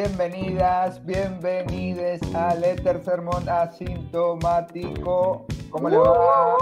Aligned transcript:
Bienvenidas, 0.00 1.04
bienvenides 1.04 2.22
al 2.34 2.64
Éter 2.64 3.04
Sermón 3.04 3.46
Asintomático. 3.46 5.44
¿Cómo 5.68 5.90
le 5.90 5.98
va? 5.98 6.56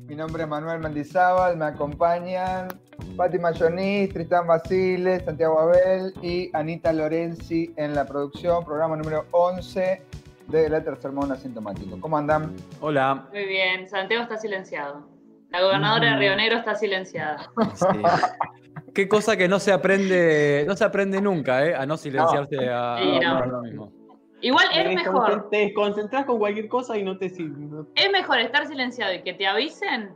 Mi 0.00 0.14
nombre 0.14 0.42
es 0.42 0.48
Manuel 0.48 0.80
Mendizábal, 0.80 1.56
me 1.56 1.64
acompañan 1.64 2.68
Pati 3.16 3.38
Mayonis, 3.38 4.12
Tristán 4.12 4.46
Basile, 4.46 5.24
Santiago 5.24 5.58
Abel 5.58 6.12
y 6.20 6.50
Anita 6.52 6.92
Lorenzi 6.92 7.72
en 7.76 7.94
la 7.94 8.04
producción, 8.04 8.62
programa 8.62 8.94
número 8.94 9.24
11 9.30 10.02
del 10.48 10.74
Éter 10.74 10.98
Sermón 11.00 11.32
Asintomático. 11.32 11.98
¿Cómo 11.98 12.18
andan? 12.18 12.54
Hola. 12.82 13.26
Muy 13.32 13.46
bien, 13.46 13.88
Santiago 13.88 14.24
está 14.24 14.36
silenciado. 14.36 15.08
La 15.48 15.62
gobernadora 15.62 16.10
de 16.10 16.16
Río 16.18 16.36
Negro 16.36 16.58
está 16.58 16.74
silenciada. 16.74 17.50
Sí. 17.74 17.86
Qué 18.94 19.08
cosa 19.08 19.36
que 19.36 19.48
no 19.48 19.58
se 19.60 19.72
aprende, 19.72 20.64
no 20.66 20.76
se 20.76 20.84
aprende 20.84 21.20
nunca, 21.20 21.64
¿eh? 21.66 21.74
A 21.74 21.86
no 21.86 21.96
silenciarse 21.96 22.56
a, 22.70 22.96
Sí, 22.98 23.18
no. 23.22 23.36
a 23.38 23.46
lo 23.46 23.62
mismo. 23.62 23.92
Igual 24.42 24.66
es 24.74 24.84
Te 24.88 24.94
mejor, 24.94 25.48
Te 25.50 25.56
desconcentrás 25.58 26.24
con 26.24 26.38
cualquier 26.38 26.68
cosa 26.68 26.96
y 26.96 27.02
no 27.04 27.18
te 27.18 27.28
sirve. 27.28 27.84
es 27.94 28.10
mejor 28.10 28.38
estar 28.40 28.66
silenciado 28.66 29.12
y 29.12 29.22
que 29.22 29.34
te 29.34 29.46
avisen 29.46 30.10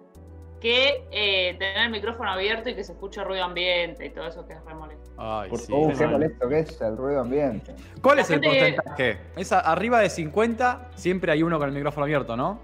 que 0.60 1.06
eh, 1.10 1.56
tener 1.58 1.76
el 1.84 1.90
micrófono 1.90 2.30
abierto 2.30 2.70
y 2.70 2.74
que 2.74 2.82
se 2.82 2.92
escuche 2.92 3.22
ruido 3.22 3.44
ambiente 3.44 4.06
y 4.06 4.10
todo 4.10 4.26
eso 4.28 4.46
que 4.46 4.54
es 4.54 4.64
re 4.64 4.74
molesto. 4.74 5.10
Ay, 5.18 5.50
Por 5.50 5.58
sí. 5.58 5.70
favor, 5.70 5.92
Uh, 5.94 5.98
qué 5.98 6.06
molesto 6.06 6.48
que 6.48 6.58
es 6.60 6.80
el 6.80 6.96
ruido 6.96 7.20
ambiente. 7.20 7.74
¿Cuál 8.00 8.16
La 8.16 8.22
es 8.22 8.30
el 8.30 8.40
porcentaje? 8.40 9.18
Es 9.36 9.52
arriba 9.52 10.00
de 10.00 10.08
50, 10.08 10.88
siempre 10.94 11.32
hay 11.32 11.42
uno 11.42 11.58
con 11.58 11.68
el 11.68 11.74
micrófono 11.74 12.04
abierto, 12.04 12.34
¿no? 12.34 12.62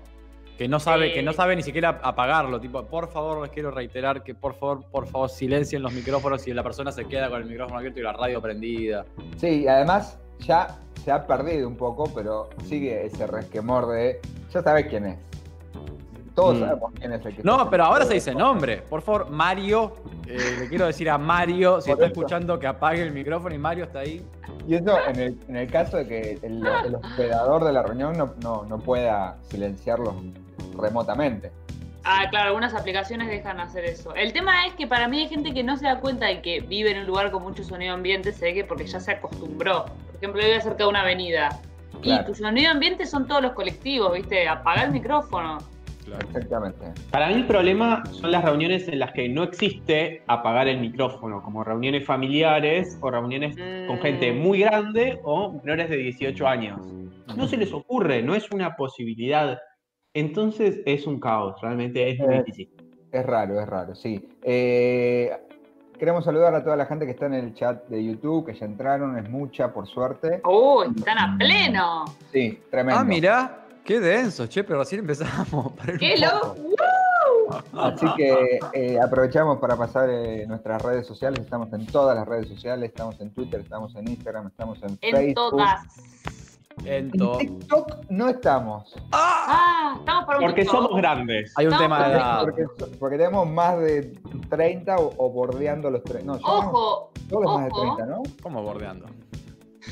Que 0.61 0.69
no 0.69 0.79
sabe, 0.79 1.15
que 1.15 1.23
no 1.23 1.33
sabe 1.33 1.57
ni 1.57 1.63
siquiera 1.63 2.01
apagarlo. 2.03 2.61
Tipo, 2.61 2.85
por 2.85 3.09
favor, 3.09 3.41
les 3.41 3.51
quiero 3.51 3.71
reiterar 3.71 4.23
que 4.23 4.35
por 4.35 4.53
favor, 4.53 4.85
por 4.91 5.07
favor, 5.07 5.31
silencien 5.31 5.81
los 5.83 5.91
micrófonos 5.95 6.43
si 6.43 6.53
la 6.53 6.63
persona 6.63 6.93
se 6.93 7.07
queda 7.07 7.31
con 7.31 7.41
el 7.41 7.49
micrófono 7.49 7.79
abierto 7.79 7.99
y 7.99 8.03
la 8.03 8.13
radio 8.13 8.43
prendida. 8.43 9.07
Sí, 9.39 9.63
y 9.63 9.67
además 9.69 10.19
ya 10.41 10.79
se 11.03 11.13
ha 11.13 11.27
perdido 11.27 11.67
un 11.67 11.79
poco, 11.79 12.13
pero 12.15 12.51
sigue 12.67 13.07
ese 13.07 13.27
resquemor 13.27 13.87
de. 13.89 14.21
Ya 14.53 14.63
sabes 14.63 14.85
quién 14.89 15.07
es. 15.07 15.19
Todos 16.35 16.57
Mm. 16.57 16.61
sabemos 16.61 16.93
quién 16.95 17.13
es 17.15 17.25
el 17.27 17.37
que 17.37 17.43
No, 17.43 17.57
está 17.57 17.71
pero 17.71 17.85
ahora 17.85 18.05
se 18.05 18.13
dice 18.15 18.35
nombre. 18.35 18.83
Por 18.83 19.01
favor, 19.01 19.31
Mario. 19.31 19.95
eh, 20.27 20.37
le 20.61 20.69
quiero 20.69 20.87
decir 20.87 21.09
a 21.09 21.17
Mario, 21.17 21.81
si 21.81 21.89
Por 21.91 21.95
está 22.01 22.05
eso. 22.13 22.21
escuchando, 22.21 22.59
que 22.59 22.67
apague 22.67 23.01
el 23.03 23.13
micrófono 23.13 23.55
y 23.55 23.59
Mario 23.59 23.85
está 23.85 24.01
ahí. 24.01 24.23
Y 24.69 24.75
eso 24.75 24.95
en 25.09 25.19
el, 25.19 25.39
en 25.49 25.57
el 25.57 25.71
caso 25.71 25.97
de 25.97 26.07
que 26.07 26.39
el, 26.43 26.65
el 26.85 26.95
hospedador 26.97 27.65
de 27.65 27.73
la 27.73 27.83
reunión 27.83 28.17
no, 28.19 28.35
no, 28.43 28.65
no 28.67 28.79
pueda 28.79 29.39
silenciarlos 29.49 30.15
remotamente. 30.79 31.51
Ah, 32.05 32.27
claro, 32.31 32.49
algunas 32.49 32.75
aplicaciones 32.75 33.29
dejan 33.29 33.61
hacer 33.61 33.85
eso. 33.85 34.15
El 34.15 34.33
tema 34.33 34.67
es 34.67 34.73
que 34.75 34.87
para 34.87 35.07
mí 35.07 35.21
hay 35.21 35.29
gente 35.29 35.53
que 35.53 35.63
no 35.63 35.77
se 35.77 35.85
da 35.85 36.01
cuenta 36.01 36.27
de 36.27 36.41
que 36.41 36.61
vive 36.61 36.93
en 36.93 36.99
un 37.01 37.07
lugar 37.07 37.31
con 37.31 37.43
mucho 37.43 37.63
sonido 37.63 37.93
ambiente, 37.93 38.33
se 38.33 38.47
ve 38.47 38.55
que 38.55 38.65
porque 38.65 38.87
ya 38.87 39.01
se 39.01 39.13
acostumbró. 39.13 39.85
Por 39.85 40.17
ejemplo, 40.17 40.41
yo 40.41 40.49
vivo 40.49 40.61
cerca 40.61 40.85
de 40.85 40.89
una 40.89 41.03
avenida. 41.03 41.61
Claro. 42.01 42.23
Y 42.23 42.27
tu 42.27 42.35
sonido 42.35 42.71
ambiente 42.71 43.05
son 43.05 43.27
todos 43.27 43.43
los 43.43 43.53
colectivos, 43.53 44.15
¿viste? 44.15 44.49
Apagar 44.49 44.87
el 44.87 44.93
micrófono. 44.93 45.59
Exactamente. 46.19 46.93
Para 47.11 47.29
mí 47.29 47.35
el 47.35 47.47
problema 47.47 48.03
son 48.11 48.33
las 48.33 48.45
reuniones 48.45 48.89
en 48.89 48.99
las 48.99 49.13
que 49.13 49.29
no 49.29 49.43
existe 49.45 50.23
apagar 50.27 50.67
el 50.69 50.81
micrófono, 50.81 51.43
como 51.43 51.63
reuniones 51.63 52.05
familiares 52.05 52.99
o 53.01 53.11
reuniones 53.11 53.57
con 53.87 53.99
Mm. 53.99 54.03
gente 54.03 54.33
muy 54.33 54.61
grande 54.61 55.21
o 55.23 55.53
menores 55.53 55.91
de 55.91 55.97
18 55.99 56.49
años. 56.49 56.81
No 57.37 57.47
se 57.47 57.57
les 57.57 57.73
ocurre, 57.73 58.23
no 58.23 58.35
es 58.35 58.51
una 58.51 58.75
posibilidad. 58.75 59.61
Entonces 60.15 60.81
es 60.87 61.07
un 61.07 61.21
caos, 61.21 61.61
realmente 61.61 62.11
es 62.11 62.19
muy 62.19 62.35
Eh, 62.35 62.43
difícil. 62.45 62.69
Es 63.13 63.25
raro, 63.27 63.61
es 63.61 63.69
raro, 63.69 63.95
sí. 63.95 64.29
Eh, 64.43 65.31
queremos 65.99 66.25
saludar 66.25 66.55
a 66.55 66.65
toda 66.65 66.77
la 66.77 66.87
gente 66.87 67.05
que 67.07 67.13
está 67.13 67.27
en 67.27 67.35
el 67.35 67.55
chat 67.55 67.87
de 67.89 68.05
YouTube, 68.05 68.47
que 68.47 68.55
ya 68.55 68.67
entraron, 68.67 69.17
es 69.19 69.29
mucha, 69.29 69.73
por 69.73 69.87
suerte. 69.87 70.41
¡Oh, 70.45 70.83
están 70.85 71.19
a 71.19 71.37
pleno! 71.39 72.05
Sí, 72.33 72.61
tremendo. 72.71 73.01
Ah, 73.01 73.05
mirá. 73.05 73.57
Qué 73.85 73.99
denso, 73.99 74.47
che, 74.47 74.63
pero 74.63 74.81
recién 74.81 75.01
empezamos. 75.01 75.73
¡Qué 75.99 76.17
loco! 76.19 76.55
Así 77.73 78.07
que 78.17 78.59
eh, 78.75 78.99
aprovechamos 79.01 79.59
para 79.59 79.77
pasar 79.77 80.09
eh, 80.11 80.45
nuestras 80.47 80.81
redes 80.83 81.07
sociales. 81.07 81.41
Estamos 81.41 81.73
en 81.73 81.87
todas 81.87 82.17
las 82.17 82.27
redes 82.29 82.49
sociales. 82.49 82.91
Estamos 82.91 83.21
en 83.21 83.31
Twitter, 83.33 83.61
estamos 83.61 83.95
en 83.97 84.09
Instagram, 84.09 84.49
estamos 84.49 84.81
en, 84.83 84.91
En 85.01 85.17
Facebook. 85.17 85.35
todas. 85.35 86.50
En 86.85 87.11
En. 87.15 87.39
TikTok 87.39 88.07
no 88.09 88.29
estamos. 88.29 88.95
Ah, 89.13 89.97
estamos 89.99 90.25
para 90.25 90.39
un 90.39 90.45
Porque 90.47 90.63
TikTok. 90.63 90.83
somos 90.83 90.97
grandes. 91.01 91.53
Hay 91.57 91.67
un 91.67 91.73
No, 91.73 91.79
tema 91.79 91.99
de 91.99 92.05
porque- 92.05 92.63
edad. 92.63 92.69
Porque, 92.79 92.97
porque 92.99 93.17
tenemos 93.19 93.49
más 93.49 93.79
de 93.81 94.13
30 94.49 94.97
o, 94.97 95.13
o 95.17 95.31
bordeando 95.31 95.91
los 95.91 96.03
30. 96.05 96.33
No, 96.33 96.39
yo 96.39 96.47
Ojo, 96.47 97.13
que 97.15 97.35
es 97.35 97.41
más 97.41 97.65
de 97.65 97.71
ojo. 97.73 97.97
30, 97.97 98.07
¿no? 98.07 98.23
¿Cómo 98.43 98.63
bordeando? 98.63 99.07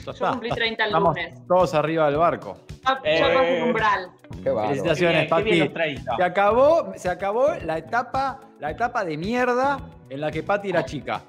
Yo 0.04 0.10
está. 0.12 0.30
cumplí 0.30 0.50
30 0.50 0.82
el 0.84 0.88
Estamos 0.90 1.16
lunes. 1.16 1.46
todos 1.46 1.74
arriba 1.74 2.06
del 2.06 2.16
barco. 2.18 2.56
Eh. 3.04 3.18
ya 3.18 3.34
pasé 3.34 3.58
el 3.58 3.64
umbral. 3.64 4.10
Qué 4.42 4.48
bárbaro. 4.50 4.68
Felicitaciones, 4.68 5.28
Qué 5.28 5.34
bien, 5.34 5.44
qué 5.44 5.50
bien 5.50 5.58
Pati. 5.58 5.58
los 5.58 5.72
30. 6.04 6.16
Se 6.16 6.22
acabó, 6.22 6.92
se 6.96 7.08
acabó 7.10 7.48
la 7.64 7.78
etapa, 7.78 8.40
la 8.60 8.70
etapa 8.70 9.04
de 9.04 9.16
mierda 9.18 9.78
en 10.08 10.20
la 10.20 10.30
que 10.30 10.42
Pati 10.42 10.70
era 10.70 10.84
chica. 10.84 11.22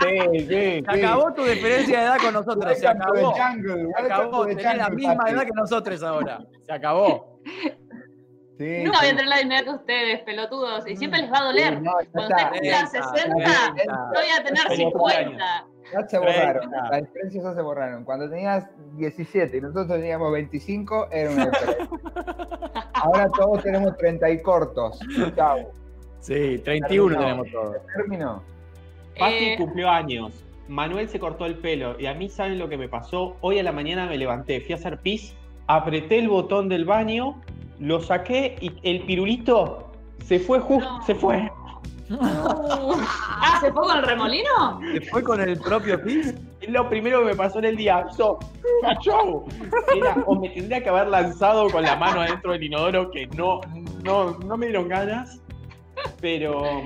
Sí, 0.00 0.18
sí, 0.32 0.46
Se 0.46 0.48
sí. 0.48 0.84
acabó 0.86 1.32
tu 1.34 1.42
diferencia 1.44 1.98
de 1.98 2.04
edad 2.04 2.16
con 2.22 2.34
nosotros. 2.34 2.78
Se 2.78 2.86
acabó. 2.86 3.32
jungle, 3.32 3.88
Se 3.96 4.02
acabó. 4.04 4.46
Tenés 4.46 4.64
la 4.64 4.72
jungle, 4.84 4.96
misma 4.96 5.16
Pati. 5.16 5.32
edad 5.32 5.42
que 5.44 5.50
nosotros 5.54 6.02
ahora. 6.02 6.38
Se 6.64 6.72
acabó. 6.72 7.40
Sí, 8.58 8.84
Nunca 8.84 8.98
voy 9.00 9.06
a 9.08 9.10
tener 9.10 9.26
la 9.26 9.36
misma 9.36 9.54
edad 9.58 9.64
que 9.64 9.70
ustedes, 9.70 10.20
pelotudos. 10.22 10.88
Y 10.88 10.96
siempre 10.96 11.20
les 11.22 11.30
va 11.32 11.38
a 11.38 11.44
doler. 11.44 11.74
Sí, 11.76 11.80
no, 11.82 11.92
Cuando 12.12 12.34
ustedes 12.34 12.50
cumplan 12.50 12.50
Treinta, 12.60 12.86
60, 12.86 13.12
treinta. 13.12 13.74
yo 13.76 14.20
voy 14.20 14.30
a 14.40 14.44
tener 14.44 14.62
Feliz 14.68 14.78
50. 14.92 15.66
Ya 15.92 16.08
se 16.08 16.18
borraron, 16.18 16.70
las 16.90 17.00
diferencias 17.02 17.44
ya 17.44 17.54
se 17.54 17.62
borraron. 17.62 18.04
Cuando 18.04 18.28
tenías 18.30 18.64
17 18.96 19.56
y 19.56 19.60
nosotros 19.60 19.88
teníamos 19.88 20.32
25, 20.32 21.08
era 21.12 21.30
una 21.30 21.44
diferencia. 21.46 21.88
Ahora 22.94 23.28
todos 23.36 23.62
tenemos 23.62 23.96
30 23.96 24.30
y 24.30 24.42
cortos. 24.42 24.98
Chau. 25.36 25.70
Sí, 26.20 26.58
31 26.64 27.08
Terminó. 27.14 27.20
tenemos 27.20 27.52
todos. 27.52 27.76
Terminó. 27.94 28.42
Pati 29.18 29.34
Eh, 29.34 29.54
cumplió 29.56 29.90
años. 29.90 30.32
Manuel 30.68 31.08
se 31.08 31.18
cortó 31.20 31.46
el 31.46 31.56
pelo. 31.56 31.96
Y 31.98 32.06
a 32.06 32.14
mí, 32.14 32.28
¿saben 32.28 32.58
lo 32.58 32.68
que 32.68 32.76
me 32.76 32.88
pasó? 32.88 33.36
Hoy 33.40 33.58
a 33.58 33.62
la 33.62 33.72
mañana 33.72 34.06
me 34.06 34.18
levanté, 34.18 34.60
fui 34.60 34.72
a 34.72 34.76
hacer 34.76 34.98
pis, 35.00 35.34
apreté 35.68 36.18
el 36.18 36.28
botón 36.28 36.68
del 36.68 36.84
baño, 36.84 37.40
lo 37.78 38.00
saqué 38.00 38.56
y 38.60 38.72
el 38.82 39.02
pirulito 39.02 39.92
se 40.24 40.38
fue 40.40 40.58
justo. 40.60 40.90
No. 40.90 41.02
Se 41.04 41.14
fue. 41.14 41.50
ah, 42.20 43.58
¿se 43.60 43.72
fue 43.72 43.82
con 43.82 43.96
el 43.98 44.02
remolino? 44.04 44.80
¿Se 44.92 45.00
fue 45.02 45.22
con 45.22 45.40
el 45.40 45.58
propio 45.60 46.02
pis? 46.02 46.34
Es 46.60 46.68
lo 46.70 46.88
primero 46.88 47.20
que 47.20 47.26
me 47.26 47.34
pasó 47.36 47.58
en 47.60 47.66
el 47.66 47.76
día. 47.76 48.06
Yo, 48.18 48.38
chau. 49.02 49.44
Era, 49.94 50.16
o 50.26 50.34
me 50.34 50.48
tendría 50.50 50.82
que 50.82 50.88
haber 50.88 51.08
lanzado 51.08 51.68
con 51.70 51.82
la 51.82 51.96
mano 51.96 52.20
adentro 52.22 52.52
del 52.52 52.64
inodoro, 52.64 53.10
que 53.10 53.26
no, 53.28 53.60
no, 54.02 54.38
no 54.38 54.56
me 54.56 54.66
dieron 54.66 54.88
ganas. 54.88 55.40
Pero 56.20 56.82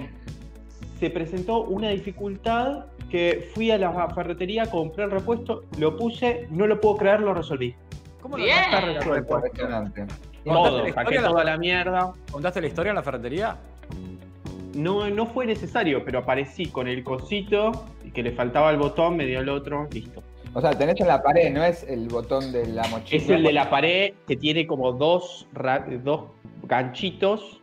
se 1.00 1.09
presentó 1.09 1.62
una 1.62 1.88
dificultad 1.88 2.85
que 3.11 3.49
fui 3.55 3.70
a 3.70 3.79
la 3.79 4.08
ferretería, 4.14 4.67
compré 4.67 5.05
el 5.05 5.11
repuesto, 5.11 5.64
lo 5.79 5.97
puse, 5.97 6.47
no 6.50 6.67
lo 6.67 6.79
puedo 6.79 6.99
creer, 6.99 7.20
lo 7.20 7.32
resolví. 7.32 7.75
¿Cómo 8.20 8.37
lo 8.37 8.44
Bien. 8.44 8.58
está 8.58 8.81
resuelto? 8.82 9.37
Impresionante. 9.37 10.06
Todo, 10.44 10.79
la 10.79 10.93
saqué 10.93 11.00
historia? 11.00 11.23
toda 11.23 11.44
la 11.44 11.56
mierda. 11.56 12.12
¿Contaste 12.31 12.61
la 12.61 12.67
historia 12.67 12.91
en 12.91 12.97
la 12.97 13.02
ferretería? 13.02 13.56
No, 14.75 15.08
no 15.08 15.26
fue 15.26 15.47
necesario, 15.47 16.05
pero 16.05 16.20
aparecí 16.20 16.67
con 16.67 16.87
el 16.87 17.03
cosito 17.03 17.87
y 18.05 18.11
que 18.11 18.23
le 18.23 18.32
faltaba 18.32 18.70
el 18.70 18.76
botón, 18.76 19.17
me 19.17 19.25
dio 19.25 19.41
el 19.41 19.49
otro, 19.49 19.88
listo. 19.91 20.23
O 20.53 20.61
sea, 20.61 20.70
tenés 20.70 21.00
en 21.00 21.08
la 21.08 21.23
pared, 21.23 21.50
no 21.53 21.64
es 21.64 21.82
el 21.85 22.08
botón 22.08 22.53
de 22.53 22.67
la 22.67 22.87
mochila. 22.88 23.23
Es 23.23 23.31
el 23.31 23.43
de 23.43 23.53
la 23.53 23.70
pared 23.70 24.12
que 24.26 24.37
tiene 24.37 24.67
como 24.67 24.93
dos, 24.93 25.49
dos 26.05 26.25
ganchitos. 26.64 27.61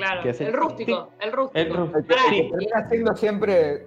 Claro, 0.00 0.22
el 0.30 0.52
rústico, 0.52 1.10
el 1.20 1.32
rústico. 1.32 1.58
El 1.58 1.72
rú- 1.72 1.96
El 1.96 2.02
que, 2.04 2.08
Pará, 2.14 2.22
el 2.24 2.30
que 2.30 2.36
Sí. 2.42 2.48
termina 2.50 2.88
siendo 2.88 3.16
siempre 3.16 3.86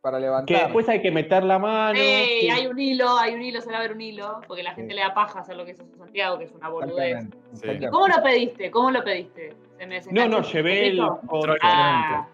para 0.00 0.18
Que 0.18 0.22
levantar. 0.24 0.62
después 0.64 0.88
hay 0.88 1.00
que 1.00 1.10
meter 1.10 1.42
la 1.44 1.58
mano. 1.58 1.98
Ey, 1.98 2.40
sí. 2.42 2.50
hay 2.50 2.66
un 2.66 2.78
hilo, 2.78 3.16
hay 3.18 3.34
un 3.34 3.42
hilo, 3.42 3.60
se 3.62 3.70
va 3.70 3.78
a 3.78 3.80
ver 3.80 3.92
un 3.92 4.00
hilo, 4.02 4.40
porque 4.46 4.62
la 4.62 4.74
gente 4.74 4.92
Sí. 4.92 4.96
le 4.96 5.02
da 5.02 5.14
paja 5.14 5.40
hacer 5.40 5.56
lo 5.56 5.64
que 5.64 5.70
hizo 5.72 5.84
Santiago, 5.96 6.38
que 6.38 6.44
es 6.44 6.52
una 6.52 6.68
boludez. 6.68 6.96
Exactamente, 7.16 7.36
Sí. 7.36 7.48
exactamente. 7.54 7.88
¿Cómo 7.90 8.08
lo 8.08 8.22
pediste? 8.22 8.70
¿Cómo 8.70 8.90
lo 8.90 9.04
pediste? 9.04 9.54
¿Se 9.78 9.86
me 9.86 10.00
No, 10.12 10.28
no, 10.28 10.42
llevé 10.42 10.88
el. 10.88 11.00
por- 11.28 11.58
Ah, 11.62 12.26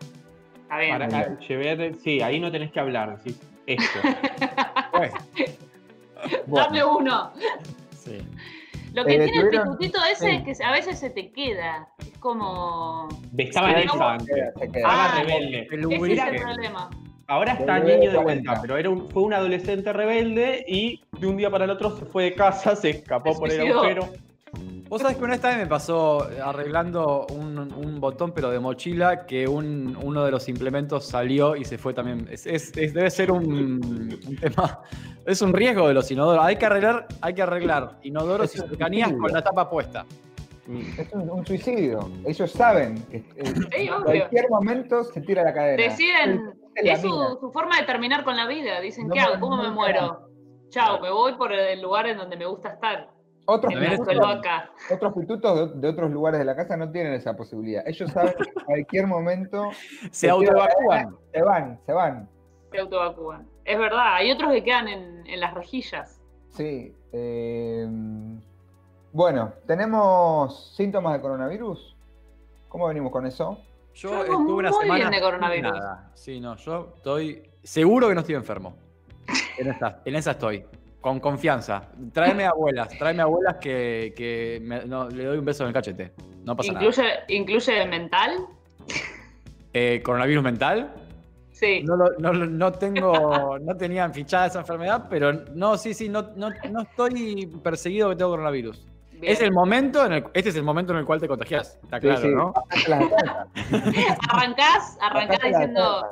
está 0.63 0.79
bien. 0.79 0.99
para- 0.99 1.39
llevé 1.39 1.71
el- 1.73 1.99
sí, 2.01 2.21
ahí 2.21 2.41
no 2.41 2.51
tenés 2.51 2.73
que 2.73 2.81
hablar, 2.81 3.17
decís 3.19 3.41
esto. 3.67 3.99
fue. 4.93 5.11
Dame 6.47 6.85
uno. 6.85 7.31
Sí. 7.93 8.19
Lo 8.95 9.05
que 9.05 9.15
Eh, 9.17 9.25
tiene 9.29 9.41
el 9.41 9.51
pitutito 9.51 9.99
ese 10.13 10.31
sí. 10.31 10.37
es 10.47 10.59
que 10.59 10.65
a 10.65 10.73
veces 10.73 10.99
se 10.99 11.11
te 11.11 11.31
queda. 11.33 11.89
Es 11.99 12.19
como. 12.19 13.09
Estaba 13.37 13.73
en 13.73 13.79
esa. 13.89 14.17
Estaba 14.17 14.85
Ah, 14.85 15.15
rebelde. 15.21 15.69
El 15.71 15.93
Ese 15.93 16.13
es 16.15 16.19
el 16.35 16.41
problema. 16.43 16.91
Ahora 17.27 17.53
está 17.53 17.79
niño 17.79 18.11
de 18.11 18.19
vuelta, 18.19 18.59
pero 18.61 18.77
era 18.77 18.91
un- 18.91 19.09
fue 19.09 19.23
un 19.23 19.33
adolescente 19.33 19.93
rebelde 19.93 20.65
y 20.67 21.01
de 21.21 21.27
un 21.29 21.37
día 21.37 21.49
para 21.49 21.65
el 21.65 21.71
otro 21.71 21.97
se 21.97 22.05
fue 22.05 22.25
de 22.25 22.35
casa, 22.35 22.75
se 22.75 22.91
escapó 22.91 23.39
por 23.39 23.49
el 23.51 23.61
agujero. 23.71 24.09
Vos 24.89 25.01
sabés 25.01 25.17
que 25.17 25.23
una 25.23 25.35
vez 25.35 25.41
también 25.41 25.61
me 25.61 25.69
pasó 25.69 26.27
arreglando 26.43 27.25
un, 27.31 27.57
un 27.73 28.01
botón, 28.01 28.33
pero 28.35 28.51
de 28.51 28.59
mochila, 28.59 29.25
que 29.25 29.47
un- 29.47 29.97
uno 30.03 30.25
de 30.25 30.33
los 30.33 30.49
implementos 30.49 31.07
salió 31.07 31.55
y 31.55 31.65
se 31.65 31.79
fue 31.79 31.95
también. 31.95 32.27
Es, 32.29 32.45
es- 32.47 32.77
es- 32.77 32.93
debe 32.93 33.09
ser 33.13 33.31
un, 33.31 33.45
un 34.27 34.37
tema. 34.37 34.81
Es 35.27 35.43
un 35.43 35.53
riesgo 35.53 35.87
de 35.89 35.95
los 35.95 36.11
inodoros. 36.11 36.45
Hay 36.45 36.57
que 36.57 36.67
arreglar, 36.67 37.07
hay 37.21 37.35
que 37.35 37.43
arreglar 37.43 37.99
inodoros 38.03 38.55
y 38.55 38.59
Es 38.59 38.65
cercanías 38.69 39.13
con 39.13 39.33
la 39.33 39.43
tapa 39.43 39.69
puesta. 39.69 40.05
Es 40.99 41.13
un, 41.13 41.29
un 41.31 41.45
suicidio. 41.47 42.09
Ellos 42.25 42.51
saben 42.53 43.03
que 43.11 43.17
eh, 43.17 43.25
Sí, 43.45 43.65
en 43.73 43.93
obvio. 43.93 44.05
cualquier 44.05 44.49
momento 44.51 45.05
se 45.05 45.21
tira 45.21 45.43
la 45.43 45.53
cadena. 45.53 45.83
Deciden. 45.83 46.53
Es 46.77 46.85
la 46.85 46.93
Es 46.93 47.01
su, 47.01 47.51
forma 47.53 47.77
de 47.81 47.87
terminar 47.87 48.23
con 48.25 48.37
la 48.37 48.47
vida. 48.47 48.81
Dicen, 48.81 49.09
No 49.09 49.15
¿qué 49.15 49.21
hago? 49.21 49.41
¿Cómo 49.41 49.57
no 49.57 49.65
me 49.65 49.71
muero? 49.71 50.29
Chao, 50.69 51.01
me 51.01 51.11
voy 51.11 51.35
por 51.35 51.53
el 51.53 51.83
lugar 51.83 52.07
en 52.07 52.17
donde 52.19 52.37
me 52.37 52.47
gusta 52.47 52.71
estar. 52.75 53.11
Otros 53.47 53.75
pitutos, 53.75 54.17
otros 54.93 55.13
pitutos 55.15 55.75
de, 55.75 55.81
de 55.81 55.89
otros 55.89 56.11
lugares 56.13 56.39
de 56.39 56.45
la 56.45 56.55
casa 56.55 56.77
no 56.77 56.89
tienen 56.93 57.15
esa 57.15 57.35
posibilidad. 57.37 57.83
Ellos 57.89 58.09
saben 58.13 58.33
que 58.35 58.45
en 58.49 58.65
cualquier 58.65 59.07
momento 59.09 59.71
Se 60.13 60.31
autoevacúan. 60.31 61.17
se 61.33 61.43
van, 61.43 61.81
se 61.85 61.93
van. 61.93 62.29
Se 62.71 62.79
autoevacúan. 62.79 63.49
Es 63.73 63.79
verdad, 63.79 64.15
hay 64.17 64.31
otros 64.33 64.53
que 64.53 64.63
quedan 64.65 64.89
en, 64.89 65.27
en 65.27 65.41
las 65.41 65.55
rejillas. 65.55 66.21
Sí. 66.51 66.93
eh, 67.13 67.87
bueno, 69.13 69.53
¿tenemos 69.67 70.75
síntomas 70.77 71.15
de 71.15 71.21
coronavirus? 71.21 71.97
¿Cómo 72.69 72.87
venimos 72.89 73.11
con 73.13 73.27
eso? 73.27 73.59
Yo 73.95 74.11
Yo 74.11 74.23
estuve 74.23 74.53
una 74.53 74.73
semana. 74.73 74.95
bien 74.95 75.11
de 75.11 75.21
coronavirus. 75.21 75.73
Nada. 75.73 76.11
Sí, 76.15 76.41
no, 76.41 76.57
yo 76.57 76.95
estoy 76.97 77.43
seguro 77.63 78.09
que 78.09 78.15
no 78.15 78.21
estoy 78.21 78.37
enfermo. 78.37 78.77
En 79.59 79.69
esa, 79.71 80.01
en 80.05 80.15
esa 80.15 80.31
estoy. 80.33 80.65
Con 81.01 81.19
confianza. 81.19 81.89
Tráeme 82.13 82.45
abuelas, 82.47 82.89
tráeme 82.99 83.23
abuelas 83.23 83.57
que, 83.57 84.13
que 84.17 84.61
me- 84.63 84.85
no, 84.85 85.09
le 85.09 85.25
doy 85.25 85.39
un 85.39 85.45
beso 85.45 85.65
en 85.65 85.69
el 85.69 85.75
cachete. 85.75 86.13
No 86.45 86.57
pasa 86.57 86.73
nada. 86.73 86.85
Incluye, 86.85 87.11
incluye 87.29 87.87
mental. 87.87 88.47
Eh, 89.73 90.03
¿Coronavirus 90.05 90.43
mental? 90.45 90.93
Sí. 91.61 91.83
No, 91.85 91.95
lo- 91.95 92.13
no, 92.19 92.33
lo- 92.33 92.47
no 92.47 92.73
tengo, 92.73 93.59
no 93.59 93.77
tenía 93.77 94.09
fichada 94.09 94.47
esa 94.47 94.61
enfermedad, 94.61 95.09
pero 95.11 95.31
no, 95.55 95.77
sí, 95.77 95.93
sí, 95.93 96.09
no, 96.09 96.31
no, 96.35 96.49
no 96.71 96.81
estoy 96.83 97.47
perseguido 97.63 98.09
que 98.09 98.17
tengo 98.17 98.31
coronavirus. 98.31 98.87
Bien. 99.13 99.31
Es 99.35 99.43
el 99.43 99.53
momento 99.53 100.07
en 100.07 100.13
el, 100.15 100.25
este 100.33 100.49
es 100.49 100.57
el 100.57 100.63
momento 100.63 100.95
en 100.95 101.01
el 101.01 101.05
cual 101.05 101.21
te 101.21 101.29
contagias, 101.29 101.79
está 101.83 102.01
claro, 102.01 102.17
Sí, 102.23 102.29
sí. 102.29 102.35
¿no? 102.35 102.55
Arrancás, 104.33 104.97
arrancás 105.03 105.39
diciendo. 105.45 106.07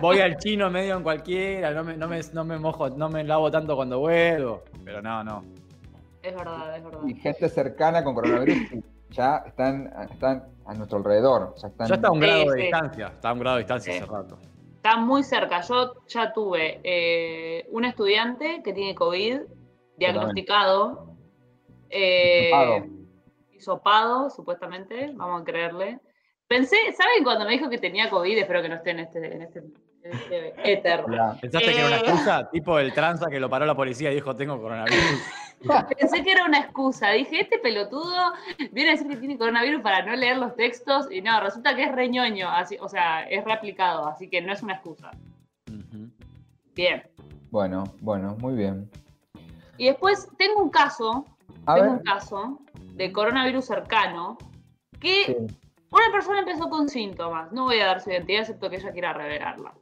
Voy 0.00 0.20
al 0.20 0.36
chino 0.36 0.70
medio 0.70 0.96
en 0.98 1.02
cualquiera, 1.02 1.70
no 1.72 1.84
me, 1.84 1.96
no 1.96 2.08
me, 2.08 2.20
no 2.34 2.44
me 2.44 2.58
mojo, 2.58 2.90
no 2.90 3.08
me 3.08 3.24
lavo 3.24 3.50
tanto 3.50 3.74
cuando 3.76 3.98
vuelvo, 4.00 4.62
pero 4.84 5.00
no, 5.02 5.24
no. 5.24 5.44
Es 6.22 6.34
verdad, 6.34 6.76
es 6.76 6.84
verdad. 6.84 7.00
Y 7.06 7.14
gente 7.14 7.48
cercana 7.48 8.04
con 8.04 8.14
coronavirus 8.14 8.56
ya 9.12 9.42
están, 9.46 9.92
están 10.10 10.44
a 10.66 10.74
nuestro 10.74 10.98
alrededor. 10.98 11.54
Ya 11.60 11.68
están, 11.68 11.88
Ya 11.88 11.94
está 11.94 12.08
a 12.08 12.10
un 12.12 12.20
Sí, 12.20 12.26
grado 12.26 12.44
de 12.44 12.56
sí. 12.56 12.62
distancia, 12.62 13.06
está 13.08 13.28
a 13.28 13.32
un 13.32 13.38
grado 13.38 13.56
de 13.56 13.62
distancia 13.62 13.92
Sí. 13.92 13.98
hace 14.00 14.10
rato. 14.10 14.38
Está 14.76 14.96
muy 14.96 15.22
cerca. 15.22 15.60
Yo 15.60 15.92
ya 16.08 16.32
tuve 16.32 16.80
eh, 16.82 17.66
un 17.70 17.84
estudiante 17.84 18.62
que 18.64 18.72
tiene 18.72 18.94
COVID 18.94 19.40
diagnosticado. 19.96 21.14
Eh, 21.90 22.48
Hisopado. 22.48 22.86
hisopado, 23.52 24.30
supuestamente, 24.30 25.12
vamos 25.14 25.42
a 25.42 25.44
creerle. 25.44 26.00
Pensé, 26.48 26.76
¿saben 26.96 27.22
cuando 27.22 27.44
me 27.44 27.52
dijo 27.52 27.68
que 27.70 27.78
tenía 27.78 28.10
COVID? 28.10 28.36
Espero 28.38 28.62
que 28.62 28.68
no 28.68 28.74
esté 28.76 28.90
en 28.90 28.98
este, 29.00 29.34
en 29.34 29.42
este, 29.42 29.58
en 29.60 30.12
este 30.12 30.54
éter. 30.72 31.04
Ya. 31.10 31.36
¿Pensaste 31.40 31.72
que 31.72 31.78
era 31.78 31.86
una 31.86 31.96
Eh. 31.96 32.00
excusa? 32.00 32.50
Tipo 32.50 32.78
el 32.78 32.92
tranza 32.92 33.28
que 33.30 33.38
lo 33.40 33.48
paró 33.48 33.64
la 33.66 33.74
policía 33.76 34.10
y 34.10 34.14
dijo, 34.16 34.34
tengo 34.34 34.60
coronavirus. 34.60 34.96
Pensé 35.98 36.22
que 36.22 36.32
era 36.32 36.44
una 36.44 36.58
excusa. 36.60 37.10
Dije, 37.10 37.40
este 37.42 37.58
pelotudo 37.58 38.32
viene 38.72 38.90
a 38.90 38.92
decir 38.92 39.08
que 39.08 39.16
tiene 39.16 39.38
coronavirus 39.38 39.82
para 39.82 40.04
no 40.04 40.14
leer 40.16 40.38
los 40.38 40.54
textos. 40.56 41.10
Y 41.10 41.22
no, 41.22 41.40
resulta 41.40 41.74
que 41.76 41.84
es 41.84 41.92
reñoño. 41.92 42.48
Así, 42.48 42.76
o 42.80 42.88
sea, 42.88 43.22
es 43.24 43.44
reaplicado. 43.44 44.06
Así 44.06 44.28
que 44.28 44.40
no 44.40 44.52
es 44.52 44.62
una 44.62 44.74
excusa. 44.74 45.10
Bien. 46.74 47.02
Bueno, 47.50 47.84
bueno, 48.00 48.36
muy 48.40 48.54
bien. 48.54 48.90
Y 49.76 49.86
después 49.86 50.28
tengo 50.38 50.62
un 50.62 50.70
caso, 50.70 51.26
A 51.66 51.74
tengo 51.74 51.90
ver. 51.90 51.98
un 51.98 52.04
caso 52.04 52.60
de 52.94 53.12
coronavirus 53.12 53.64
cercano 53.66 54.38
que 55.00 55.24
Sí. 55.26 55.36
una 55.90 56.10
persona 56.12 56.38
empezó 56.40 56.68
con 56.70 56.88
síntomas. 56.88 57.52
No 57.52 57.64
voy 57.64 57.78
a 57.80 57.86
dar 57.86 58.00
su 58.00 58.10
identidad, 58.10 58.40
excepto 58.42 58.70
que 58.70 58.76
ella 58.76 58.92
quiera 58.92 59.12
revelarla. 59.12 59.74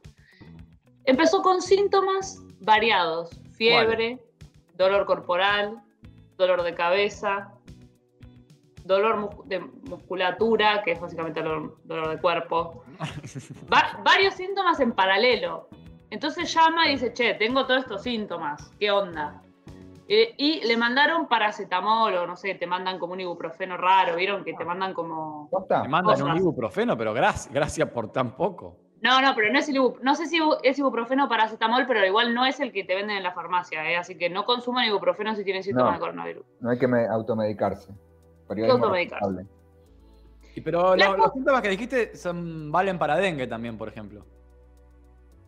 Empezó 1.05 1.41
con 1.41 1.61
síntomas 1.61 2.41
variados: 2.59 3.39
fiebre, 3.55 4.19
dolor 4.75 5.05
corporal, 5.05 5.81
dolor 6.37 6.63
de 6.63 6.73
cabeza, 6.73 7.51
dolor 8.83 9.17
mus- 9.17 9.47
de 9.47 9.59
musculatura, 9.59 10.81
que 10.83 10.91
es 10.93 10.99
básicamente 10.99 11.41
dolor, 11.41 11.77
dolor 11.83 12.09
de 12.09 12.19
cuerpo. 12.19 12.83
Va- 13.71 13.99
varios 14.03 14.33
síntomas 14.35 14.79
en 14.79 14.91
paralelo. 14.93 15.67
Entonces 16.09 16.53
llama 16.53 16.87
y 16.87 16.93
dice, 16.93 17.13
che, 17.13 17.35
tengo 17.35 17.65
todos 17.65 17.81
estos 17.83 18.03
síntomas, 18.03 18.71
¿qué 18.79 18.91
onda? 18.91 19.41
Eh, 20.07 20.33
y 20.37 20.59
le 20.67 20.75
mandaron 20.75 21.27
paracetamol 21.29 22.13
o 22.15 22.27
no 22.27 22.35
sé, 22.35 22.55
te 22.55 22.67
mandan 22.67 22.99
como 22.99 23.13
un 23.13 23.21
ibuprofeno 23.21 23.77
raro, 23.77 24.17
¿vieron? 24.17 24.43
Que 24.43 24.53
te 24.53 24.65
mandan 24.65 24.93
como... 24.93 25.47
Me 25.83 25.87
mandan 25.87 26.15
un 26.23 26.27
ibuprofeno, 26.41 26.97
pero 26.97 27.13
gracias, 27.13 27.53
gracias 27.53 27.89
por 27.91 28.11
tan 28.11 28.35
poco. 28.35 28.75
No, 29.01 29.19
no, 29.21 29.33
pero 29.35 29.51
no 29.51 29.57
es 29.59 29.67
el 29.67 29.75
no 30.03 30.15
sé 30.15 30.27
si 30.27 30.39
es 30.63 30.77
ibuprofeno 30.77 31.25
o 31.25 31.29
paracetamol, 31.29 31.85
pero 31.87 32.05
igual 32.05 32.33
no 32.35 32.45
es 32.45 32.59
el 32.59 32.71
que 32.71 32.83
te 32.83 32.93
venden 32.95 33.17
en 33.17 33.23
la 33.23 33.33
farmacia, 33.33 33.89
¿eh? 33.89 33.97
así 33.97 34.15
que 34.15 34.29
no 34.29 34.45
consuman 34.45 34.85
ibuprofeno 34.87 35.35
si 35.35 35.43
tienen 35.43 35.63
síntomas 35.63 35.91
No. 35.91 35.93
de 35.95 35.99
coronavirus. 35.99 36.45
No 36.59 36.69
hay 36.69 36.77
que 36.77 36.87
me- 36.87 37.07
automedicarse. 37.07 37.91
Periodismo 38.47 38.77
automedicarse. 38.85 39.25
responsable. 39.25 39.49
Y 40.55 40.61
pero 40.61 40.95
lo- 40.95 41.17
los 41.17 41.33
síntomas 41.33 41.61
que 41.61 41.69
dijiste 41.69 42.15
son, 42.15 42.71
valen 42.71 42.99
para 42.99 43.15
dengue 43.17 43.47
también, 43.47 43.77
por 43.77 43.87
ejemplo. 43.87 44.23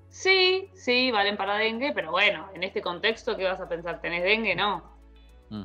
Sí, 0.09 0.69
sí, 0.73 1.11
valen 1.11 1.37
para 1.37 1.55
dengue, 1.57 1.91
pero 1.93 2.11
bueno, 2.11 2.47
en 2.53 2.63
este 2.63 2.81
contexto, 2.81 3.35
¿qué 3.35 3.43
vas 3.45 3.59
a 3.59 3.67
pensar? 3.67 3.99
¿Tenés 4.01 4.23
dengue? 4.23 4.55
No, 4.55 4.83
Mm. 5.49 5.63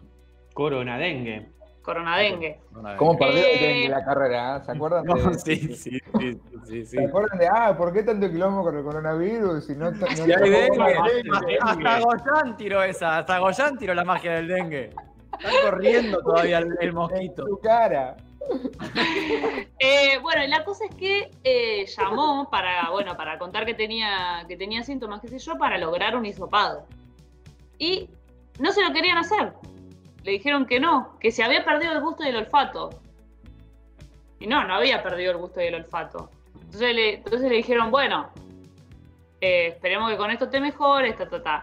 Corona 0.55 0.99
dengue. 0.99 1.51
Corona 1.88 2.18
dengue. 2.18 2.61
Una 2.75 2.97
¿Cómo 2.97 3.16
perdió 3.16 3.40
Eh, 3.42 3.59
dengue 3.61 3.88
la 3.88 4.04
carrera? 4.04 4.62
¿Se 4.62 4.73
acuerdan 4.73 5.04
No, 5.07 5.16
sí, 5.35 5.57
sí, 5.75 5.75
sí, 5.75 6.00
sí, 6.18 6.40
sí, 6.66 6.85
sí. 6.85 6.87
¿Se 6.87 7.04
acuerdan 7.07 7.38
de, 7.38 7.49
ah, 7.49 7.75
¿por 7.76 7.95
qué 7.95 8.02
tanto 8.02 8.28
quilombo 8.28 8.62
con 8.62 8.76
el 8.76 8.85
coronavirus? 8.85 9.71
Y 9.71 9.75
no, 9.76 9.90
no, 9.90 10.07
Si 10.09 10.21
hay 10.21 10.50
dengue, 10.50 10.68
dengue. 10.71 11.59
hasta 11.62 12.00
Goyan 12.00 12.57
tiró 12.59 12.83
esa, 12.83 13.18
hasta 13.18 13.38
Goyan 13.38 13.78
tiró 13.78 13.95
la 13.95 14.04
magia 14.04 14.33
del 14.35 14.49
dengue. 14.49 14.90
Está 15.38 15.50
corriendo 15.71 16.21
todavía 16.21 16.59
el, 16.59 16.76
el 16.80 16.88
en 16.88 16.95
mosquito. 16.95 17.47
su 17.47 17.59
cara. 17.61 18.16
Eh, 19.80 20.18
bueno, 20.23 20.42
y 20.42 20.49
la 20.49 20.64
cosa 20.64 20.85
es 20.87 20.95
que 20.97 21.30
eh, 21.45 21.87
llamó 21.87 22.49
para, 22.50 22.90
bueno, 22.90 23.16
para 23.16 23.38
contar 23.38 23.64
que 23.64 23.75
tenía, 23.75 24.45
que 24.49 24.57
tenía 24.57 24.83
síntomas, 24.83 25.21
qué 25.21 25.28
sé 25.28 25.38
yo, 25.38 25.57
para 25.57 25.78
lograr 25.78 26.16
un 26.16 26.26
hisopado. 26.26 26.87
Y 27.78 28.11
no 28.59 28.73
se 28.73 28.83
lo 28.83 28.92
querían 28.92 29.18
hacer. 29.18 29.52
Le 30.29 30.33
dijeron 30.33 30.67
que 30.67 30.79
no, 30.79 31.17
que 31.21 31.31
se 31.33 31.43
había 31.43 31.65
perdido 31.65 31.91
el 31.95 32.03
gusto 32.03 32.23
y 32.23 32.29
el 32.29 32.37
olfato. 32.37 32.91
Y 34.39 34.47
no, 34.47 34.63
no 34.63 34.75
había 34.75 35.03
perdido 35.03 35.31
el 35.33 35.39
gusto 35.39 35.63
y 35.63 35.69
el 35.69 35.77
olfato. 35.77 36.29
Entonces 36.55 36.95
le, 36.95 37.15
entonces 37.15 37.49
le 37.49 37.57
dijeron, 37.57 37.91
bueno, 37.91 38.29
eh, 39.41 39.69
esperemos 39.69 40.11
que 40.11 40.19
con 40.19 40.31
esto 40.31 40.51
te 40.51 40.61
mejores, 40.61 41.17
ta, 41.17 41.27
ta, 41.31 41.43
ta. 41.43 41.63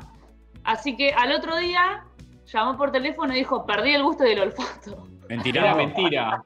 Así 0.64 0.98
que 0.98 1.12
al 1.12 1.32
otro 1.34 1.58
día 1.58 2.06
llamó 2.48 2.76
por 2.76 2.92
teléfono 2.92 3.34
y 3.36 3.38
dijo, 3.38 3.68
perdí 3.68 3.94
el 3.94 4.02
gusto 4.02 4.26
y 4.26 4.32
el 4.32 4.40
olfato. 4.40 5.06
Mentira. 5.30 5.62
Era 5.62 5.76
mentira. 5.76 6.44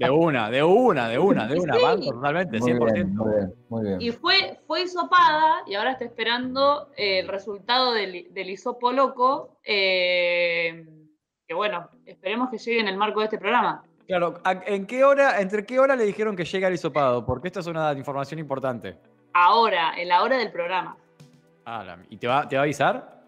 De 0.00 0.10
una, 0.10 0.50
de 0.50 0.64
una, 0.64 1.08
de 1.08 1.18
una, 1.20 1.46
de 1.46 1.60
una. 1.60 1.74
Sí. 1.74 1.80
Banco 1.80 2.10
totalmente, 2.10 2.58
Muy 2.58 2.72
100%. 2.72 2.92
bien, 2.92 3.14
muy 3.14 3.34
bien, 3.36 3.54
muy 3.68 3.84
bien. 3.86 4.00
Y 4.00 4.10
fue, 4.10 4.58
fue 4.66 4.82
hisopada 4.82 5.62
y 5.64 5.76
ahora 5.76 5.92
está 5.92 6.06
esperando 6.06 6.88
eh, 6.96 7.20
el 7.20 7.28
resultado 7.28 7.94
del, 7.94 8.26
del 8.34 8.50
hisopo 8.50 8.90
loco. 8.90 9.58
eh, 9.62 10.84
que 11.46 11.54
bueno, 11.54 11.88
esperemos 12.04 12.50
que 12.50 12.58
llegue 12.58 12.80
en 12.80 12.88
el 12.88 12.96
marco 12.96 13.20
de 13.20 13.26
este 13.26 13.38
programa. 13.38 13.82
Claro, 14.06 14.40
¿a- 14.44 14.52
¿en 14.66 14.86
qué 14.86 15.04
hora, 15.04 15.40
entre 15.40 15.64
qué 15.64 15.78
hora 15.78 15.96
le 15.96 16.04
dijeron 16.04 16.36
que 16.36 16.44
llega 16.44 16.68
el 16.68 16.74
hisopado? 16.74 17.24
Porque 17.24 17.48
esta 17.48 17.60
es 17.60 17.66
una 17.66 17.92
información 17.92 18.38
importante. 18.40 18.96
Ahora, 19.32 19.92
en 19.96 20.08
la 20.08 20.22
hora 20.22 20.36
del 20.38 20.50
programa. 20.50 20.96
Ah, 21.64 21.84
la- 21.84 21.98
¿Y 22.08 22.16
te 22.16 22.26
va, 22.26 22.48
te 22.48 22.56
va 22.56 22.62
a 22.62 22.64
avisar? 22.64 23.20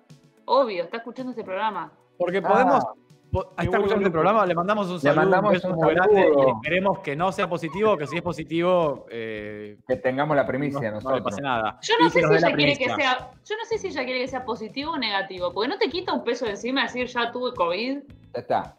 Obvio, 0.46 0.84
está 0.84 0.98
escuchando 0.98 1.30
este 1.30 1.44
programa. 1.44 1.90
Porque 2.16 2.38
Ah, 2.38 2.42
podemos, 2.48 2.84
po- 2.84 2.96
Qué 3.30 3.64
está 3.64 3.76
escuchando 3.76 4.06
el 4.06 4.12
programa, 4.12 4.46
le 4.46 4.54
mandamos 4.54 4.88
un 4.90 5.00
saludo, 5.00 5.20
mandamos 5.22 5.64
un 5.64 5.78
grande 5.80 6.22
saludo. 6.22 6.46
y 6.48 6.50
esperemos 6.52 6.98
que 7.00 7.14
no 7.16 7.30
sea 7.32 7.48
positivo, 7.48 7.96
que 7.96 8.06
si 8.06 8.16
es 8.16 8.22
positivo, 8.22 9.06
eh, 9.10 9.78
Que 9.86 9.96
tengamos 9.96 10.34
la 10.36 10.42
no, 10.44 10.48
primicia 10.48 10.78
no 10.80 10.86
le 10.86 10.90
nosotros. 11.04 11.20
pase 11.22 11.42
nada. 11.42 11.78
Yo 11.82 11.94
no 12.00 12.08
sé 12.10 12.20
si 12.20 12.34
ella 12.34 12.54
quiere 12.56 12.76
que 12.78 12.84
sea, 12.94 13.30
yo 13.44 13.56
no 13.56 13.64
sé 13.66 13.78
si 13.78 13.88
ella 13.88 14.04
quiere 14.04 14.20
que 14.20 14.28
sea 14.28 14.44
positivo 14.44 14.92
o 14.92 14.98
negativo, 14.98 15.52
porque 15.52 15.68
no 15.68 15.78
te 15.78 15.88
quita 15.90 16.12
un 16.12 16.24
peso 16.24 16.44
de 16.46 16.52
encima 16.52 16.82
decir 16.84 17.06
ya 17.06 17.30
tuve 17.30 17.52
COVID. 17.54 17.98
Ya 18.34 18.40
está. 18.40 18.76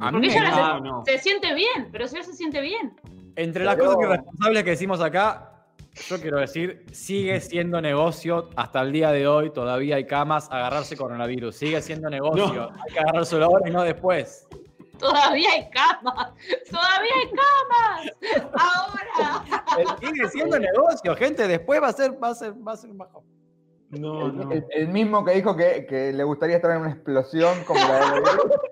A 0.00 0.12
mí 0.12 0.18
Porque 0.20 0.26
ella 0.38 0.50
No, 0.50 0.80
no. 0.80 1.04
se 1.04 1.18
siente 1.18 1.54
bien, 1.54 1.88
pero 1.90 2.06
si 2.06 2.16
ella 2.16 2.24
se 2.26 2.34
siente 2.34 2.60
bien. 2.60 2.94
Entre 3.36 3.64
las 3.64 3.76
cosas 3.76 3.96
irresponsables 4.00 4.64
que 4.64 4.70
decimos 4.70 5.00
acá, 5.00 5.57
yo 6.08 6.20
quiero 6.20 6.38
decir, 6.38 6.84
sigue 6.92 7.40
siendo 7.40 7.80
negocio 7.80 8.50
hasta 8.56 8.80
el 8.82 8.92
día 8.92 9.10
de 9.12 9.26
hoy, 9.26 9.50
todavía 9.50 9.96
hay 9.96 10.06
camas, 10.06 10.48
agarrarse 10.50 10.96
coronavirus, 10.96 11.56
sigue 11.56 11.80
siendo 11.82 12.08
negocio, 12.10 12.70
hay 12.86 12.92
que 12.92 12.98
agarrárselo 13.00 13.44
ahora 13.46 13.68
y 13.68 13.72
no 13.72 13.82
después. 13.82 14.46
Todavía 14.98 15.48
hay 15.52 15.70
camas, 15.70 16.32
todavía 16.70 17.12
hay 17.20 17.30
camas. 17.30 18.52
Ahora. 18.52 19.96
Sigue 20.00 20.28
siendo 20.28 20.58
negocio, 20.58 21.14
gente, 21.16 21.46
después 21.46 21.80
va 21.82 21.88
a 21.88 21.92
ser, 21.92 22.22
va 22.22 22.28
a 22.30 22.34
ser, 22.34 22.52
va 22.66 22.72
a 22.72 22.76
ser 22.76 22.90
bajo. 22.94 23.22
No, 23.90 24.26
El, 24.26 24.36
no. 24.36 24.52
el- 24.52 24.66
el 24.70 24.88
mismo 24.88 25.24
que 25.24 25.32
dijo 25.32 25.56
que, 25.56 25.86
que 25.86 26.12
le 26.12 26.22
gustaría 26.24 26.56
estar 26.56 26.70
en 26.72 26.78
una 26.82 26.90
explosión 26.90 27.64
como 27.64 27.80
la 27.80 27.98
de 28.14 28.22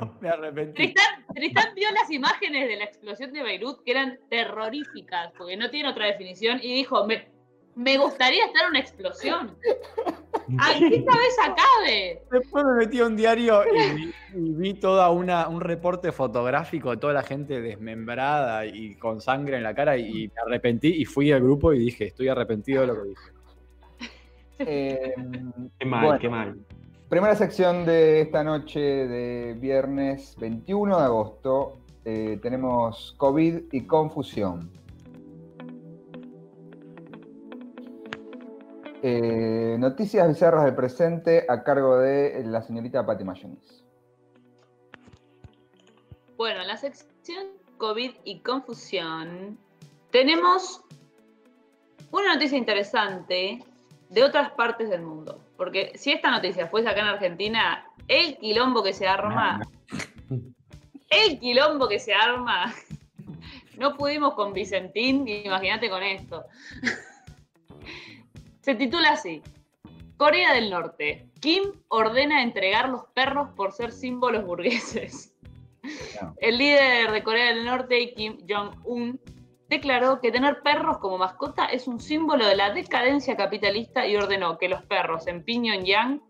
No, 0.00 0.18
me 0.20 0.28
arrepentí. 0.28 0.74
Tristán, 0.74 1.26
Tristán 1.34 1.74
vio 1.74 1.90
las 1.90 2.10
imágenes 2.10 2.68
de 2.68 2.76
la 2.76 2.84
explosión 2.84 3.32
de 3.32 3.42
Beirut 3.42 3.82
que 3.84 3.90
eran 3.90 4.18
terroríficas, 4.30 5.32
porque 5.36 5.56
no 5.56 5.70
tiene 5.70 5.88
otra 5.88 6.06
definición, 6.06 6.58
y 6.62 6.74
dijo, 6.74 7.06
me, 7.06 7.28
me 7.74 7.98
gustaría 7.98 8.46
estar 8.46 8.64
en 8.64 8.70
una 8.70 8.80
explosión. 8.80 9.56
¡Ay, 10.58 10.88
que 10.88 10.96
esta 10.96 11.16
vez 11.16 11.36
acabe! 11.42 12.22
Después 12.30 12.64
me 12.64 12.74
metí 12.74 13.00
a 13.00 13.06
un 13.06 13.16
diario 13.16 13.62
y 13.64 13.94
vi, 13.94 14.14
y 14.34 14.52
vi 14.54 14.74
toda 14.74 15.10
una, 15.10 15.48
un 15.48 15.60
reporte 15.60 16.12
fotográfico 16.12 16.90
de 16.90 16.96
toda 16.96 17.12
la 17.12 17.22
gente 17.22 17.60
desmembrada 17.60 18.66
y 18.66 18.96
con 18.96 19.20
sangre 19.20 19.56
en 19.56 19.62
la 19.62 19.74
cara 19.74 19.96
y, 19.96 20.28
me 20.28 20.42
arrepentí 20.46 20.88
y 20.88 21.04
fui 21.04 21.32
al 21.32 21.42
grupo 21.42 21.72
y 21.72 21.78
dije, 21.78 22.06
estoy 22.06 22.28
arrepentido 22.28 22.82
de 22.82 22.86
lo 22.86 23.02
que 23.02 23.08
dije. 23.08 23.22
Eh, 24.64 25.14
Qué 25.76 25.86
mal, 25.86 26.04
bueno, 26.04 26.20
qué 26.20 26.28
mal. 26.28 26.56
Primera 27.12 27.36
sección 27.36 27.84
de 27.84 28.22
esta 28.22 28.42
noche 28.42 28.80
de 28.80 29.52
viernes 29.52 30.34
21 30.38 30.96
de 30.96 31.04
agosto. 31.04 31.76
eh, 32.06 32.38
tenemos 32.40 33.14
COVID 33.18 33.64
y 33.70 33.86
confusión. 33.86 34.70
Eh, 39.02 39.76
noticias 39.78 40.26
bizarras 40.26 40.64
del 40.64 40.74
presente 40.74 41.44
a 41.50 41.62
cargo 41.62 41.98
de 41.98 42.44
la 42.46 42.62
señorita 42.62 43.04
Patti 43.04 43.24
Mayonis. 43.24 43.84
Bueno, 46.38 46.62
en 46.62 46.68
la 46.68 46.78
sección 46.78 47.48
COVID 47.76 48.12
y 48.24 48.40
confusión 48.40 49.58
tenemos 50.10 50.82
una 52.10 52.32
noticia 52.32 52.56
interesante 52.56 53.62
de 54.08 54.24
otras 54.24 54.52
partes 54.52 54.88
del 54.88 55.02
mundo. 55.02 55.38
Porque 55.62 55.92
si 55.94 56.10
esta 56.10 56.28
noticia 56.28 56.66
fuese 56.66 56.88
acá 56.88 57.02
en 57.02 57.06
Argentina, 57.06 57.86
el 58.08 58.36
quilombo 58.38 58.82
que 58.82 58.92
se 58.92 59.06
arma, 59.06 59.60
el 61.08 61.38
quilombo 61.38 61.88
que 61.88 62.00
se 62.00 62.12
arma, 62.12 62.74
no 63.78 63.96
pudimos 63.96 64.34
con 64.34 64.52
Vicentín, 64.52 65.28
imagínate 65.28 65.88
con 65.88 66.02
esto. 66.02 66.46
Se 68.60 68.74
titula 68.74 69.10
así. 69.10 69.40
Corea 70.16 70.52
del 70.52 70.68
Norte. 70.68 71.28
Kim 71.38 71.62
ordena 71.86 72.42
entregar 72.42 72.88
los 72.88 73.04
perros 73.14 73.50
por 73.54 73.70
ser 73.70 73.92
símbolos 73.92 74.44
burgueses. 74.44 75.32
El 76.38 76.58
líder 76.58 77.12
de 77.12 77.22
Corea 77.22 77.54
del 77.54 77.64
Norte, 77.64 78.14
Kim 78.14 78.36
Jong-un, 78.48 79.20
declaró 79.72 80.20
que 80.20 80.30
tener 80.30 80.60
perros 80.60 80.98
como 80.98 81.16
mascota 81.16 81.64
es 81.64 81.88
un 81.88 81.98
símbolo 81.98 82.46
de 82.46 82.56
la 82.56 82.74
decadencia 82.74 83.38
capitalista 83.38 84.06
y 84.06 84.16
ordenó 84.16 84.58
que 84.58 84.68
los 84.68 84.82
perros 84.82 85.26
en 85.26 85.42
Pyongyang 85.42 86.20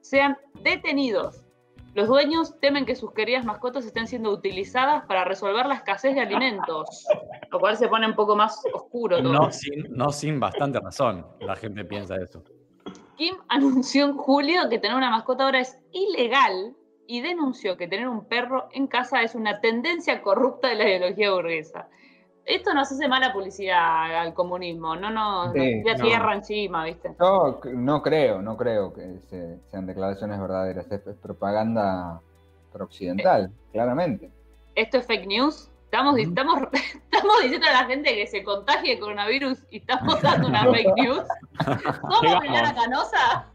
sean 0.00 0.38
detenidos. 0.62 1.44
Los 1.92 2.08
dueños 2.08 2.58
temen 2.58 2.86
que 2.86 2.96
sus 2.96 3.12
queridas 3.12 3.44
mascotas 3.44 3.84
estén 3.84 4.06
siendo 4.06 4.30
utilizadas 4.30 5.04
para 5.04 5.24
resolver 5.24 5.66
la 5.66 5.74
escasez 5.74 6.14
de 6.14 6.22
alimentos, 6.22 7.06
lo 7.52 7.60
cual 7.60 7.76
se 7.76 7.86
pone 7.86 8.06
un 8.06 8.14
poco 8.14 8.34
más 8.34 8.62
oscuro 8.72 9.22
todo. 9.22 9.30
No 9.30 9.52
sin, 9.52 9.84
no 9.90 10.10
sin 10.10 10.40
bastante 10.40 10.80
razón, 10.80 11.26
la 11.40 11.54
gente 11.54 11.84
piensa 11.84 12.16
eso. 12.16 12.42
Kim 13.16 13.36
anunció 13.48 14.06
en 14.06 14.16
julio 14.16 14.70
que 14.70 14.78
tener 14.78 14.96
una 14.96 15.10
mascota 15.10 15.44
ahora 15.44 15.60
es 15.60 15.78
ilegal 15.92 16.74
y 17.06 17.20
denunció 17.20 17.76
que 17.76 17.88
tener 17.88 18.08
un 18.08 18.24
perro 18.26 18.68
en 18.72 18.86
casa 18.86 19.20
es 19.22 19.34
una 19.34 19.60
tendencia 19.60 20.22
corrupta 20.22 20.68
de 20.68 20.76
la 20.76 20.88
ideología 20.88 21.30
burguesa. 21.30 21.88
Esto 22.46 22.72
nos 22.72 22.90
hace 22.92 23.08
mala 23.08 23.32
publicidad 23.32 24.20
al 24.20 24.32
comunismo, 24.32 24.94
no 24.94 25.10
nos, 25.10 25.52
Sí, 25.52 25.82
no. 25.84 25.94
tierra 26.04 26.34
encima, 26.34 26.84
¿viste? 26.84 27.14
Yo 27.18 27.60
no 27.74 28.02
creo, 28.02 28.40
no 28.40 28.56
creo 28.56 28.92
que 28.94 29.18
se- 29.28 29.58
sean 29.70 29.84
declaraciones 29.86 30.40
verdaderas. 30.40 30.86
Es, 30.92 31.04
es 31.06 31.16
propaganda 31.16 32.20
occidental, 32.78 33.50
claramente. 33.72 34.30
Esto 34.74 34.98
es 34.98 35.06
fake 35.06 35.26
news. 35.26 35.70
Estamos, 35.84 36.18
estamos, 36.18 36.60
estamos 37.12 37.34
diciendo 37.42 37.66
a 37.68 37.72
la 37.82 37.84
gente 37.86 38.14
que 38.14 38.26
se 38.26 38.44
contagie 38.44 38.98
coronavirus 38.98 39.58
y 39.70 39.78
estamos 39.78 40.20
dando 40.22 40.48
una 40.48 40.64
fake 40.72 40.94
news. 40.96 41.22
¿Cómo. 42.02 42.40
Milana 42.40 42.74
Canosa? 42.74 43.46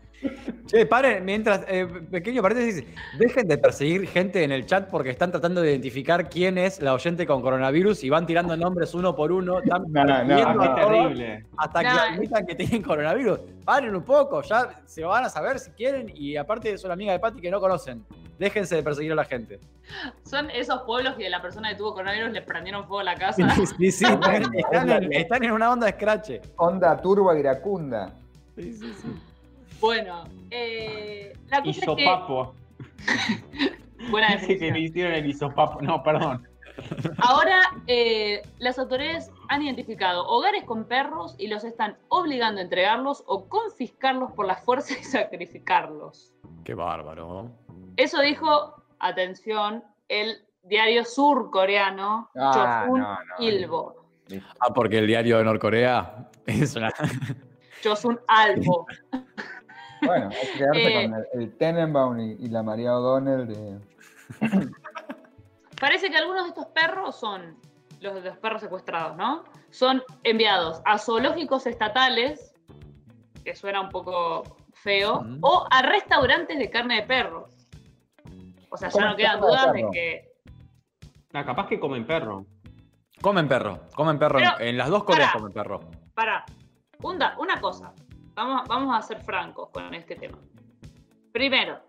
Che, 0.67 0.85
paren, 0.85 1.25
mientras, 1.25 1.65
eh, 1.67 1.85
pequeño 1.85 2.41
paréntesis, 2.41 2.83
dejen 3.17 3.47
de 3.47 3.57
perseguir 3.57 4.07
gente 4.07 4.43
en 4.43 4.51
el 4.51 4.65
chat 4.65 4.89
porque 4.89 5.09
están 5.09 5.31
tratando 5.31 5.61
de 5.61 5.71
identificar 5.71 6.29
quién 6.29 6.57
es 6.57 6.81
la 6.81 6.93
oyente 6.93 7.25
con 7.27 7.41
coronavirus 7.41 8.03
y 8.03 8.09
van 8.09 8.25
tirando 8.25 8.55
nombres 8.55 8.93
uno 8.93 9.15
por 9.15 9.31
uno, 9.31 9.59
están 9.59 9.83
No, 9.91 10.03
no, 10.05 10.23
no, 10.55 10.63
a 10.63 10.75
terrible. 10.75 11.45
hasta 11.57 11.81
No. 11.83 11.89
que 11.89 11.99
admitan 11.99 12.45
que 12.45 12.55
tienen 12.55 12.81
coronavirus. 12.83 13.39
Paren 13.65 13.95
un 13.95 14.03
poco, 14.03 14.41
ya 14.43 14.81
se 14.85 15.03
van 15.03 15.25
a 15.25 15.29
saber 15.29 15.59
si 15.59 15.71
quieren 15.71 16.11
y 16.15 16.35
aparte 16.37 16.77
son 16.77 16.91
amigas 16.91 17.15
de 17.15 17.19
Patty 17.19 17.41
que 17.41 17.51
no 17.51 17.59
conocen. 17.59 18.05
Déjense 18.39 18.75
de 18.75 18.81
perseguir 18.83 19.11
a 19.11 19.15
la 19.15 19.25
gente. 19.25 19.59
Son 20.23 20.49
esos 20.49 20.81
pueblos 20.83 21.15
que 21.15 21.29
la 21.29 21.41
persona 21.41 21.69
que 21.69 21.75
tuvo 21.75 21.93
coronavirus 21.93 22.31
le 22.31 22.41
prendieron 22.41 22.85
fuego 22.87 23.01
a 23.01 23.03
la 23.03 23.15
casa. 23.15 23.55
Sí, 23.77 23.91
sí, 23.91 24.05
están, 24.09 24.55
están 24.55 24.89
en, 24.89 25.13
están 25.13 25.43
en 25.43 25.51
una 25.51 25.71
onda 25.71 25.85
de 25.87 25.91
scratch. 25.93 26.31
Onda 26.57 26.95
turba 27.01 27.37
iracunda. 27.37 28.13
Sí, 28.55 28.73
sí, 28.73 28.93
sí. 29.01 29.07
Bueno, 29.81 30.23
eh, 30.51 31.33
la 31.49 31.61
cosa 31.61 31.69
es 31.71 31.75
que... 31.79 32.03
Isopapo. 32.03 32.55
Buena 34.11 34.35
Dice 34.35 34.57
que 34.57 34.71
le 34.71 34.79
hicieron 34.79 35.13
el 35.13 35.25
isopapo. 35.25 35.81
No, 35.81 36.01
perdón. 36.03 36.47
Ahora, 37.17 37.59
eh, 37.87 38.41
las 38.59 38.79
autoridades 38.79 39.31
han 39.49 39.61
identificado 39.63 40.25
hogares 40.25 40.63
con 40.63 40.85
perros 40.85 41.35
y 41.37 41.47
los 41.47 41.63
están 41.63 41.97
obligando 42.07 42.59
a 42.59 42.63
entregarlos 42.63 43.23
o 43.27 43.47
confiscarlos 43.47 44.31
por 44.31 44.45
la 44.45 44.55
fuerza 44.55 44.93
y 44.99 45.03
sacrificarlos. 45.03 46.31
Qué 46.63 46.73
bárbaro. 46.73 47.51
Eso 47.97 48.21
dijo, 48.21 48.83
atención, 48.99 49.83
el 50.07 50.37
diario 50.63 51.03
surcoreano 51.05 52.29
Ah, 52.35 52.83
Chosun 52.85 52.99
no, 52.99 53.13
no. 53.13 53.35
Ilbo. 53.39 53.95
Ah, 54.59 54.73
porque 54.73 54.99
el 54.99 55.07
diario 55.07 55.39
de 55.39 55.43
Norcorea 55.43 56.29
es 56.45 56.75
una. 56.75 56.91
Chosun 57.81 58.19
Albo. 58.27 58.85
Bueno, 60.05 60.29
hay 60.29 60.47
que 60.51 60.57
quedarse 60.57 60.87
Eh. 61.03 61.09
con 61.09 61.19
el, 61.19 61.27
el 61.41 61.57
Tenenbaum 61.57 62.19
y, 62.19 62.31
y 62.39 62.47
la 62.49 62.63
María 62.63 62.95
O'Donnell 62.97 63.47
de. 63.47 63.79
Parece 65.79 66.09
que 66.09 66.17
algunos 66.17 66.43
de 66.43 66.49
estos 66.49 66.67
perros 66.67 67.15
son, 67.19 67.57
los 68.01 68.13
de 68.15 68.21
los 68.21 68.37
perros 68.37 68.61
secuestrados, 68.61 69.17
¿no? 69.17 69.43
Son 69.71 70.03
enviados 70.23 70.81
a 70.85 70.97
zoológicos 70.97 71.65
estatales, 71.65 72.53
que 73.43 73.55
suena 73.55 73.81
un 73.81 73.89
poco 73.89 74.43
feo, 74.73 75.21
Mm. 75.23 75.39
o 75.41 75.65
a 75.69 75.81
restaurantes 75.81 76.59
de 76.59 76.69
carne 76.69 76.97
de 76.97 77.03
perros. 77.03 77.51
O 78.69 78.77
sea, 78.77 78.89
ya 78.89 78.93
¿Cómo 78.93 79.05
no 79.07 79.15
quedan 79.15 79.41
de 79.41 79.47
dudas 79.47 79.73
de 79.73 79.87
que. 79.91 80.31
Ah, 81.33 81.45
capaz 81.45 81.67
que 81.67 81.79
comen 81.79 82.05
perro. 82.05 82.45
Comen 83.21 83.47
perro, 83.47 83.79
comen 83.95 84.17
perro. 84.19 84.39
en- 84.39 84.45
Pero, 84.57 84.69
en 84.69 84.77
las 84.77 84.89
dos 84.89 85.03
Coreas 85.03 85.31
comen 85.33 85.51
perro. 85.53 85.79
Para, 86.13 86.45
una, 87.03 87.37
una 87.39 87.59
cosa. 87.61 87.93
Vamos, 88.43 88.67
vamos 88.67 88.97
a 88.97 89.01
ser 89.03 89.19
francos 89.21 89.69
con 89.69 89.93
este 89.93 90.15
tema. 90.15 90.39
Primero, 91.31 91.79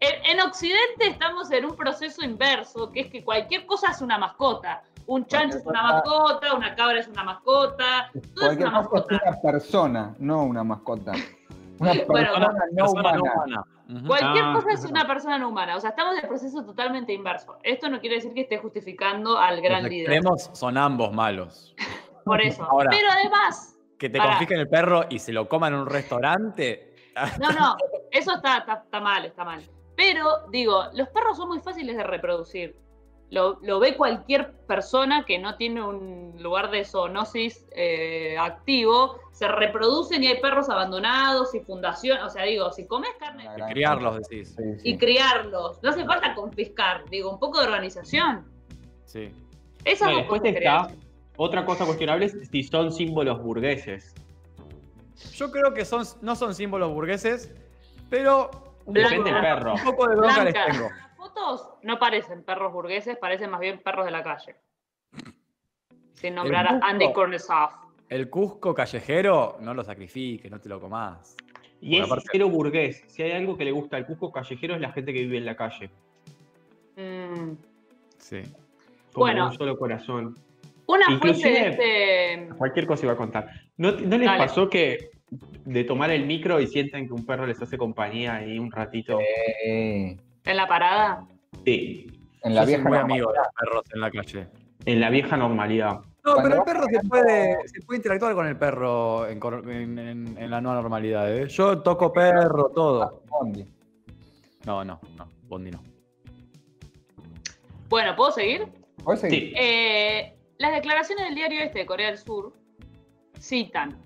en, 0.00 0.24
en 0.32 0.40
Occidente 0.40 1.06
estamos 1.06 1.48
en 1.52 1.64
un 1.64 1.76
proceso 1.76 2.24
inverso, 2.24 2.90
que 2.90 3.02
es 3.02 3.06
que 3.08 3.22
cualquier 3.24 3.66
cosa 3.66 3.92
es 3.92 4.00
una 4.02 4.18
mascota. 4.18 4.82
Un 5.06 5.26
chancho 5.26 5.58
es 5.58 5.66
una 5.66 5.82
mascota, 5.84 6.54
una 6.54 6.74
cabra 6.74 6.98
es 6.98 7.06
una 7.06 7.22
mascota, 7.22 8.10
todo 8.34 8.50
es 8.50 8.56
Cualquier 8.58 8.68
una 8.68 8.82
cosa 8.82 8.98
es 8.98 9.10
mascota. 9.12 9.30
una 9.30 9.40
persona, 9.52 10.14
no 10.18 10.42
una 10.44 10.64
mascota. 10.64 11.12
Una 11.78 11.92
persona 11.92 12.04
Bueno, 12.08 12.32
no 12.32 12.46
Persona 12.48 12.72
no 12.72 12.90
humana. 12.90 13.20
humana. 13.86 14.06
Cualquier 14.08 14.44
Ah, 14.44 14.52
cosa 14.54 14.72
es 14.72 14.84
una 14.84 15.06
persona 15.06 15.38
no 15.38 15.48
humana. 15.50 15.76
O 15.76 15.80
sea, 15.80 15.90
estamos 15.90 16.14
en 16.16 16.22
el 16.22 16.28
proceso 16.28 16.64
totalmente 16.64 17.12
inverso. 17.12 17.58
Esto 17.62 17.88
no 17.88 18.00
quiere 18.00 18.16
decir 18.16 18.32
que 18.34 18.40
esté 18.42 18.58
justificando 18.58 19.38
al 19.38 19.60
gran 19.60 19.82
Los 19.84 19.90
líder. 19.92 20.12
extremos 20.12 20.50
son 20.52 20.76
ambos 20.76 21.12
malos. 21.12 21.74
Por 22.24 22.40
eso. 22.40 22.64
Ahora. 22.64 22.90
Pero 22.90 23.08
además, 23.10 23.76
Que 24.00 24.08
te 24.08 24.16
Pará. 24.18 24.30
confisquen 24.30 24.58
el 24.60 24.68
perro 24.68 25.04
y 25.10 25.18
se 25.18 25.30
lo 25.30 25.46
coman 25.46 25.74
en 25.74 25.80
un 25.80 25.86
restaurante. 25.86 26.94
no, 27.40 27.50
no. 27.52 27.76
Eso 28.10 28.34
está, 28.34 28.58
está, 28.58 28.82
está 28.84 28.98
mal, 28.98 29.26
está 29.26 29.44
mal. 29.44 29.62
Pero, 29.94 30.46
digo, 30.50 30.84
los 30.94 31.08
perros 31.10 31.36
son 31.36 31.48
muy 31.48 31.60
fáciles 31.60 31.96
de 31.98 32.02
reproducir. 32.02 32.74
Lo, 33.28 33.58
lo 33.62 33.78
ve 33.78 33.96
cualquier 33.96 34.52
persona 34.66 35.24
que 35.24 35.38
no 35.38 35.56
tiene 35.56 35.82
un 35.84 36.34
lugar 36.42 36.70
de 36.70 36.84
zoonosis 36.84 37.66
eh, 37.76 38.36
activo. 38.40 39.20
Se 39.32 39.46
reproducen 39.46 40.24
y 40.24 40.28
hay 40.28 40.40
perros 40.40 40.70
abandonados 40.70 41.54
y 41.54 41.60
fundaciones. 41.60 42.24
O 42.24 42.30
sea, 42.30 42.44
digo, 42.44 42.72
si 42.72 42.86
comes 42.86 43.10
carne 43.20 43.44
granja. 43.44 43.66
criarlos, 43.68 44.16
decís. 44.26 44.54
Sí, 44.56 44.64
sí. 44.78 44.88
y 44.88 44.96
criarlos, 44.98 45.80
no 45.82 45.90
hace 45.90 46.06
falta 46.06 46.34
confiscar. 46.34 47.04
Digo, 47.10 47.30
un 47.30 47.38
poco 47.38 47.60
de 47.60 47.66
organización. 47.66 48.50
Sí. 49.04 49.30
Esas 49.84 50.08
No, 50.08 50.12
y 50.12 50.14
dos 50.14 50.22
después 50.22 50.40
cosas 50.40 50.56
está, 50.56 50.88
otra 51.42 51.64
cosa 51.64 51.86
cuestionable 51.86 52.26
es 52.26 52.48
si 52.50 52.62
son 52.64 52.92
símbolos 52.92 53.42
burgueses. 53.42 54.14
Yo 55.32 55.50
creo 55.50 55.72
que 55.72 55.84
son, 55.86 56.04
no 56.20 56.36
son 56.36 56.54
símbolos 56.54 56.92
burgueses, 56.92 57.50
pero 58.10 58.50
un 58.84 58.92
del 58.94 59.22
perro. 59.22 59.72
Un 59.74 59.84
poco 59.84 60.06
de 60.08 60.16
bronca 60.16 60.44
les 60.44 60.52
Blanca. 60.52 60.70
tengo. 60.72 60.88
Las 60.90 61.16
fotos 61.16 61.70
no 61.82 61.98
parecen 61.98 62.42
perros 62.42 62.72
burgueses, 62.72 63.16
parecen 63.16 63.50
más 63.50 63.60
bien 63.60 63.80
perros 63.82 64.04
de 64.04 64.10
la 64.10 64.22
calle. 64.22 64.56
Sin 66.12 66.34
nombrar 66.34 66.66
a. 66.66 66.80
Andy 66.82 67.10
Kornesov. 67.12 67.70
El 68.10 68.28
Cusco 68.28 68.74
callejero, 68.74 69.56
no 69.60 69.72
lo 69.72 69.82
sacrifiques, 69.82 70.50
no 70.50 70.58
te 70.60 70.68
lo 70.68 70.78
comás. 70.80 71.36
Y 71.80 71.90
Bueno, 71.90 72.04
es 72.04 72.10
aparte- 72.12 72.28
cero 72.32 72.48
burgués. 72.50 73.02
Si 73.06 73.22
hay 73.22 73.32
algo 73.32 73.56
que 73.56 73.64
le 73.64 73.72
gusta 73.72 73.96
al 73.96 74.04
Cusco 74.04 74.30
callejero 74.30 74.74
es 74.74 74.80
la 74.82 74.92
gente 74.92 75.12
que 75.14 75.20
vive 75.20 75.38
en 75.38 75.46
la 75.46 75.56
calle. 75.56 75.88
Mm. 76.96 77.52
Sí. 78.18 78.42
Como 79.12 79.24
Bueno. 79.26 79.46
un 79.48 79.54
solo 79.54 79.78
corazón. 79.78 80.34
Una 80.90 81.18
fuente 81.18 81.48
de 81.48 81.68
este. 81.68 82.48
Cualquier 82.56 82.86
cosa 82.86 83.04
iba 83.06 83.12
a 83.12 83.16
contar. 83.16 83.48
¿No, 83.76 83.92
no 83.92 84.18
les 84.18 84.26
Dale. 84.26 84.38
pasó 84.38 84.68
que 84.68 85.10
de 85.64 85.84
tomar 85.84 86.10
el 86.10 86.26
micro 86.26 86.60
y 86.60 86.66
sienten 86.66 87.06
que 87.06 87.12
un 87.12 87.24
perro 87.24 87.46
les 87.46 87.60
hace 87.62 87.78
compañía 87.78 88.36
ahí 88.36 88.58
un 88.58 88.70
ratito? 88.72 89.18
Eh, 89.64 90.16
en 90.44 90.56
la 90.56 90.66
parada. 90.66 91.24
Sí, 91.64 92.06
en 92.42 92.54
la 92.54 92.62
Yo 92.62 92.66
soy 92.66 92.74
vieja 92.74 92.88
muy 92.88 92.98
normalidad. 92.98 93.28
amigo 93.28 93.32
de 93.32 93.38
los 93.38 93.48
perros 93.58 93.84
en 93.94 94.00
la 94.00 94.10
calle. 94.10 94.48
en 94.86 95.00
la 95.00 95.10
vieja 95.10 95.36
normalidad. 95.36 96.00
No, 96.24 96.34
Cuando 96.34 96.42
pero 96.42 96.56
el 96.56 96.64
perro 96.64 96.84
se 96.90 97.08
puede, 97.08 97.68
se 97.68 97.80
puede 97.82 97.96
interactuar 97.98 98.34
con 98.34 98.46
el 98.46 98.56
perro 98.56 99.26
en, 99.28 99.38
cor- 99.40 99.70
en- 99.70 99.98
en- 99.98 100.36
en 100.38 100.50
la 100.50 100.60
nueva 100.60 100.80
normalidad. 100.80 101.34
¿eh? 101.34 101.48
Yo 101.48 101.80
toco 101.82 102.12
perro, 102.12 102.70
todo. 102.74 103.22
Bondi. 103.28 103.64
No, 104.66 104.84
no, 104.84 105.00
no, 105.16 105.28
Bondi 105.48 105.70
no. 105.70 105.82
Bueno, 107.88 108.14
¿puedo 108.16 108.30
seguir? 108.32 108.66
¿Vos 109.02 109.20
seguís? 109.20 109.38
Sí. 109.50 109.52
Eh, 109.56 110.34
las 110.60 110.72
declaraciones 110.72 111.24
del 111.24 111.34
diario 111.34 111.62
este 111.62 111.78
de 111.80 111.86
Corea 111.86 112.08
del 112.08 112.18
Sur 112.18 112.52
citan 113.38 113.98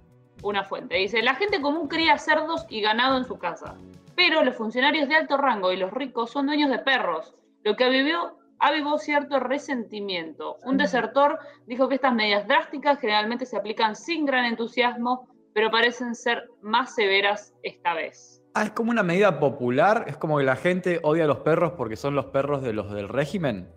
una 0.45 0.63
fuente. 0.63 0.95
Dice, 0.95 1.21
la 1.21 1.35
gente 1.35 1.61
común 1.61 1.89
cría 1.89 2.17
cerdos 2.17 2.65
y 2.71 2.81
ganado 2.81 3.19
en 3.19 3.25
su 3.25 3.39
casa, 3.39 3.77
pero 4.15 4.45
los 4.45 4.55
funcionarios 4.55 5.09
de 5.09 5.17
alto 5.17 5.37
rango 5.37 5.73
y 5.73 5.77
los 5.77 5.91
ricos 5.91 6.31
son 6.31 6.47
dueños 6.47 6.71
de 6.71 6.79
perros, 6.79 7.35
lo 7.65 7.75
que 7.75 7.83
avivió, 7.83 8.39
avivó 8.61 8.99
cierto 8.99 9.41
resentimiento. 9.41 10.59
Un 10.63 10.77
desertor 10.77 11.41
dijo 11.67 11.89
que 11.89 11.97
estas 11.97 12.15
medidas 12.15 12.47
drásticas 12.47 13.01
generalmente 13.01 13.47
se 13.47 13.57
aplican 13.57 13.97
sin 13.97 14.25
gran 14.25 14.45
entusiasmo, 14.45 15.27
pero 15.55 15.73
parecen 15.73 16.15
ser 16.15 16.49
más 16.63 16.95
severas 16.95 17.53
esta 17.65 17.95
vez. 17.95 18.45
Ah, 18.55 18.63
es 18.63 18.71
como 18.71 18.93
una 18.93 19.03
medida 19.03 19.41
popular. 19.41 20.05
Es 20.07 20.17
como 20.17 20.39
que 20.39 20.45
la 20.45 20.55
gente 20.55 21.01
odia 21.03 21.25
a 21.25 21.27
los 21.27 21.39
perros 21.39 21.73
porque 21.73 21.97
son 21.97 22.15
los 22.15 22.27
perros 22.27 22.63
de 22.63 22.73
los 22.73 22.93
del 22.93 23.09
régimen. 23.09 23.69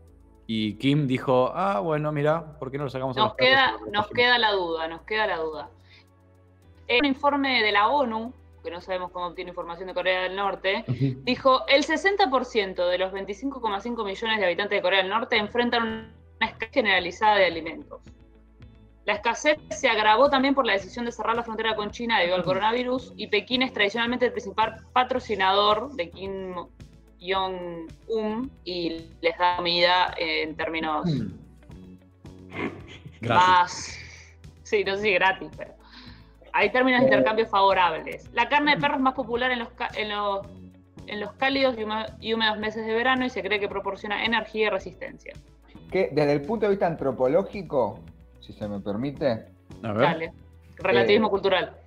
Y 0.48 0.76
Kim 0.76 1.08
dijo, 1.08 1.52
ah, 1.54 1.82
bueno, 1.82 2.12
mira, 2.14 2.58
¿por 2.58 2.72
qué 2.72 2.78
no 2.78 2.86
lo 2.86 2.90
sacamos 2.90 3.18
a 3.18 3.20
Nos 3.20 3.34
perros 3.34 3.50
queda, 3.50 3.92
nos 3.92 4.08
queda 4.08 4.38
la 4.38 4.52
duda, 4.54 4.88
nos 4.88 5.02
queda 5.02 5.28
la 5.28 5.38
duda. 5.38 5.70
En 6.88 7.00
un 7.00 7.06
informe 7.06 7.62
de 7.62 7.72
la 7.74 7.90
ONU, 7.90 8.34
que 8.64 8.72
no 8.72 8.80
sabemos 8.80 9.12
cómo 9.12 9.28
obtiene 9.28 9.50
información 9.50 9.88
de 9.88 9.94
Corea 9.94 10.24
del 10.24 10.38
Norte, 10.38 10.86
dijo 10.88 11.68
el 11.68 11.86
60% 11.86 12.90
de 12.90 12.98
los 12.98 13.12
25,5 13.12 14.06
millones 14.06 14.40
de 14.40 14.46
habitantes 14.46 14.78
de 14.78 14.82
Corea 14.82 15.02
del 15.02 15.10
Norte 15.10 15.36
enfrentan 15.38 16.14
una 16.40 16.48
escasez 16.48 16.74
generalizada 16.74 17.36
de 17.36 17.46
alimentos. 17.46 18.02
La 19.04 19.14
escasez 19.14 19.58
se 19.70 19.88
agravó 19.88 20.30
también 20.30 20.54
por 20.54 20.66
la 20.66 20.74
decisión 20.74 21.06
de 21.06 21.14
cerrar 21.14 21.36
la 21.36 21.44
frontera 21.44 21.76
con 21.76 21.92
China 21.92 22.20
debido 22.20 22.36
al 22.36 22.44
coronavirus 22.44 23.14
y 23.16 23.28
Pekín 23.28 23.62
es 23.62 23.72
tradicionalmente 23.72 24.26
el 24.26 24.34
principal 24.34 24.86
patrocinador 24.92 25.94
de 25.94 26.10
Kim 26.10 26.56
Jong-un 27.20 28.52
y 28.64 29.06
les 29.22 29.38
da 29.38 29.58
comida 29.58 30.14
en 30.18 30.56
términos 30.56 31.06
Gracias. 33.22 33.30
más. 33.30 33.98
Sí, 34.64 34.84
no 34.84 34.96
sé 34.96 35.02
si 35.04 35.12
gratis, 35.14 35.50
pero. 35.58 35.74
Hay 36.54 36.72
términos 36.72 37.02
de 37.02 37.06
Eh. 37.06 37.10
intercambio 37.10 37.46
favorables. 37.48 38.30
La 38.34 38.50
carne 38.50 38.76
de 38.76 38.82
perro 38.82 38.96
es 38.96 39.00
más 39.02 39.14
popular 39.14 39.52
en 39.52 39.60
los, 39.60 39.70
ca- 39.70 39.90
en 39.96 40.10
los, 40.10 40.46
en 41.06 41.20
los 41.20 41.32
cálidos 41.34 41.78
y 41.78 41.84
húme- 41.84 42.12
y 42.20 42.34
húmedos 42.34 42.58
meses 42.58 42.86
de 42.86 42.94
verano 42.94 43.26
y 43.26 43.30
se 43.30 43.42
cree 43.44 43.60
que 43.60 43.68
proporciona 43.70 44.26
energía 44.26 44.68
y 44.68 44.70
resistencia. 44.70 45.34
Que 45.92 46.10
desde 46.12 46.34
el 46.34 46.42
punto 46.42 46.66
de 46.66 46.72
vista 46.72 46.88
antropológico, 46.88 48.00
si 48.42 48.54
se 48.54 48.68
me 48.68 48.80
permite, 48.80 49.46
A 49.84 49.92
ver. 49.94 50.02
Dale. 50.02 50.34
Relativismo 50.78 51.28
Eh. 51.28 51.30
cultural. 51.30 51.78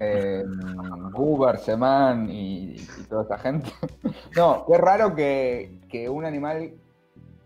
Eh, 0.00 0.44
Guber, 1.12 1.58
Seman 1.58 2.28
y, 2.30 2.74
y 2.76 2.86
toda 3.08 3.22
esa 3.24 3.38
gente. 3.38 3.70
No, 4.36 4.64
qué 4.66 4.78
raro 4.78 5.14
que, 5.14 5.80
que 5.88 6.08
un 6.08 6.24
animal 6.24 6.72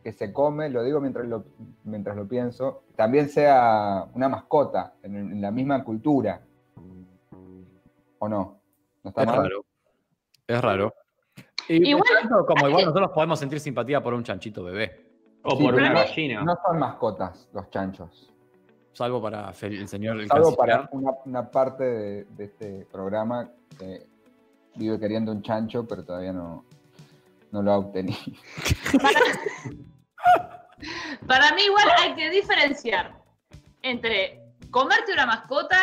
que 0.03 0.13
se 0.13 0.33
come, 0.35 0.69
lo 0.69 0.85
digo 0.85 1.01
mientras 1.01 1.27
lo, 1.27 1.45
mientras 1.85 2.15
lo 2.15 2.29
pienso, 2.29 2.83
también 2.95 3.31
sea 3.31 4.05
una 4.13 4.29
mascota 4.29 4.93
en, 5.03 5.17
en 5.17 5.41
la 5.41 5.51
misma 5.51 5.83
cultura. 5.83 6.43
¿O 8.19 8.29
no? 8.29 8.59
¿No 9.03 9.09
está 9.09 9.23
Es 9.23 9.27
mal? 9.29 9.37
raro. 9.45 9.65
Es 10.47 10.61
raro. 10.63 10.95
Y 11.69 11.89
Igual- 11.91 12.29
como 12.47 12.69
igual 12.69 12.85
nosotros 12.85 13.11
podemos 13.15 13.39
sentir 13.39 13.61
simpatía 13.61 14.03
por 14.03 14.13
un 14.13 14.23
chanchito 14.23 14.63
bebé. 14.63 15.07
O 15.43 15.57
Sí, 15.57 15.65
por 15.65 15.75
una 15.75 15.93
gallina. 15.93 16.43
No 16.45 16.55
son 16.67 16.79
mascotas 16.79 17.49
los 17.55 17.71
chanchos. 17.71 18.31
Salvo 18.95 19.21
para 19.21 19.53
el 19.61 19.89
señor 19.89 20.19
el 20.21 20.29
Salvo 20.29 20.57
canciller. 20.57 20.89
para 20.89 20.89
una, 20.93 21.11
una 21.27 21.51
parte 21.51 21.85
de, 21.85 22.25
de 22.25 22.45
este 22.45 22.87
programa 22.91 23.51
que 23.79 24.07
vive 24.77 24.99
queriendo 24.99 25.31
un 25.33 25.43
chancho, 25.43 25.87
pero 25.87 26.05
todavía 26.05 26.33
no, 26.33 26.65
no 27.53 27.63
lo 27.63 27.73
ha 27.73 27.79
obtenido. 27.79 28.19
Para 31.27 31.53
mí, 31.55 31.63
igual 31.63 31.89
hay 31.99 32.15
que 32.15 32.31
diferenciar 32.31 33.15
entre 33.83 34.41
comerte 34.71 35.13
una 35.13 35.27
mascota 35.27 35.77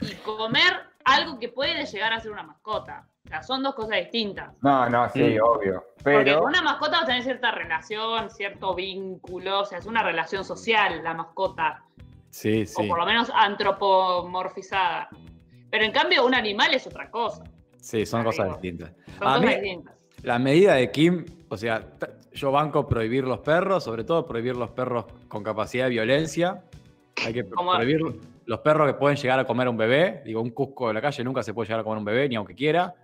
y 0.00 0.14
comer 0.16 0.72
algo 1.04 1.38
que 1.38 1.48
puede 1.48 1.84
llegar 1.86 2.12
a 2.12 2.20
ser 2.20 2.32
una 2.32 2.42
mascota. 2.42 3.06
O 3.24 3.28
sea, 3.28 3.42
son 3.42 3.62
dos 3.62 3.74
cosas 3.74 3.96
distintas. 3.98 4.54
No, 4.62 4.88
no, 4.88 5.08
sí, 5.10 5.18
Sí. 5.32 5.38
obvio. 5.38 5.84
Porque 6.02 6.22
Pero 6.24 6.38
con 6.40 6.48
una 6.48 6.62
mascota 6.62 6.92
vas 6.92 7.02
a 7.02 7.06
tener 7.06 7.22
cierta 7.22 7.50
relación, 7.50 8.30
cierto 8.30 8.74
vínculo, 8.74 9.60
o 9.60 9.64
sea, 9.64 9.78
es 9.78 9.86
una 9.86 10.02
relación 10.02 10.44
social 10.44 11.02
la 11.04 11.12
mascota, 11.14 11.84
Sí, 12.30 12.62
o 12.62 12.66
sí. 12.82 12.88
por 12.88 12.98
lo 12.98 13.06
menos 13.06 13.30
antropomorfizada. 13.34 15.08
Pero 15.70 15.84
en 15.84 15.92
cambio, 15.92 16.24
un 16.26 16.34
animal 16.34 16.74
es 16.74 16.86
otra 16.86 17.10
cosa. 17.10 17.44
Sí, 17.80 18.04
son 18.06 18.20
Arriba. 18.20 18.32
cosas 18.32 18.52
distintas. 18.62 18.92
Son 19.18 19.28
A 19.28 19.34
cosas 19.34 19.40
mí- 19.42 19.54
distintas. 19.54 19.94
La 20.22 20.38
medida 20.38 20.74
de 20.74 20.90
Kim, 20.90 21.24
o 21.48 21.56
sea, 21.56 21.82
yo 22.32 22.50
banco 22.50 22.88
prohibir 22.88 23.24
los 23.24 23.38
perros, 23.40 23.84
sobre 23.84 24.04
todo 24.04 24.26
prohibir 24.26 24.56
los 24.56 24.70
perros 24.70 25.04
con 25.28 25.42
capacidad 25.44 25.84
de 25.84 25.90
violencia. 25.90 26.64
Hay 27.24 27.32
que 27.32 27.44
Como- 27.48 27.72
prohibir 27.72 28.00
los 28.46 28.58
perros 28.60 28.86
que 28.88 28.94
pueden 28.94 29.16
llegar 29.16 29.38
a 29.38 29.44
comer 29.46 29.66
a 29.66 29.70
un 29.70 29.76
bebé. 29.76 30.22
Digo, 30.24 30.40
un 30.40 30.50
cusco 30.50 30.88
de 30.88 30.94
la 30.94 31.00
calle 31.00 31.22
nunca 31.22 31.42
se 31.42 31.54
puede 31.54 31.66
llegar 31.68 31.80
a 31.80 31.84
comer 31.84 31.98
un 31.98 32.04
bebé, 32.04 32.28
ni 32.28 32.34
aunque 32.36 32.54
quiera. 32.54 32.94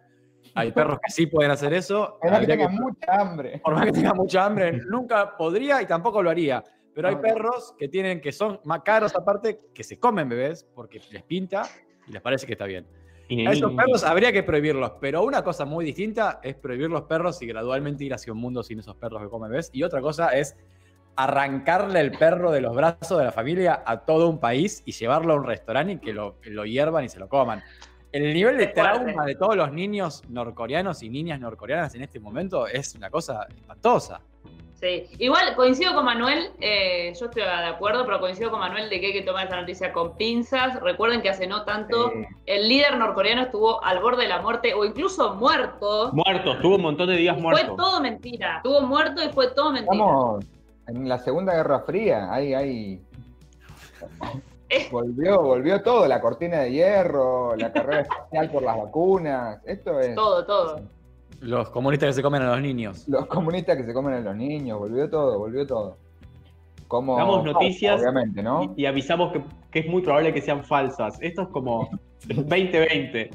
Hay 0.57 0.73
perros 0.73 0.99
que 1.05 1.11
sí 1.11 1.27
pueden 1.27 1.51
hacer 1.51 1.73
eso. 1.75 2.19
es 2.23 2.31
que 2.31 2.37
Habría 2.37 2.57
tenga 2.57 2.69
que- 2.69 2.75
mucha 2.75 3.21
hambre. 3.21 3.59
por 3.65 3.75
más 3.75 3.87
que 3.87 3.93
tenga 3.93 4.15
mucha 4.15 4.45
hambre, 4.47 4.81
nunca 4.87 5.37
podría 5.37 5.83
y 5.83 5.87
tampoco 5.87 6.23
lo 6.23 6.31
haría. 6.31 6.63
Pero 6.95 7.09
hay 7.09 7.17
No. 7.17 7.21
perros 7.23 7.75
que 7.79 7.89
tienen, 7.89 8.21
que 8.21 8.33
son 8.33 8.61
más 8.65 8.83
caros 8.83 9.15
aparte, 9.15 9.61
que 9.75 9.83
se 9.85 9.99
comen 9.99 10.29
bebés 10.29 10.65
porque 10.75 11.01
les 11.11 11.23
pinta 11.23 11.63
y 12.07 12.13
les 12.13 12.23
parece 12.23 12.47
que 12.47 12.53
está 12.53 12.67
bien. 12.67 12.87
Y 13.29 13.47
A 13.47 13.53
esos 13.53 13.73
perros 13.73 14.05
habría 14.05 14.33
que 14.33 14.43
prohibirlos, 14.43 14.93
pero 15.01 15.23
una 15.23 15.43
cosa 15.43 15.65
muy 15.65 15.85
distinta 15.85 16.41
es 16.43 16.55
prohibir 16.55 16.91
los 16.91 17.03
perros 17.03 17.41
y 17.43 17.47
gradualmente 17.47 18.05
ir 18.05 18.13
hacia 18.13 18.33
un 18.33 18.39
mundo 18.39 18.63
sin 18.63 18.79
esos 18.81 18.97
perros 18.97 19.23
que 19.23 19.29
comen 19.29 19.51
bebés. 19.51 19.71
Y 19.73 19.83
otra 19.83 20.01
cosa 20.03 20.29
es 20.29 20.57
arrancarle 21.17 22.01
el 22.01 22.13
perro 22.13 22.51
de 22.51 22.61
los 22.61 22.75
brazos 22.75 23.19
de 23.19 23.25
la 23.25 23.33
familia 23.33 23.83
a 23.87 24.01
todo 24.05 24.29
un 24.29 24.39
país 24.39 24.83
y 24.85 24.93
llevarlo 24.93 25.33
a 25.35 25.37
un 25.37 25.45
restaurante 25.45 25.93
y 25.95 25.99
que 25.99 26.13
lo, 26.13 26.37
lo 26.45 26.65
hiervan 26.67 27.05
y 27.05 27.09
se 27.09 27.19
lo 27.19 27.29
coman. 27.29 27.63
El 28.13 28.33
nivel 28.35 28.59
de 28.59 28.69
trauma 28.69 29.25
de 29.25 29.35
todos 29.35 29.57
los 29.57 29.73
niños 29.73 30.23
norcoreanos 30.29 31.03
y 31.03 31.09
niñas 31.11 31.41
norcoreanas 31.41 31.95
en 31.95 32.03
este 32.03 32.21
momento 32.21 32.67
es 32.67 32.95
una 32.95 33.11
cosa 33.11 33.47
espantosa. 33.49 34.21
Sí. 34.85 35.07
Igual 35.19 35.57
coincido 35.57 35.95
con 35.95 36.05
Manuel, 36.05 36.51
eh, 36.61 37.11
yo 37.19 37.25
estoy 37.27 37.41
de 37.43 37.49
acuerdo, 37.49 38.05
pero 38.05 38.21
coincido 38.21 38.51
con 38.51 38.61
Manuel 38.61 38.91
de 38.91 39.01
que 39.01 39.07
hay 39.07 39.13
que 39.15 39.23
tomar 39.23 39.45
esta 39.45 39.59
noticia 39.59 39.95
con 39.95 40.15
pinzas. 40.19 40.79
Recuerden 40.83 41.23
que 41.23 41.31
hace 41.31 41.47
no 41.47 41.65
tanto 41.65 42.13
Eh, 42.13 42.29
el 42.45 42.69
líder 42.69 42.99
norcoreano 42.99 43.41
estuvo 43.43 43.83
al 43.83 44.01
borde 44.01 44.25
de 44.25 44.29
la 44.29 44.43
muerte 44.43 44.75
o 44.75 44.85
incluso 44.85 45.37
muerto. 45.37 46.11
Muertos, 46.13 46.61
tuvo 46.61 46.77
un 46.77 46.83
montón 46.83 47.09
de 47.09 47.17
días 47.17 47.35
Fue 47.37 47.43
muertos. 47.43 47.77
todo 47.79 48.01
mentira. 48.03 48.59
Estuvo 48.59 48.83
muerto 48.83 49.25
y 49.25 49.29
fue 49.31 49.49
todo 49.53 49.73
mentira. 49.73 49.95
estamos 49.95 50.45
en 50.89 51.09
la 51.09 51.19
Segunda 51.19 51.55
Guerra 51.55 51.81
Fría. 51.81 52.31
Ahí, 52.31 52.53
ahí. 52.53 53.01
Volvió, 54.91 55.41
volvió 55.41 55.83
todo, 55.83 56.07
la 56.09 56.21
cortina 56.21 56.59
de 56.59 56.73
hierro, 56.73 57.55
la 57.57 57.73
carrera 57.73 58.01
espacial 58.03 58.51
por 58.51 58.63
las 58.65 58.77
vacunas. 58.77 59.61
Esto 59.65 59.99
es. 60.01 60.15
Todo, 60.15 60.45
todo. 60.45 60.81
Los 61.45 61.71
comunistas 61.71 62.09
que 62.09 62.13
se 62.15 62.23
comen 62.23 62.43
a 62.43 62.53
los 62.53 62.61
niños. 62.63 63.07
Los 63.07 63.27
comunistas 63.27 63.77
que 63.77 63.85
se 63.85 63.93
comen 63.93 64.15
a 64.15 64.21
los 64.21 64.35
niños, 64.35 64.79
volvió 64.79 65.09
todo, 65.11 65.39
volvió 65.39 65.67
todo. 65.67 65.99
Como 66.89 67.17
Damos 67.17 67.45
noticias 67.45 68.01
obviamente, 68.01 68.43
¿no? 68.43 68.75
Y, 68.77 68.83
y 68.83 68.87
avisamos 68.87 69.33
que, 69.33 69.43
que 69.71 69.81
es 69.81 69.87
muy 69.87 70.03
probable 70.03 70.33
que 70.33 70.41
sean 70.41 70.65
falsas. 70.65 71.19
Esto 71.21 71.43
es 71.43 71.49
como 71.49 71.89
2020. 72.29 73.31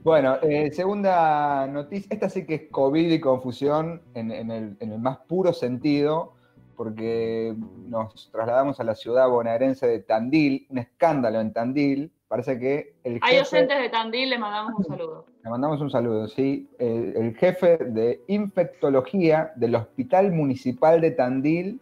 Bueno, 0.00 0.38
eh, 0.42 0.70
segunda 0.72 1.66
noticia, 1.66 2.08
esta 2.10 2.28
sí 2.28 2.44
que 2.44 2.54
es 2.54 2.62
COVID 2.70 3.10
y 3.10 3.20
confusión 3.20 4.02
en, 4.14 4.32
en 4.32 4.50
el, 4.50 4.76
en 4.80 4.92
el 4.92 4.98
más 4.98 5.18
puro 5.28 5.52
sentido, 5.52 6.34
porque 6.76 7.54
nos 7.86 8.30
trasladamos 8.32 8.80
a 8.80 8.84
la 8.84 8.96
ciudad 8.96 9.28
bonaerense 9.28 9.86
de 9.86 10.00
Tandil, 10.00 10.66
un 10.70 10.78
escándalo 10.78 11.40
en 11.40 11.52
Tandil. 11.52 12.12
Parece 12.32 12.58
que 12.58 12.94
el 13.04 13.18
Hay 13.20 13.36
jefe, 13.36 13.56
oyentes 13.56 13.78
de 13.78 13.88
Tandil, 13.90 14.30
les 14.30 14.40
mandamos 14.40 14.72
un 14.78 14.84
saludo. 14.86 15.26
le 15.44 15.50
mandamos 15.50 15.82
un 15.82 15.90
saludo, 15.90 16.26
sí, 16.28 16.66
el, 16.78 17.14
el 17.14 17.36
jefe 17.36 17.76
de 17.76 18.22
infectología 18.26 19.52
del 19.56 19.74
Hospital 19.74 20.32
Municipal 20.32 21.02
de 21.02 21.10
Tandil 21.10 21.78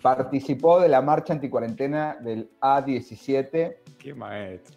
participó 0.00 0.80
de 0.80 0.88
la 0.88 1.02
marcha 1.02 1.34
anticuarentena 1.34 2.16
del 2.22 2.48
A17 2.62 3.76
Qué 3.98 4.14
maestro. 4.14 4.74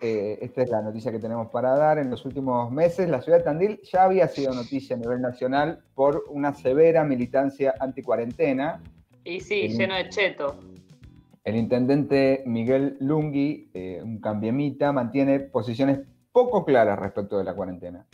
eh, 0.00 0.38
esta 0.40 0.62
es 0.62 0.70
la 0.70 0.80
noticia 0.80 1.10
que 1.10 1.18
tenemos 1.18 1.48
para 1.50 1.74
dar. 1.76 1.98
En 1.98 2.08
los 2.08 2.24
últimos 2.24 2.70
meses, 2.70 3.08
la 3.10 3.20
ciudad 3.20 3.38
de 3.38 3.44
Tandil 3.44 3.80
ya 3.82 4.04
había 4.04 4.28
sido 4.28 4.54
noticia 4.54 4.94
a 4.94 4.98
nivel 5.00 5.20
nacional 5.20 5.82
por 5.96 6.22
una 6.28 6.54
severa 6.54 7.02
militancia 7.02 7.74
anticuarentena. 7.80 8.80
Y 9.24 9.40
sí, 9.40 9.68
Sí. 9.70 9.78
lleno 9.78 9.96
de 9.96 10.08
cheto. 10.08 10.56
El 11.44 11.56
intendente 11.56 12.42
Miguel 12.46 12.96
Lungui, 13.00 13.70
eh, 13.74 14.00
un 14.02 14.20
cambiemita, 14.20 14.92
mantiene 14.92 15.40
posiciones 15.40 16.00
poco 16.30 16.64
claras 16.64 16.98
respecto 16.98 17.36
de 17.36 17.44
la 17.44 17.54
cuarentena 17.54 18.06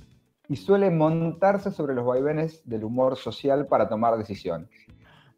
y 0.48 0.56
suele 0.56 0.90
montarse 0.90 1.70
sobre 1.70 1.94
los 1.94 2.06
vaivenes 2.06 2.62
del 2.64 2.84
humor 2.84 3.16
social 3.16 3.66
para 3.66 3.88
tomar 3.88 4.16
decisiones. 4.16 4.68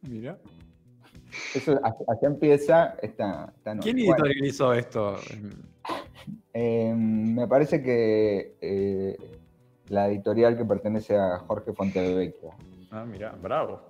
Mira. 0.03 0.38
Eso, 1.55 1.79
así 1.83 2.05
así 2.09 2.26
empieza 2.26 2.96
esta, 3.03 3.53
esta. 3.57 3.79
¿Quién 3.79 3.96
Bueno, 3.96 4.12
editorializó 4.24 4.72
esto? 4.72 5.16
Eh, 6.55 6.94
me 6.96 7.46
parece 7.46 7.83
que 7.83 8.57
eh, 8.61 9.16
la 9.88 10.09
editorial 10.09 10.57
que 10.57 10.64
pertenece 10.64 11.16
a 11.16 11.38
Jorge 11.38 11.72
Fontevecchia. 11.72 12.50
Ah, 12.90 13.05
mira, 13.05 13.37
bravo. 13.40 13.89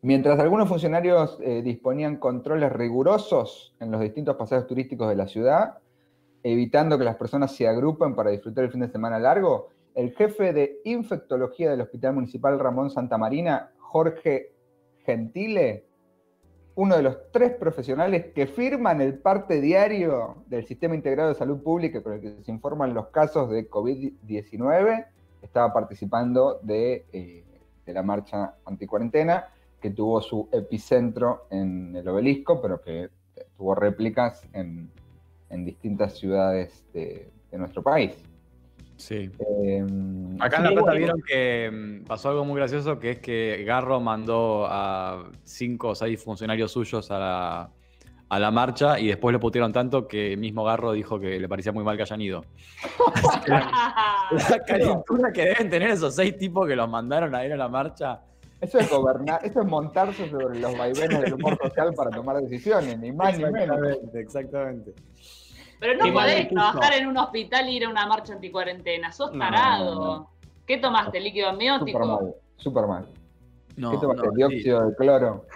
Mientras 0.00 0.38
algunos 0.38 0.68
funcionarios 0.68 1.38
eh, 1.42 1.60
disponían 1.62 2.18
controles 2.18 2.72
rigurosos 2.72 3.74
en 3.80 3.90
los 3.90 4.00
distintos 4.00 4.36
paseos 4.36 4.66
turísticos 4.66 5.08
de 5.08 5.16
la 5.16 5.26
ciudad, 5.26 5.78
evitando 6.44 6.96
que 6.98 7.04
las 7.04 7.16
personas 7.16 7.52
se 7.52 7.66
agrupen 7.66 8.14
para 8.14 8.30
disfrutar 8.30 8.64
el 8.64 8.70
fin 8.70 8.80
de 8.80 8.88
semana 8.88 9.18
largo, 9.18 9.70
el 9.96 10.14
jefe 10.14 10.52
de 10.52 10.80
infectología 10.84 11.70
del 11.70 11.80
Hospital 11.80 12.14
Municipal 12.14 12.60
Ramón 12.60 12.90
Santa 12.90 13.18
Marina, 13.18 13.72
Jorge 13.78 14.52
Gentile, 15.04 15.84
uno 16.76 16.96
de 16.96 17.02
los 17.02 17.16
tres 17.32 17.54
profesionales 17.54 18.26
que 18.32 18.46
firman 18.46 19.00
el 19.00 19.18
parte 19.18 19.60
diario 19.60 20.44
del 20.46 20.64
Sistema 20.64 20.94
Integrado 20.94 21.30
de 21.30 21.34
Salud 21.34 21.60
Pública 21.60 22.04
con 22.04 22.12
el 22.12 22.20
que 22.20 22.44
se 22.44 22.52
informan 22.52 22.94
los 22.94 23.08
casos 23.08 23.50
de 23.50 23.68
COVID-19, 23.68 25.06
estaba 25.42 25.72
participando 25.72 26.60
de, 26.62 27.04
eh, 27.12 27.44
de 27.84 27.92
la 27.92 28.04
marcha 28.04 28.54
anticuarentena, 28.64 29.48
que 29.80 29.90
tuvo 29.90 30.20
su 30.20 30.48
epicentro 30.52 31.46
en 31.50 31.94
el 31.96 32.08
obelisco, 32.08 32.60
pero 32.60 32.80
que 32.80 33.08
tuvo 33.56 33.74
réplicas 33.74 34.46
en, 34.52 34.90
en 35.50 35.64
distintas 35.64 36.18
ciudades 36.18 36.84
de, 36.92 37.30
de 37.50 37.58
nuestro 37.58 37.82
país. 37.82 38.16
Sí. 38.96 39.30
Eh, 39.38 39.86
Acá 40.40 40.56
en 40.56 40.64
La 40.64 40.70
Plata 40.70 40.80
bueno. 40.80 40.98
vieron 40.98 41.22
que 41.22 41.70
mm, 41.72 42.04
pasó 42.06 42.30
algo 42.30 42.44
muy 42.44 42.56
gracioso, 42.56 42.98
que 42.98 43.12
es 43.12 43.18
que 43.20 43.62
Garro 43.64 44.00
mandó 44.00 44.66
a 44.68 45.30
cinco 45.44 45.90
o 45.90 45.94
seis 45.94 46.22
funcionarios 46.22 46.72
suyos 46.72 47.08
a 47.12 47.18
la, 47.18 47.70
a 48.28 48.38
la 48.40 48.50
marcha 48.50 48.98
y 48.98 49.06
después 49.06 49.32
lo 49.32 49.38
putieron 49.38 49.72
tanto 49.72 50.08
que 50.08 50.36
mismo 50.36 50.64
Garro 50.64 50.92
dijo 50.92 51.20
que 51.20 51.38
le 51.38 51.48
parecía 51.48 51.70
muy 51.70 51.84
mal 51.84 51.96
que 51.96 52.02
hayan 52.02 52.20
ido. 52.20 52.44
La, 53.46 54.28
la 54.30 54.64
calentura 54.66 55.32
que 55.32 55.42
deben 55.42 55.70
tener 55.70 55.90
esos 55.90 56.14
seis 56.14 56.36
tipos 56.36 56.68
que 56.68 56.76
los 56.76 56.88
mandaron 56.88 57.34
a 57.34 57.46
ir 57.46 57.52
a 57.52 57.56
la 57.56 57.68
marcha. 57.68 58.20
Eso 58.60 58.78
es 58.78 58.90
gobernar, 58.90 59.40
eso 59.44 59.60
es 59.60 59.66
montarse 59.66 60.28
sobre 60.30 60.58
los 60.58 60.76
vaivenes 60.76 61.20
del 61.20 61.34
humor 61.34 61.56
social 61.62 61.94
para 61.94 62.10
tomar 62.10 62.36
decisiones, 62.38 62.98
ni 62.98 63.12
más 63.12 63.38
ni 63.38 63.44
menos. 63.44 63.76
Exactamente, 63.78 64.20
exactamente. 64.20 64.94
Pero 65.78 65.96
no 65.96 66.12
podés 66.12 66.48
trabajar 66.48 66.92
en 66.94 67.06
un 67.06 67.16
hospital 67.18 67.68
y 67.68 67.76
ir 67.76 67.84
a 67.84 67.88
una 67.88 68.06
marcha 68.06 68.32
anticuarentena. 68.32 69.12
Sos 69.12 69.32
No, 69.32 69.38
tarado. 69.38 69.94
no, 69.94 70.00
no. 70.18 70.30
¿Qué 70.66 70.78
tomaste? 70.78 71.20
¿Líquido 71.20 71.50
Súper 71.50 71.68
amniótico? 71.68 72.06
mal, 72.06 72.34
súper 72.56 72.86
mal. 72.86 73.08
No, 73.76 73.90
¿Qué 73.92 73.98
tomaste? 73.98 74.22
no, 74.26 74.30
sí. 74.30 74.36
Dióxido 74.36 74.88
de 74.90 74.96
cloro. 74.96 75.46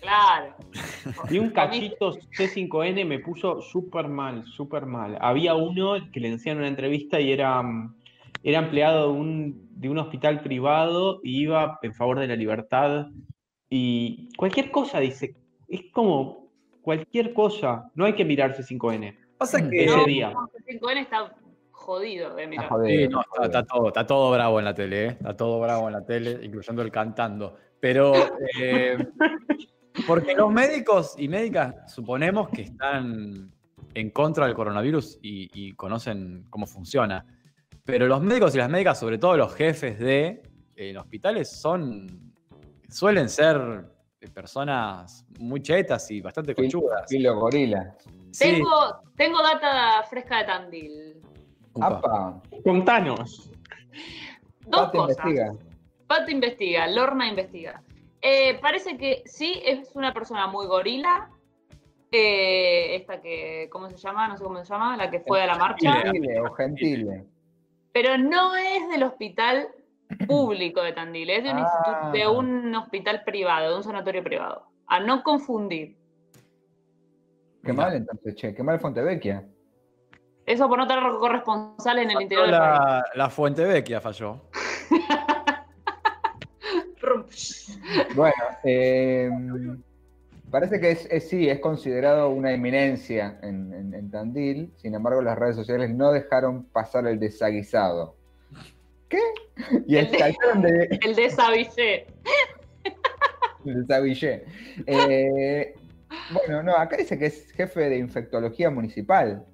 Claro. 0.00 0.54
Y 1.30 1.38
un 1.38 1.50
cachito 1.50 2.12
C5N 2.36 3.04
me 3.06 3.18
puso 3.20 3.60
súper 3.60 4.08
mal, 4.08 4.44
súper 4.46 4.86
mal. 4.86 5.16
Había 5.20 5.54
uno 5.54 5.94
que 6.12 6.20
le 6.20 6.30
decían 6.30 6.58
una 6.58 6.66
entrevista 6.68 7.20
y 7.20 7.32
era, 7.32 7.62
mm, 7.62 7.94
era 8.42 8.58
empleado 8.60 9.12
de 9.12 9.18
un, 9.18 9.71
de 9.74 9.88
un 9.88 9.98
hospital 9.98 10.40
privado 10.42 11.20
y 11.22 11.42
iba 11.42 11.78
en 11.82 11.94
favor 11.94 12.18
de 12.20 12.28
la 12.28 12.36
libertad. 12.36 13.06
Y 13.68 14.28
cualquier 14.36 14.70
cosa, 14.70 15.00
dice, 15.00 15.34
es 15.68 15.82
como 15.92 16.50
cualquier 16.82 17.32
cosa. 17.32 17.90
No 17.94 18.04
hay 18.04 18.12
que 18.14 18.24
mirar 18.24 18.54
C5N 18.56 19.16
Pasa 19.38 19.58
Mm. 19.58 19.70
que 19.70 19.84
ese 19.84 19.96
No, 19.96 20.04
día. 20.04 20.32
5N 20.68 21.00
está 21.00 21.34
jodido 21.72 22.34
de 22.36 22.46
mirar. 22.46 22.68
joder, 22.68 22.90
Sí, 22.90 23.08
no, 23.08 23.20
está, 23.22 23.44
está 23.46 23.62
todo, 23.64 23.88
está 23.88 24.06
todo 24.06 24.30
bravo 24.30 24.58
en 24.58 24.64
la 24.66 24.74
tele, 24.74 25.04
¿eh? 25.04 25.08
Está 25.08 25.36
todo 25.36 25.60
bravo 25.60 25.86
en 25.88 25.92
la 25.94 26.04
tele, 26.04 26.38
incluyendo 26.44 26.82
el 26.82 26.90
cantando. 26.92 27.56
Pero, 27.80 28.12
eh, 28.60 28.96
porque 30.06 30.34
los 30.34 30.52
médicos 30.52 31.14
y 31.18 31.26
médicas 31.28 31.92
suponemos 31.92 32.48
que 32.50 32.62
están 32.62 33.50
en 33.94 34.10
contra 34.10 34.46
del 34.46 34.54
coronavirus 34.54 35.18
y, 35.22 35.50
y 35.52 35.72
conocen 35.72 36.44
cómo 36.50 36.66
funciona. 36.66 37.26
Pero 37.84 38.06
los 38.06 38.22
médicos 38.22 38.54
y 38.54 38.58
las 38.58 38.70
médicas, 38.70 38.98
sobre 38.98 39.18
todo 39.18 39.36
los 39.36 39.54
jefes 39.54 39.98
de 39.98 40.42
en 40.76 40.96
hospitales, 40.96 41.50
son 41.50 42.32
suelen 42.88 43.28
ser 43.28 43.84
personas 44.30 45.26
muy 45.38 45.60
chetas 45.62 46.10
y 46.10 46.20
bastante 46.20 46.54
conchudas. 46.54 47.10
Gorila. 47.10 47.96
Sí. 48.30 48.52
Tengo, 48.52 49.02
tengo 49.16 49.42
data 49.42 50.02
fresca 50.08 50.38
de 50.38 50.44
Tandil. 50.44 51.22
Apa, 51.80 52.40
Contanos. 52.64 53.50
Dos 54.66 54.90
cosas. 54.90 55.16
investiga. 55.16 55.52
Pato 56.06 56.30
investiga, 56.30 56.86
Lorna 56.86 57.26
investiga. 57.26 57.82
Eh, 58.20 58.58
parece 58.60 58.96
que 58.96 59.22
sí, 59.24 59.60
es 59.64 59.90
una 59.94 60.12
persona 60.12 60.46
muy 60.46 60.66
gorila. 60.66 61.30
Eh, 62.10 62.94
esta 62.96 63.20
que, 63.20 63.68
¿cómo 63.72 63.88
se 63.88 63.96
llama? 63.96 64.28
No 64.28 64.36
sé 64.36 64.44
cómo 64.44 64.62
se 64.62 64.70
llama, 64.70 64.96
la 64.96 65.10
que 65.10 65.20
fue 65.20 65.42
a 65.42 65.46
la 65.46 65.56
marcha. 65.56 65.92
Gentile 66.02 66.40
o 66.40 66.52
gentile. 66.52 67.24
Pero 67.92 68.16
no 68.18 68.54
es 68.56 68.88
del 68.90 69.02
hospital 69.02 69.68
público 70.26 70.82
de 70.82 70.92
Tandil, 70.92 71.30
es 71.30 71.44
de 71.44 71.50
un, 71.50 71.56
Ah. 71.58 71.60
instituto- 71.60 72.10
de 72.12 72.28
un 72.28 72.74
hospital 72.74 73.22
privado, 73.24 73.70
de 73.70 73.76
un 73.76 73.82
sanatorio 73.82 74.22
privado. 74.22 74.66
A 74.86 75.00
no 75.00 75.22
confundir. 75.22 75.96
Qué 77.64 77.72
mal 77.72 77.94
entonces, 77.94 78.34
che, 78.34 78.54
qué 78.54 78.62
mal 78.62 78.80
Fontevecchia. 78.80 79.44
Eso 80.44 80.68
por 80.68 80.76
no 80.78 80.86
tener 80.88 81.04
corresponsal 81.20 81.98
en 82.00 82.10
el 82.10 82.22
interior 82.22 82.46
del 82.48 82.58
país. 82.58 82.80
La, 82.80 83.04
la 83.14 83.30
Fuente 83.30 83.64
Vecchia 83.64 84.00
falló. 84.00 84.40
Bueno, 88.14 88.34
eh, 88.64 89.28
parece 90.52 90.78
que 90.80 90.90
es, 90.92 91.06
es- 91.10 91.28
sí, 91.28 91.48
es 91.48 91.58
considerado 91.58 92.28
una 92.30 92.52
eminencia 92.52 93.38
en, 93.42 93.72
en- 93.74 93.94
en 93.94 94.10
Tandil, 94.10 94.72
sin 94.76 94.94
embargo 94.94 95.20
las 95.22 95.36
redes 95.36 95.56
sociales 95.56 95.90
no 95.90 96.12
dejaron 96.12 96.64
pasar 96.66 97.06
el 97.08 97.18
desaguisado. 97.18 98.14
¿Qué? 99.08 99.18
Y 99.88 99.96
El 99.96 100.10
de- 100.10 100.18
de, 100.62 100.98
El 101.04 101.14
de 101.16 101.30
Savillé. 101.30 102.06
del 103.64 103.86
Savillé. 103.86 104.44
Eh, 104.86 105.74
bueno, 106.32 106.62
no, 106.62 106.76
acá 106.76 106.96
dice 106.96 107.18
que 107.18 107.26
es 107.26 107.50
jefe 107.52 107.88
de 107.88 107.98
infectología 107.98 108.70
municipal. 108.70 109.44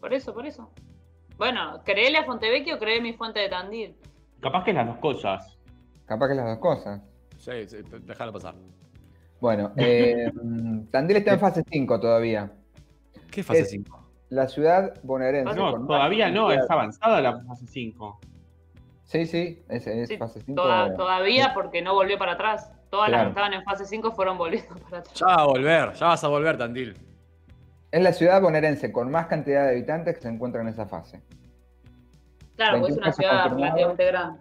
Por 0.00 0.12
eso, 0.14 0.32
por 0.34 0.46
eso. 0.46 0.70
Bueno, 1.36 1.82
créele 1.84 2.18
a 2.18 2.24
Fontevecchio 2.24 2.76
o 2.76 2.78
créele 2.78 3.00
mi 3.02 3.12
fuente 3.14 3.40
de 3.40 3.48
Tandil. 3.48 3.96
Capaz 4.40 4.64
que 4.64 4.72
las 4.72 4.86
dos 4.86 4.96
cosas. 4.98 5.56
Capaz 6.06 6.28
que 6.28 6.34
las 6.34 6.46
dos 6.46 6.58
cosas. 6.58 7.00
Sí, 7.38 7.52
sí, 7.68 7.76
déjalo 8.04 8.32
pasar. 8.32 8.54
Bueno, 9.40 9.72
eh, 9.76 10.30
Tandil 10.90 11.18
está 11.18 11.34
en 11.34 11.40
fase 11.40 11.62
5 11.70 12.00
todavía. 12.00 12.52
¿Qué 13.30 13.42
fase 13.42 13.60
Es- 13.60 13.70
5? 13.70 14.04
La 14.30 14.46
ciudad 14.46 14.92
bonaerense. 15.02 15.54
No, 15.54 15.70
con 15.72 15.80
más 15.82 15.88
todavía 15.88 16.28
no, 16.30 16.50
es 16.52 16.70
avanzada 16.70 17.20
la 17.22 17.40
fase 17.40 17.66
5. 17.66 18.20
Sí, 19.04 19.24
sí, 19.24 19.62
es, 19.70 19.86
es 19.86 20.08
Sí, 20.08 20.18
fase 20.18 20.40
5. 20.44 20.60
Toda- 20.60 20.94
todavía 20.96 21.52
porque 21.54 21.80
no 21.80 21.94
volvió 21.94 22.18
para 22.18 22.32
atrás. 22.32 22.70
Todas 22.90 23.08
las 23.10 23.18
Claro. 23.20 23.28
que 23.28 23.30
estaban 23.30 23.52
en 23.54 23.64
fase 23.64 23.86
5 23.86 24.12
fueron 24.12 24.36
volviendo 24.36 24.68
para 24.84 24.98
atrás. 24.98 25.14
Ya 25.14 25.26
va 25.26 25.34
a 25.34 25.46
volver, 25.46 25.92
ya 25.94 26.06
vas 26.08 26.24
a 26.24 26.28
volver, 26.28 26.58
Tandil. 26.58 26.94
Es 27.90 28.02
la 28.02 28.12
ciudad 28.12 28.42
bonaerense 28.42 28.92
con 28.92 29.10
más 29.10 29.28
cantidad 29.28 29.64
de 29.64 29.70
habitantes 29.70 30.16
que 30.16 30.20
se 30.20 30.28
encuentra 30.28 30.60
en 30.60 30.68
esa 30.68 30.84
fase. 30.86 31.22
Claro, 32.56 32.80
porque 32.80 32.92
es 32.92 32.96
21 32.98 33.06
una 33.06 33.12
ciudad 33.12 33.56
relativamente 33.56 34.04
grande. 34.04 34.40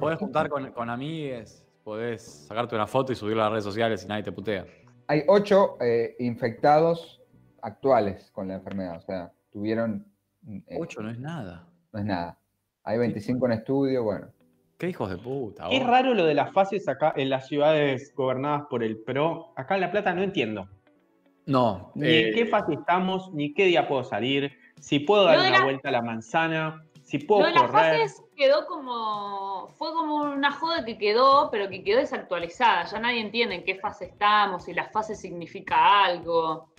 Podés 0.00 0.18
juntar 0.18 0.48
con, 0.48 0.70
con 0.72 0.88
amigues, 0.88 1.65
podés 1.86 2.44
sacarte 2.48 2.74
una 2.74 2.88
foto 2.88 3.12
y 3.12 3.14
subirla 3.14 3.42
a 3.42 3.44
las 3.44 3.52
redes 3.52 3.64
sociales 3.64 4.02
y 4.04 4.08
nadie 4.08 4.24
te 4.24 4.32
putea. 4.32 4.66
Hay 5.06 5.22
ocho 5.28 5.76
eh, 5.80 6.16
infectados 6.18 7.22
actuales 7.62 8.28
con 8.32 8.48
la 8.48 8.54
enfermedad, 8.54 8.96
o 8.96 9.00
sea, 9.00 9.30
tuvieron... 9.52 10.04
eh, 10.66 10.78
Ocho 10.80 11.00
no 11.00 11.10
es 11.10 11.18
nada. 11.20 11.64
No 11.92 12.00
es 12.00 12.04
nada. 12.04 12.40
Hay 12.82 12.98
25 12.98 13.46
en 13.46 13.52
estudio, 13.52 14.02
bueno. 14.02 14.26
Qué 14.78 14.88
hijos 14.88 15.08
de 15.10 15.16
puta. 15.16 15.68
Es 15.70 15.86
raro 15.86 16.12
lo 16.12 16.24
de 16.26 16.34
las 16.34 16.52
fases 16.52 16.88
acá 16.88 17.12
en 17.16 17.30
las 17.30 17.46
ciudades 17.46 18.12
gobernadas 18.16 18.64
por 18.68 18.82
el 18.82 18.98
PRO. 18.98 19.52
Acá 19.54 19.76
en 19.76 19.82
La 19.82 19.92
Plata 19.92 20.12
no 20.12 20.24
entiendo. 20.24 20.68
No. 21.46 21.92
Ni 21.94 22.08
eh, 22.08 22.28
en 22.30 22.34
qué 22.34 22.46
fase 22.46 22.74
estamos, 22.74 23.32
ni 23.32 23.54
qué 23.54 23.66
día 23.66 23.86
puedo 23.86 24.02
salir, 24.02 24.50
si 24.80 24.98
puedo 24.98 25.22
dar 25.24 25.38
una 25.38 25.50
la- 25.50 25.62
vuelta 25.64 25.88
a 25.90 25.92
la 25.92 26.02
manzana, 26.02 26.82
si 27.04 27.18
puedo 27.18 27.42
Lo 27.42 27.46
de 27.46 27.54
las 27.54 27.70
fases 27.70 28.22
quedó 28.36 28.66
como. 28.66 29.68
Fue 29.78 29.92
como 29.92 30.05
una 30.36 30.52
joda 30.52 30.84
que 30.84 30.96
quedó, 30.98 31.50
pero 31.50 31.68
que 31.68 31.82
quedó 31.82 31.98
desactualizada. 31.98 32.84
Ya 32.84 33.00
nadie 33.00 33.20
entiende 33.20 33.54
en 33.56 33.64
qué 33.64 33.74
fase 33.76 34.06
estamos, 34.06 34.64
si 34.64 34.74
la 34.74 34.84
fase 34.84 35.14
significa 35.14 36.04
algo. 36.04 36.72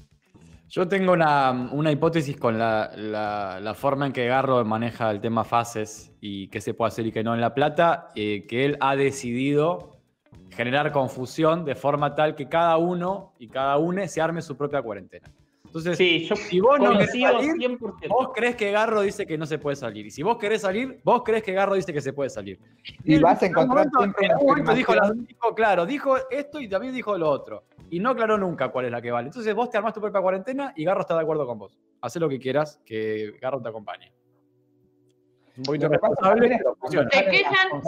Yo 0.70 0.88
tengo 0.88 1.14
una, 1.14 1.52
una 1.72 1.92
hipótesis 1.92 2.38
con 2.38 2.58
la, 2.60 2.92
la- 2.96 3.74
forma 3.74 4.06
en 4.06 4.12
que 4.12 4.28
Garro 4.28 4.64
maneja 4.66 5.10
el 5.12 5.22
tema 5.22 5.44
fases 5.46 6.14
y 6.20 6.50
qué 6.50 6.60
se 6.60 6.74
puede 6.74 6.90
hacer 6.90 7.08
y 7.08 7.12
qué 7.12 7.24
no 7.24 7.34
en 7.34 7.40
La 7.40 7.54
Plata, 7.54 8.10
eh, 8.16 8.46
que 8.48 8.66
él 8.66 8.78
ha 8.82 8.96
decidido 8.98 9.92
generar 10.52 10.92
confusión 10.92 11.64
de 11.64 11.76
forma 11.76 12.16
tal 12.16 12.36
que 12.36 12.50
cada 12.50 12.76
uno 12.78 13.34
y 13.40 13.48
cada 13.48 13.78
una 13.78 14.08
se 14.08 14.22
arme 14.22 14.42
su 14.42 14.58
propia 14.58 14.82
cuarentena. 14.82 15.30
Entonces, 15.80 15.98
Sí, 15.98 16.26
yo 16.26 16.36
si 16.36 16.60
vos 16.60 16.80
no 16.80 16.92
querés 16.94 17.12
salir, 17.12 17.54
100%. 17.54 18.08
vos 18.10 18.30
crees 18.34 18.56
que 18.56 18.72
Garro 18.72 19.02
dice 19.02 19.26
que 19.26 19.38
no 19.38 19.46
se 19.46 19.58
puede 19.60 19.76
salir. 19.76 20.06
Y 20.06 20.12
si 20.12 20.24
vos 20.24 20.38
querés 20.38 20.62
salir, 20.62 21.00
vos 21.04 21.24
crees 21.24 21.44
que 21.44 21.54
Garro 21.54 21.76
dice 21.76 21.92
que 21.94 22.02
se 22.02 22.14
puede 22.14 22.30
salir. 22.30 22.60
Y 23.04 23.20
vas 23.20 23.42
a 23.42 23.46
encontrar 23.48 23.88
momento- 23.88 24.00
siempre 24.00 24.26
en 24.26 24.32
una 24.34 24.44
momento 24.44 24.74
dijo, 24.74 24.94
dijo, 25.28 25.56
claro, 25.56 25.86
dijo 25.86 26.16
esto 26.30 26.60
y 26.60 26.68
también 26.70 26.94
dijo 26.94 27.18
lo 27.18 27.30
otro. 27.30 27.66
Y 27.90 28.00
no 28.00 28.10
aclaró 28.10 28.38
nunca 28.38 28.70
cuál 28.70 28.86
es 28.86 28.92
la 28.92 29.02
que 29.02 29.12
vale. 29.12 29.28
Entonces 29.28 29.54
vos 29.56 29.70
te 29.70 29.78
armás 29.78 29.94
tu 29.94 30.02
propia 30.02 30.22
cuarentena 30.22 30.74
y 30.76 30.84
Garro 30.84 31.02
está 31.02 31.16
de 31.16 31.22
acuerdo 31.22 31.46
con 31.48 31.58
vos. 31.60 31.78
Haz 32.02 32.16
lo 32.18 32.28
que 32.30 32.40
quieras, 32.40 32.82
que 32.86 33.38
Garro 33.42 33.62
te 33.62 33.70
acompañe. 33.70 34.12
Un 35.58 35.64
poquito 35.64 35.90
funciona. 36.80 37.10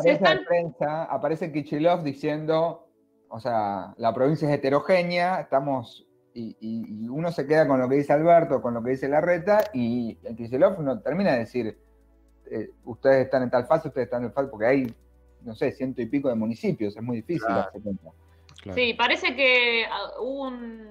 Se 0.01 0.11
están- 0.11 0.39
de 0.39 0.45
prensa 0.45 1.03
aparece 1.03 1.51
Kichilov 1.51 2.01
diciendo, 2.03 2.87
o 3.27 3.39
sea, 3.39 3.93
la 3.97 4.11
provincia 4.13 4.49
es 4.49 4.55
heterogénea, 4.55 5.39
estamos, 5.41 6.07
y, 6.33 6.55
y- 6.59 7.03
y 7.05 7.07
uno 7.09 7.31
se 7.31 7.45
queda 7.47 7.67
con 7.67 7.79
lo 7.79 7.89
que 7.89 7.95
dice 7.95 8.13
Alberto, 8.13 8.61
con 8.61 8.73
lo 8.73 8.83
que 8.83 8.91
dice 8.91 9.07
Larreta, 9.09 9.63
y 9.73 10.17
el 10.23 10.35
Kichilov 10.35 10.79
no 10.81 10.99
termina 10.99 11.33
de 11.33 11.39
decir, 11.39 11.77
eh, 12.51 12.69
ustedes 12.85 13.25
están 13.25 13.43
en 13.43 13.49
tal 13.49 13.65
fase, 13.65 13.87
ustedes 13.89 14.05
están 14.07 14.23
en 14.23 14.29
tal 14.29 14.35
fase, 14.45 14.51
porque 14.51 14.65
hay, 14.65 14.93
no 15.43 15.55
sé, 15.55 15.71
ciento 15.71 16.01
y 16.01 16.05
pico 16.05 16.29
de 16.29 16.35
municipios, 16.35 16.95
es 16.95 17.01
muy 17.03 17.17
difícil 17.17 17.45
Claro. 17.45 17.61
darse 17.61 17.81
cuenta. 17.81 18.09
Claro. 18.61 18.75
Sí, 18.77 18.93
parece 18.93 19.35
que 19.35 19.85
ah, 19.85 20.11
hubo 20.19 20.47
un, 20.47 20.87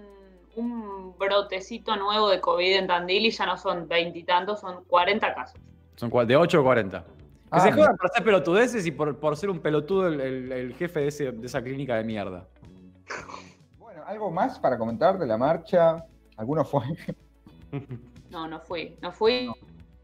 un 0.57 1.19
brotecito 1.19 1.97
nuevo 1.97 2.31
de 2.31 2.41
COVID 2.41 2.77
en 2.77 2.87
Tandil 2.87 3.27
y 3.27 3.31
ya 3.31 3.45
no 3.47 3.57
son 3.59 3.87
veintitantos, 3.89 4.61
son 4.61 4.85
40 4.85 5.35
casos. 5.35 5.61
Son 5.97 6.11
de 6.27 6.37
8 6.37 6.61
o 6.61 6.65
40. 6.65 7.05
Que 7.05 7.09
Ah, 7.51 7.61
se 7.61 7.73
jodan 7.73 7.97
por 7.97 8.07
hacer 8.11 8.25
pelotudeces 8.25 8.87
y 8.87 8.91
por, 8.91 9.19
por 9.19 9.37
ser 9.37 9.51
un 9.51 9.61
pelotudo 9.61 10.09
el, 10.09 10.21
el- 10.21 10.53
el 10.53 10.75
jefe 10.75 11.01
de, 11.01 11.09
ese- 11.09 11.33
de 11.33 11.47
esa 11.47 11.63
clínica 11.63 11.97
de 11.97 12.05
mierda. 12.05 12.47
¿algo 14.09 14.31
más 14.31 14.59
para 14.59 14.79
comentar 14.79 15.19
de 15.19 15.27
la 15.27 15.37
marcha? 15.37 16.05
¿Alguno 16.37 16.65
fue? 16.65 16.83
No, 18.31 18.47
no 18.47 18.61
fui, 18.61 18.95
no 19.01 19.11
fui. 19.11 19.51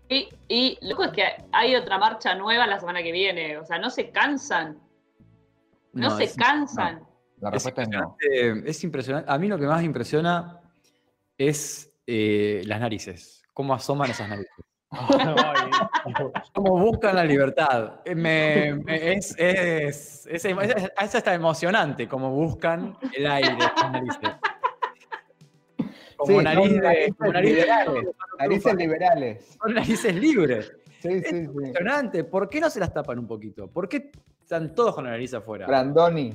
Y, 0.08 0.28
y 0.48 0.78
lo 0.82 0.90
loco 0.90 1.04
es 1.04 1.12
que 1.12 1.24
hay 1.52 1.76
otra 1.76 1.98
marcha 1.98 2.34
nueva 2.34 2.66
la 2.66 2.80
semana 2.80 3.02
que 3.02 3.12
viene. 3.12 3.58
O 3.58 3.66
sea, 3.66 3.78
no 3.78 3.90
se 3.90 4.10
cansan. 4.10 4.78
No, 5.92 6.16
se 6.16 6.24
es- 6.24 6.34
cansan. 6.36 7.06
La 7.40 7.48
Es 7.50 7.54
respuesta 7.64 7.82
es 7.82 7.88
no. 7.90 7.98
impresionante, 8.18 8.70
es 8.70 8.84
impresionante. 8.84 9.30
A 9.30 9.36
mí 9.38 9.46
lo 9.48 9.58
que 9.58 9.66
más 9.66 9.80
me 9.80 9.84
impresiona 9.86 10.60
es 11.36 11.92
eh, 12.06 12.62
las 12.66 12.80
narices. 12.80 13.42
Cómo 13.52 13.74
asoman 13.74 14.10
esas 14.10 14.28
narices. 14.28 14.52
Ay, 15.08 15.70
Cómo 16.52 16.78
buscan 16.78 17.16
la 17.16 17.24
libertad. 17.24 18.00
Eh, 18.04 18.14
me- 18.14 18.74
me- 18.84 19.12
es, 19.14 19.34
es, 19.38 20.26
es, 20.26 20.44
es- 20.44 20.90
es 21.00 21.14
hasta 21.14 21.34
emocionante 21.34 22.06
cómo 22.08 22.30
buscan 22.30 22.96
el 23.12 23.26
aire 23.26 23.56
narices. 23.90 24.30
Como 26.16 26.38
Sí, 26.38 26.44
nariz 26.44 26.64
son 26.68 26.74
de. 26.74 26.80
narices 26.80 27.14
Como 27.18 27.32
nariz 27.32 27.50
de- 27.50 27.60
liberales. 27.60 28.04
Narices 28.38 28.74
liberales. 28.76 29.58
Son 29.60 29.74
narices 29.74 30.14
libres. 30.14 30.72
Sí, 31.00 31.08
Es 31.08 31.24
sí, 31.24 31.30
sí. 31.30 31.36
impresionante. 31.36 32.24
¿Por 32.24 32.48
qué 32.48 32.60
no 32.60 32.70
se 32.70 32.80
las 32.80 32.92
tapan 32.92 33.18
un 33.18 33.26
poquito? 33.26 33.68
¿Por 33.70 33.88
qué 33.88 34.10
están 34.40 34.74
todos 34.74 34.94
con 34.94 35.04
la 35.04 35.10
nariz 35.10 35.34
afuera? 35.34 35.66
Brandoni. 35.66 36.32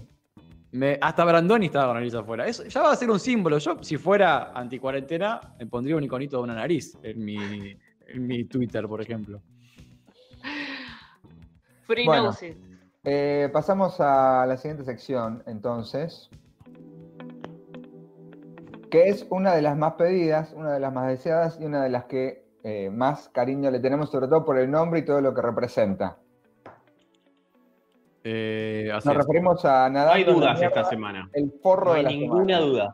Me- 0.72 1.00
hasta 1.02 1.26
Brandoni 1.26 1.68
estaba 1.68 1.86
con 1.86 1.96
la 1.96 2.00
nariz 2.02 2.14
afuera. 2.14 2.46
Eso 2.46 2.64
ya 2.66 2.82
va 2.84 2.92
a 2.92 2.96
ser 2.96 3.10
un 3.10 3.20
símbolo. 3.20 3.58
Yo, 3.58 3.78
si 3.82 3.98
fuera 3.98 4.52
anticuarentena, 4.52 5.40
me 5.58 5.66
pondría 5.66 5.96
un 5.96 6.04
iconito 6.04 6.38
de 6.38 6.44
una 6.44 6.54
nariz 6.56 6.96
en 7.02 7.24
mi, 7.26 7.76
en 8.14 8.28
mi 8.28 8.44
Twitter, 8.46 8.88
por 8.88 9.02
ejemplo. 9.02 9.42
Free 11.86 12.06
Bueno. 12.06 12.32
Eh, 13.06 13.50
pasamos 13.54 14.00
a 14.00 14.46
la 14.46 14.58
siguiente 14.58 14.84
sección, 14.84 15.42
entonces, 15.48 16.30
que 18.92 19.08
es 19.08 19.26
una 19.30 19.56
de 19.56 19.62
las 19.62 19.78
más 19.78 19.94
pedidas, 19.94 20.52
una 20.54 20.74
de 20.74 20.80
las 20.82 20.94
más 20.94 21.08
deseadas 21.08 21.58
y 21.62 21.66
una 21.66 21.82
de 21.82 21.90
las 21.90 22.06
que 22.06 22.46
eh, 22.64 22.90
más 22.92 23.30
cariño 23.30 23.72
le 23.72 23.80
tenemos, 23.80 24.12
sobre 24.12 24.28
todo 24.28 24.44
por 24.44 24.60
el 24.60 24.70
nombre 24.70 25.00
y 25.00 25.06
todo 25.06 25.22
lo 25.22 25.34
que 25.34 25.42
representa. 25.42 26.18
Eh, 28.26 28.92
así 28.94 29.08
Nos 29.08 29.16
es. 29.18 29.24
referimos 29.26 29.64
a 29.64 29.88
no 29.88 29.94
Nadal. 29.94 30.14
hay 30.18 30.24
dudas 30.26 30.62
esta 30.62 30.84
semana. 30.84 31.30
El 31.34 31.52
forro 31.64 31.86
No 31.86 31.94
de 31.94 31.98
hay 32.00 32.04
la 32.04 32.10
ninguna 32.12 32.58
semana. 32.58 32.66
duda. 32.66 32.94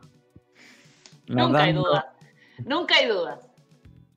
Nunca 1.26 1.62
hay 1.64 1.72
dudas. 1.72 2.04
Nunca 2.64 2.94
hay 2.94 3.08
dudas. 3.08 3.45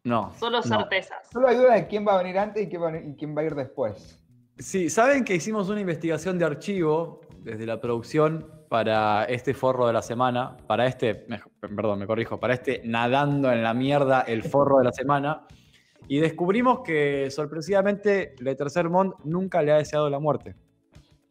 No. 0.03 0.31
Solo 0.39 0.57
no. 0.57 0.63
certezas. 0.63 1.27
Solo 1.31 1.47
hay 1.47 1.57
duda 1.57 1.73
de 1.75 1.87
quién 1.87 2.05
va 2.07 2.15
a 2.15 2.17
venir 2.23 2.37
antes 2.39 2.63
y 2.63 2.69
quién 2.69 2.81
va 2.81 2.87
a, 2.87 2.91
venir- 2.91 3.11
y 3.11 3.15
quién 3.15 3.35
va 3.35 3.41
a 3.41 3.45
ir 3.45 3.55
después. 3.55 4.23
Sí, 4.57 4.89
saben 4.89 5.23
que 5.23 5.35
hicimos 5.35 5.69
una 5.69 5.79
investigación 5.81 6.37
de 6.37 6.45
archivo 6.45 7.21
desde 7.39 7.65
la 7.65 7.79
producción 7.79 8.49
para 8.69 9.23
este 9.25 9.53
forro 9.53 9.87
de 9.87 9.93
la 9.93 10.01
semana, 10.01 10.57
para 10.67 10.85
este, 10.85 11.25
me- 11.27 11.39
perdón, 11.59 11.99
me 11.99 12.07
corrijo, 12.07 12.39
para 12.39 12.53
este 12.53 12.81
nadando 12.85 13.51
en 13.51 13.63
la 13.63 13.73
mierda 13.73 14.21
el 14.21 14.43
forro 14.43 14.77
de 14.79 14.83
la 14.85 14.91
semana, 14.91 15.45
y 16.07 16.19
descubrimos 16.19 16.79
que 16.81 17.29
sorpresivamente 17.29 18.35
Le 18.39 18.55
Tercer 18.55 18.89
Mont 18.89 19.13
nunca 19.23 19.61
le 19.61 19.71
ha 19.71 19.77
deseado 19.77 20.09
la 20.09 20.19
muerte. 20.19 20.55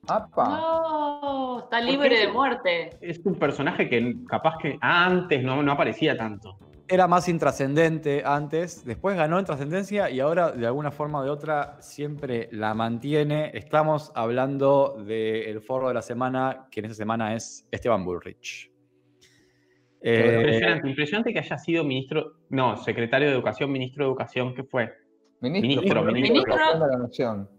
¡Apa! 0.09 0.49
No, 0.49 1.59
está 1.65 1.79
¿Por 1.79 1.87
libre 1.87 2.19
de 2.19 2.29
muerte. 2.33 2.91
Es 3.01 3.21
un 3.25 3.35
personaje 3.35 3.89
que 3.89 4.17
capaz 4.27 4.57
que 4.59 4.79
antes 4.81 5.43
no, 5.43 5.63
no 5.63 5.73
aparecía 5.73 6.17
tanto. 6.17 6.59
Era 6.91 7.07
más 7.07 7.29
intrascendente 7.29 8.23
antes, 8.25 8.83
después 8.83 9.15
ganó 9.15 9.39
en 9.39 9.45
trascendencia 9.45 10.09
y 10.09 10.21
ahora 10.21 10.53
de 10.53 10.67
alguna 10.67 10.91
forma 10.91 11.21
o 11.21 11.23
de 11.23 11.29
otra 11.29 11.77
siempre 11.83 12.49
la 12.51 12.73
mantiene. 12.73 13.51
Estamos 13.53 14.11
hablando 14.15 14.97
del 15.07 15.61
forro 15.61 15.89
de 15.89 15.95
la 15.95 16.01
semana, 16.01 16.67
que 16.71 16.81
en 16.81 16.87
esta 16.87 16.97
semana 16.97 17.35
es 17.35 17.69
Esteban 17.71 18.07
Bullrich. 18.07 18.73
Eh, 20.01 20.37
Impresionante, 20.39 20.89
impresionante 20.89 21.33
que 21.35 21.39
haya 21.41 21.59
sido 21.59 21.85
ministro, 21.85 22.37
no, 22.49 22.77
secretario 22.79 23.29
de 23.29 23.35
Educación, 23.35 23.71
ministro 23.71 24.05
de 24.05 24.09
Educación, 24.11 24.55
¿qué 24.55 24.65
fue? 24.65 24.91
Ministro, 25.41 25.83
Ministro, 25.83 26.05
ministro. 26.05 26.43
Educación 26.43 26.81
de 26.81 26.87
la 26.87 26.99
Nación. 26.99 27.51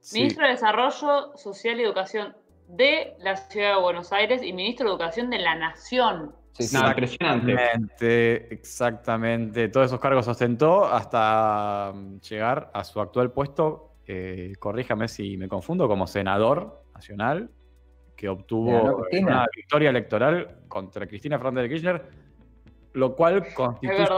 sí. 0.00 0.18
Ministro 0.20 0.44
de 0.46 0.52
Desarrollo 0.52 1.36
Social 1.36 1.80
y 1.80 1.82
Educación 1.82 2.34
de 2.68 3.14
la 3.18 3.36
Ciudad 3.36 3.76
de 3.76 3.82
Buenos 3.82 4.10
Aires 4.12 4.42
y 4.42 4.54
Ministro 4.54 4.86
de 4.86 4.92
Educación 4.92 5.28
de 5.28 5.38
la 5.38 5.54
Nación. 5.54 6.34
Sí, 6.56 6.68
sí. 6.68 6.76
No, 6.76 6.88
impresionante. 6.88 7.52
Exactamente, 7.52 8.54
exactamente. 8.54 9.68
Todos 9.68 9.86
esos 9.86 10.00
cargos 10.00 10.28
ostentó 10.28 10.84
hasta 10.84 11.92
mm, 11.92 12.20
llegar 12.20 12.70
a 12.72 12.84
su 12.84 13.00
actual 13.00 13.32
puesto, 13.32 13.96
eh, 14.06 14.52
corríjame 14.58 15.08
si 15.08 15.36
me 15.36 15.48
confundo, 15.48 15.88
como 15.88 16.06
senador 16.06 16.84
nacional, 16.94 17.50
que 18.16 18.28
obtuvo 18.28 19.04
una 19.20 19.46
victoria 19.54 19.90
electoral 19.90 20.60
contra 20.68 21.06
Cristina 21.06 21.38
Fernández 21.38 21.64
de 21.64 21.68
Kirchner, 21.70 22.10
lo 22.92 23.16
cual 23.16 23.52
constituye 23.52 24.08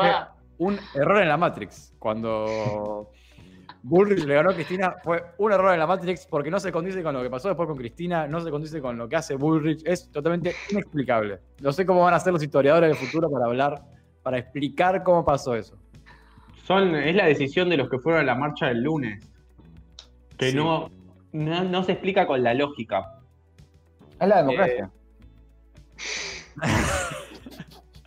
un 0.58 0.78
error 0.94 1.22
en 1.22 1.28
la 1.28 1.38
Matrix. 1.38 1.94
Cuando 1.98 3.10
Bullrich 3.88 4.24
le 4.24 4.34
ganó 4.34 4.50
a 4.50 4.54
Cristina, 4.54 4.96
fue 5.04 5.22
un 5.38 5.52
error 5.52 5.72
en 5.72 5.78
la 5.78 5.86
Matrix 5.86 6.26
porque 6.26 6.50
no 6.50 6.58
se 6.58 6.72
condice 6.72 7.04
con 7.04 7.14
lo 7.14 7.22
que 7.22 7.30
pasó 7.30 7.46
después 7.46 7.68
con 7.68 7.76
Cristina, 7.76 8.26
no 8.26 8.40
se 8.40 8.50
condice 8.50 8.80
con 8.80 8.98
lo 8.98 9.08
que 9.08 9.14
hace 9.14 9.36
Bullrich. 9.36 9.82
Es 9.86 10.10
totalmente 10.10 10.56
inexplicable. 10.72 11.38
No 11.60 11.70
sé 11.70 11.86
cómo 11.86 12.02
van 12.02 12.12
a 12.14 12.18
ser 12.18 12.32
los 12.32 12.42
historiadores 12.42 12.88
del 12.90 12.98
futuro 12.98 13.30
para 13.30 13.44
hablar, 13.46 13.80
para 14.24 14.38
explicar 14.38 15.04
cómo 15.04 15.24
pasó 15.24 15.54
eso. 15.54 15.78
Son, 16.64 16.96
es 16.96 17.14
la 17.14 17.26
decisión 17.26 17.68
de 17.70 17.76
los 17.76 17.88
que 17.88 18.00
fueron 18.00 18.22
a 18.22 18.24
la 18.24 18.34
marcha 18.34 18.66
del 18.66 18.82
lunes. 18.82 19.30
Que 20.36 20.50
Sí. 20.50 20.56
no, 20.56 20.90
no, 21.30 21.62
no 21.62 21.84
se 21.84 21.92
explica 21.92 22.26
con 22.26 22.42
la 22.42 22.54
lógica. 22.54 23.20
Es 24.20 24.26
la 24.28 24.38
democracia. 24.38 24.90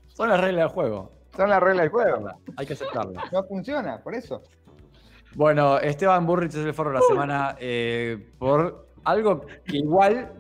Son 0.10 0.28
las 0.28 0.42
reglas 0.42 0.66
del 0.66 0.74
juego. 0.74 1.12
Son 1.38 1.50
las 1.50 1.64
reglas 1.64 1.84
del 1.84 1.90
juego. 1.92 2.30
Hay 2.58 2.66
que 2.66 2.74
aceptarlo. 2.74 3.14
No 3.32 3.44
funciona, 3.46 4.02
por 4.04 4.14
eso. 4.14 4.44
Bueno, 5.36 5.78
Esteban 5.80 6.26
Burrich 6.26 6.52
es 6.52 6.66
el 6.66 6.74
foro 6.74 6.90
de 6.90 6.96
la 6.96 7.02
semana 7.04 7.56
eh, 7.60 8.30
por 8.38 8.88
algo 9.04 9.42
que 9.66 9.78
igual, 9.78 10.34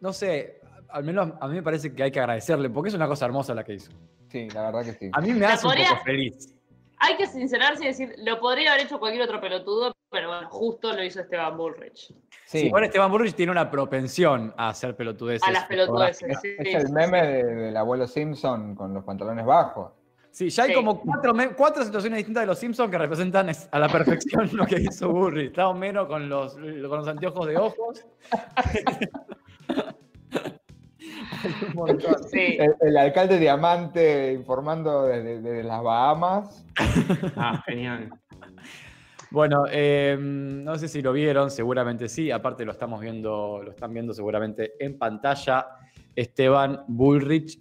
no 0.00 0.12
sé, 0.12 0.60
al 0.88 1.04
menos 1.04 1.32
a 1.40 1.48
mí 1.48 1.54
me 1.54 1.62
parece 1.62 1.94
que 1.94 2.02
hay 2.02 2.10
que 2.10 2.20
agradecerle, 2.20 2.70
porque 2.70 2.88
es 2.88 2.94
una 2.94 3.06
cosa 3.06 3.26
hermosa 3.26 3.54
la 3.54 3.64
que 3.64 3.74
hizo. 3.74 3.92
Sí, 4.30 4.48
la 4.50 4.62
verdad 4.70 4.84
que 4.84 4.92
sí. 4.94 5.10
A 5.12 5.20
mí 5.20 5.32
me 5.32 5.40
La 5.40 5.52
hace 5.54 5.66
un 5.66 5.74
poco 5.74 6.02
feliz. 6.04 6.54
Hay 6.98 7.16
que 7.16 7.26
sincerarse 7.26 7.84
y 7.84 7.88
decir, 7.88 8.14
lo 8.18 8.38
podría 8.40 8.72
haber 8.72 8.86
hecho 8.86 8.98
cualquier 9.00 9.24
otro 9.24 9.40
pelotudo, 9.40 9.92
pero 10.08 10.28
bueno, 10.28 10.48
justo 10.48 10.92
lo 10.92 11.02
hizo 11.04 11.20
Esteban 11.20 11.56
Bullrich. 11.56 12.14
Sí, 12.46 12.66
Igual 12.66 12.84
Esteban 12.84 13.10
Burrich 13.10 13.34
tiene 13.34 13.50
una 13.52 13.70
propensión 13.70 14.54
a 14.56 14.68
hacer 14.68 14.94
pelotudeces. 14.94 15.46
A 15.46 15.50
las 15.50 15.64
pelotudeces. 15.66 16.28
es, 16.30 16.40
sí, 16.40 16.48
es 16.58 16.68
sí, 16.68 16.74
el 16.74 16.86
sí. 16.86 16.92
meme 16.92 17.22
de- 17.26 17.44
del 17.54 17.76
abuelo 17.76 18.06
Simpson 18.06 18.74
con 18.76 18.94
los 18.94 19.02
pantalones 19.04 19.44
bajos. 19.44 19.90
Sí, 20.32 20.48
ya 20.48 20.62
hay 20.64 20.70
Sí. 20.70 20.74
como 20.76 20.98
cuatro, 21.02 21.34
cuatro 21.56 21.84
situaciones 21.84 22.16
distintas 22.16 22.42
de 22.42 22.46
los 22.46 22.58
Simpsons 22.58 22.90
que 22.90 22.96
representan 22.96 23.50
es- 23.50 23.68
a 23.70 23.78
la 23.78 23.88
perfección 23.88 24.48
lo 24.54 24.64
que 24.66 24.80
hizo 24.80 25.10
Burry. 25.10 25.46
Está 25.46 25.68
Homero 25.68 26.08
con 26.08 26.28
los, 26.28 26.54
con 26.54 26.80
los 26.80 27.06
anteojos 27.06 27.46
de 27.46 27.56
ojos. 27.58 28.04
Hay 31.44 31.52
un 31.68 31.74
montón. 31.74 32.14
Sí. 32.30 32.56
El, 32.58 32.74
el 32.80 32.96
alcalde 32.96 33.38
Diamante 33.38 34.32
informando 34.32 35.04
desde, 35.04 35.40
desde 35.40 35.62
las 35.64 35.82
Bahamas. 35.82 36.64
Ah, 37.36 37.62
genial. 37.66 38.10
Bueno, 39.30 39.64
eh, 39.70 40.16
no 40.20 40.76
sé 40.76 40.88
si 40.88 41.00
lo 41.02 41.12
vieron, 41.12 41.50
seguramente 41.50 42.08
sí. 42.08 42.30
Aparte 42.30 42.64
lo 42.64 42.72
estamos 42.72 43.00
viendo, 43.00 43.60
lo 43.64 43.70
están 43.70 43.92
viendo 43.92 44.12
seguramente 44.14 44.72
en 44.78 44.98
pantalla. 44.98 45.66
Esteban 46.14 46.84
Bullrich 46.88 47.58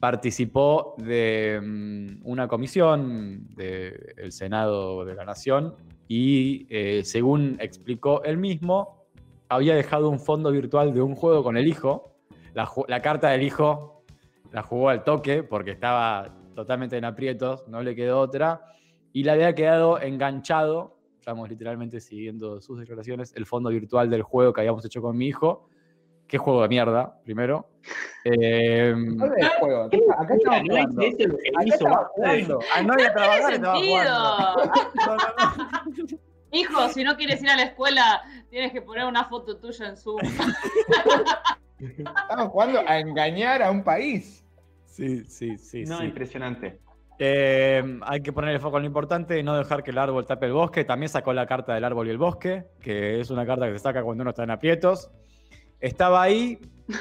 participó 0.00 0.94
de 0.98 1.60
mm, 1.62 2.20
una 2.24 2.48
comisión 2.48 3.48
del 3.54 4.32
Senado 4.32 5.04
de 5.04 5.14
la 5.14 5.24
Nación 5.24 5.74
y, 6.06 6.66
eh, 6.70 7.02
según 7.04 7.56
explicó 7.60 8.22
él 8.24 8.38
mismo, 8.38 9.06
había 9.48 9.74
dejado 9.74 10.08
un 10.08 10.20
fondo 10.20 10.50
virtual 10.50 10.94
de 10.94 11.02
un 11.02 11.14
juego 11.14 11.42
con 11.42 11.56
el 11.56 11.66
hijo. 11.66 12.14
La 12.54 13.02
carta 13.02 13.30
del 13.30 13.42
hijo 13.42 14.04
la 14.52 14.62
jugó 14.62 14.88
al 14.88 15.04
toque 15.04 15.42
porque 15.42 15.72
estaba 15.72 16.34
totalmente 16.54 16.96
en 16.96 17.04
aprietos, 17.04 17.66
no 17.68 17.82
le 17.82 17.94
quedó 17.94 18.20
otra. 18.20 18.62
Y 19.12 19.24
le 19.24 19.32
había 19.32 19.54
quedado 19.54 20.00
enganchado, 20.00 20.98
estamos 21.18 21.48
literalmente 21.48 22.00
siguiendo 22.00 22.60
sus 22.60 22.78
declaraciones, 22.78 23.32
el 23.36 23.46
fondo 23.46 23.70
virtual 23.70 24.10
del 24.10 24.22
juego 24.22 24.52
que 24.52 24.62
habíamos 24.62 24.84
hecho 24.84 25.00
con 25.02 25.16
mi 25.16 25.26
hijo. 25.26 25.68
Qué 26.28 26.36
juego 26.38 26.62
de 26.62 26.68
mierda, 26.68 27.14
primero. 27.24 27.66
Eh, 28.24 28.94
¿Cuál 29.18 29.32
es 29.38 29.44
el 29.44 29.48
juego? 29.60 29.82
Acá, 29.84 30.34
estamos 30.34 30.60
es 30.60 30.68
jugando. 30.68 31.00
Acá 31.00 31.64
de- 31.64 31.78
jugando. 32.14 32.60
ah, 32.76 32.82
no 32.82 32.94
iba 32.98 33.08
a 33.08 33.12
trabajar, 33.14 33.52
estaba 33.54 33.74
sentido. 33.78 34.04
jugando. 34.04 34.72
No, 34.94 35.16
no, 35.16 35.16
no. 35.16 36.18
Hijo, 36.50 36.88
si 36.90 37.04
no 37.04 37.16
quieres 37.16 37.42
ir 37.42 37.48
a 37.50 37.56
la 37.56 37.62
escuela, 37.62 38.22
tienes 38.50 38.72
que 38.72 38.82
poner 38.82 39.06
una 39.06 39.24
foto 39.24 39.56
tuya 39.58 39.88
en 39.88 39.96
Zoom. 39.96 40.18
Estamos 41.78 42.48
jugando 42.48 42.80
a 42.86 42.98
engañar 42.98 43.62
a 43.62 43.70
un 43.70 43.82
país. 43.84 44.44
Sí, 44.84 45.24
sí, 45.24 45.56
sí. 45.58 45.84
No, 45.84 45.98
sí. 45.98 46.04
impresionante. 46.06 46.78
Eh, 47.20 47.98
hay 48.02 48.20
que 48.22 48.32
poner 48.32 48.54
el 48.54 48.60
foco 48.60 48.76
en 48.78 48.84
lo 48.84 48.86
importante, 48.86 49.42
no 49.42 49.56
dejar 49.56 49.82
que 49.82 49.90
el 49.90 49.98
árbol 49.98 50.24
tape 50.26 50.46
el 50.46 50.52
bosque. 50.52 50.84
También 50.84 51.08
sacó 51.08 51.32
la 51.32 51.46
carta 51.46 51.74
del 51.74 51.84
árbol 51.84 52.06
y 52.06 52.10
el 52.10 52.18
bosque, 52.18 52.64
que 52.80 53.20
es 53.20 53.30
una 53.30 53.44
carta 53.46 53.66
que 53.66 53.72
se 53.72 53.78
saca 53.80 54.02
cuando 54.02 54.22
uno 54.22 54.30
está 54.30 54.44
en 54.44 54.50
aprietos. 54.50 55.10
Estaba 55.80 56.22
ahí, 56.22 56.58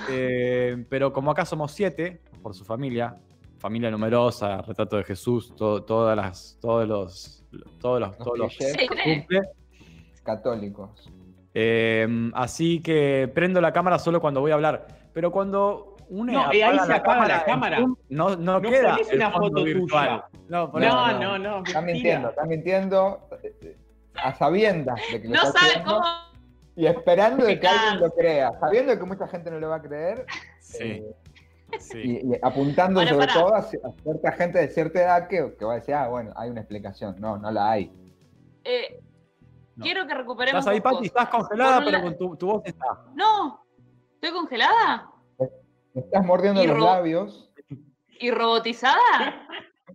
eh, 0.10 0.86
pero 0.90 1.12
como 1.14 1.32
acá 1.32 1.46
somos 1.46 1.72
siete, 1.72 2.22
por 2.42 2.54
su 2.54 2.64
familia, 2.66 3.16
familia 3.60 3.90
numerosa, 3.92 4.62
retrato 4.62 4.98
de 4.98 5.04
Jesús, 5.04 5.56
to- 5.56 5.84
todas 5.84 6.16
las, 6.16 6.58
todos 6.62 6.88
los, 6.88 7.44
todos 7.80 8.00
los, 8.00 8.18
todos 8.18 8.38
los 8.38 8.58
cumple. 9.04 9.42
católicos. 10.24 11.10
Eh, 11.54 12.08
así 12.36 12.82
que 12.82 13.32
prendo 13.34 13.60
la 13.62 13.72
cámara 13.74 13.98
solo 13.98 14.22
cuando 14.22 14.42
voy 14.42 14.52
a 14.52 14.56
hablar. 14.56 14.88
Pero 15.14 15.32
cuando 15.32 15.96
uno 16.10 16.32
No, 16.32 16.52
eh, 16.52 16.64
ahí 16.64 16.78
se 16.86 16.94
apaga 16.94 17.28
la 17.28 17.44
cámara. 17.44 17.80
no, 17.80 17.98
no, 18.10 18.36
No 18.36 18.62
queda 18.62 18.92
pones 18.92 19.10
el 19.10 19.18
una 19.18 19.32
fondo 19.32 19.48
foto 19.50 19.64
virtual. 19.64 20.24
No, 20.50 20.72
por 20.72 20.84
eso 20.84 20.94
No, 20.96 21.12
no. 21.14 21.20
no, 21.20 21.40
no. 21.40 21.64
Está 21.66 21.82
mintiendo, 21.82 22.30
está 22.30 22.46
mintiendo 22.46 23.28
eh, 23.42 23.76
a 24.16 24.36
sabiendas 24.36 25.00
de 25.12 25.22
que 25.22 25.28
No 25.30 25.40
haciendo 25.42 25.84
cómo. 25.96 26.06
Y 26.78 26.86
esperando 26.88 27.44
de 27.46 27.60
que 27.60 27.68
alguien 27.68 28.00
lo 28.00 28.12
crea, 28.12 28.58
sabiendo 28.60 28.98
que 28.98 29.04
mucha 29.04 29.28
gente 29.28 29.52
no 29.52 29.60
le 29.60 29.68
va 29.68 29.76
a 29.76 29.82
creer 29.82 30.26
Sí, 30.60 30.84
eh, 30.84 31.16
sí. 31.80 31.98
y, 32.24 32.34
y 32.34 32.40
apuntando 32.42 33.06
sobre 33.06 33.28
todo 33.28 33.54
a, 33.56 33.62
ci- 33.64 33.80
a 33.84 33.92
cierta 34.02 34.32
gente 34.32 34.60
de 34.60 34.68
cierta 34.70 35.00
edad 35.02 35.28
que, 35.28 35.56
que 35.58 35.66
va 35.66 35.74
a 35.74 35.76
decir, 35.76 35.94
ah, 35.96 36.08
bueno, 36.08 36.32
hay 36.36 36.50
una 36.50 36.62
explicación. 36.62 37.16
No, 37.20 37.38
no 37.38 37.52
la 37.52 37.72
hay. 37.72 37.92
Eh, 38.64 39.02
No. 39.76 39.84
Quiero 39.84 40.08
que 40.08 40.14
recuperemos. 40.16 40.60
Estás 40.60 40.74
ahí, 40.74 40.82
Pati, 40.82 41.06
estás 41.08 41.30
congelada, 41.30 41.80
pero 41.80 41.92
la- 41.92 42.02
con 42.04 42.18
tu, 42.18 42.36
tu 42.36 42.48
voz 42.48 42.62
está. 42.66 42.86
No, 43.14 43.64
estoy 44.16 44.32
congelada 44.32 45.10
Me 45.94 46.02
estás 46.02 46.26
mordiendo 46.26 46.64
los 46.66 46.80
labios. 46.80 47.52
y 48.20 48.32
robotizada. 48.32 49.48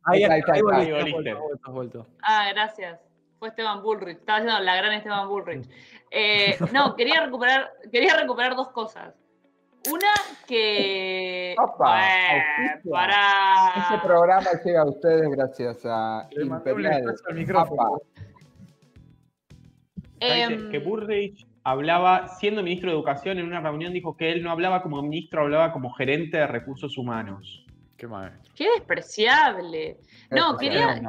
Ahí, 0.04 0.22
está, 0.24 0.34
ahí 0.34 0.40
está. 0.40 0.76
Ahí. 0.76 1.22
Ah, 2.22 2.48
gracias. 2.52 3.00
Fue 3.38 3.48
Esteban 3.48 3.82
Bullrich. 3.82 4.18
Estaba 4.18 4.38
diciendo 4.40 4.62
la 4.64 4.76
gran 4.76 4.92
Esteban 4.92 5.28
Bullrich. 5.28 5.68
Eh, 6.12 6.58
no, 6.72 6.94
quería 6.96 7.24
recuperar, 7.24 7.70
quería 7.90 8.16
recuperar 8.16 8.54
dos 8.54 8.70
cosas. 8.70 9.14
Una 9.90 10.12
que. 10.46 11.56
Opa, 11.58 12.00
Eh, 12.06 12.42
para. 12.88 13.72
Este 13.76 14.06
programa 14.06 14.50
llega 14.64 14.82
a 14.82 14.88
ustedes 14.88 15.28
gracias 15.30 15.80
a 15.84 16.28
Le 16.30 16.44
Imperial. 16.44 17.02
al 17.28 17.34
micrófono. 17.34 18.00
Em, 20.20 20.70
que 20.70 20.78
Burrich 20.78 21.44
hablaba, 21.64 22.28
siendo 22.28 22.62
ministro 22.62 22.90
de 22.90 22.96
Educación, 22.96 23.38
en 23.38 23.46
una 23.46 23.60
reunión 23.60 23.92
dijo 23.92 24.16
que 24.16 24.30
él 24.30 24.42
no 24.44 24.52
hablaba 24.52 24.82
como 24.82 25.02
ministro, 25.02 25.42
hablaba 25.42 25.72
como 25.72 25.92
gerente 25.94 26.36
de 26.38 26.46
recursos 26.46 26.96
humanos. 26.96 27.66
Qué 27.96 28.06
maestro. 28.06 28.52
Qué 28.54 28.68
despreciable. 28.76 29.98
No, 30.30 30.56
quería, 30.56 31.00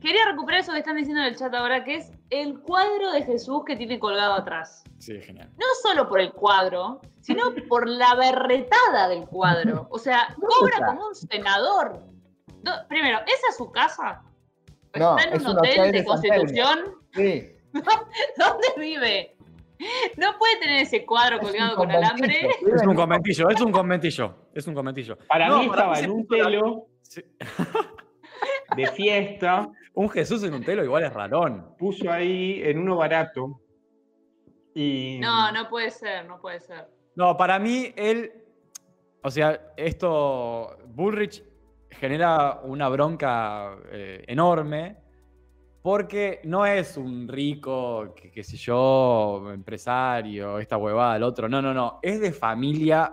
quería 0.00 0.24
recuperar 0.26 0.60
eso 0.60 0.72
que 0.72 0.78
están 0.78 0.96
diciendo 0.96 1.22
en 1.22 1.28
el 1.28 1.36
chat 1.36 1.52
ahora, 1.54 1.84
que 1.84 1.96
es 1.96 2.10
el 2.30 2.60
cuadro 2.60 3.12
de 3.12 3.22
Jesús 3.22 3.62
que 3.66 3.76
tiene 3.76 3.98
colgado 3.98 4.34
atrás. 4.34 4.84
Sí, 4.98 5.20
genial. 5.20 5.50
No 5.58 5.66
solo 5.82 6.08
por 6.08 6.20
el 6.20 6.32
cuadro, 6.32 7.00
sino 7.20 7.44
por 7.68 7.88
la 7.88 8.14
berretada 8.14 9.08
del 9.08 9.26
cuadro. 9.26 9.86
O 9.90 9.98
sea, 9.98 10.34
cobra 10.40 10.74
está? 10.74 10.86
como 10.86 11.06
un 11.08 11.14
senador. 11.14 12.00
Do- 12.62 12.86
primero, 12.88 13.18
¿esa 13.26 13.48
es 13.50 13.56
su 13.56 13.70
casa? 13.72 14.22
No, 14.94 15.16
¿Está 15.16 15.28
en 15.30 15.34
es 15.36 15.42
un 15.42 15.50
un 15.52 15.58
hotel, 15.58 15.78
hotel 15.80 15.92
de. 15.92 16.04
Constitución? 16.04 16.78
Sí, 17.14 17.56
¿Dónde 17.72 18.68
vive? 18.76 19.36
No 20.16 20.38
puede 20.38 20.58
tener 20.60 20.82
ese 20.82 21.04
cuadro 21.04 21.36
es 21.36 21.42
colgado 21.42 21.74
con 21.76 21.90
alambre. 21.90 22.48
Es 22.50 22.86
un 22.86 22.94
conventillo, 22.94 23.48
es 23.50 23.60
un 23.60 23.72
conventillo. 23.72 24.34
Es 24.54 24.66
un 24.68 24.74
conventillo. 24.74 25.18
Para 25.26 25.48
No, 25.48 25.58
mí 25.58 25.66
estaba 25.66 25.98
en 25.98 26.10
un 26.10 26.26
telo 26.28 26.86
Sí. 27.02 27.20
de 28.76 28.86
fiesta, 28.88 29.70
Un 29.94 30.08
Jesús 30.08 30.42
en 30.44 30.54
un 30.54 30.64
telo 30.64 30.82
igual 30.84 31.04
es 31.04 31.12
rarón. 31.12 31.74
puso 31.78 32.10
ahí 32.10 32.62
en 32.64 32.78
uno 32.78 32.96
barato. 32.96 33.60
Y 34.74 35.18
No, 35.20 35.52
no 35.52 35.68
puede 35.68 35.90
ser, 35.90 36.26
no 36.26 36.40
puede 36.40 36.60
ser. 36.60 36.88
No, 37.14 37.36
para 37.36 37.58
mí, 37.58 37.92
él. 37.96 38.32
O 39.22 39.30
sea, 39.30 39.72
esto. 39.76 40.78
Bullrich 40.86 41.44
genera 41.90 42.60
una 42.64 42.88
bronca 42.88 43.76
eh, 43.90 44.24
enorme. 44.26 44.96
Porque 45.82 46.40
no 46.44 46.64
es 46.64 46.96
un 46.96 47.26
rico, 47.26 48.14
que, 48.14 48.30
qué 48.30 48.44
sé 48.44 48.56
yo, 48.56 49.50
empresario, 49.52 50.60
esta 50.60 50.76
huevada, 50.76 51.16
el 51.16 51.24
otro. 51.24 51.48
No, 51.48 51.60
no, 51.60 51.74
no. 51.74 51.98
Es 52.02 52.20
de 52.20 52.30
familia 52.32 53.12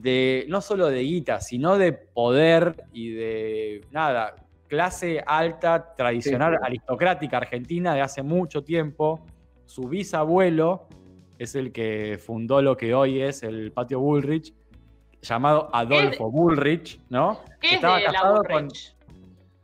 de. 0.00 0.46
No 0.48 0.60
solo 0.60 0.88
de 0.88 1.00
guita, 1.00 1.40
sino 1.40 1.78
de 1.78 1.92
poder 1.92 2.84
y 2.92 3.10
de. 3.10 3.80
Nada. 3.90 4.36
Clase 4.66 5.22
alta, 5.26 5.94
tradicional, 5.96 6.52
Sí, 6.52 6.58
sí. 6.60 6.66
aristocrática 6.66 7.38
argentina 7.38 7.94
de 7.94 8.02
hace 8.02 8.22
mucho 8.22 8.62
tiempo. 8.62 9.24
Su 9.64 9.88
bisabuelo 9.88 10.88
es 11.38 11.54
el 11.54 11.72
que 11.72 12.18
fundó 12.22 12.60
lo 12.60 12.76
que 12.76 12.94
hoy 12.94 13.22
es 13.22 13.42
el 13.42 13.72
patio 13.72 14.00
Bullrich, 14.00 14.52
llamado 15.22 15.70
Adolfo 15.72 16.30
Bullrich, 16.30 17.00
¿no? 17.08 17.40
¿Qué 17.60 17.68
es 17.68 17.74
Estaba 17.76 17.96
de 17.96 18.04
la 18.04 18.12
casado 18.12 18.42
con-? 18.44 18.68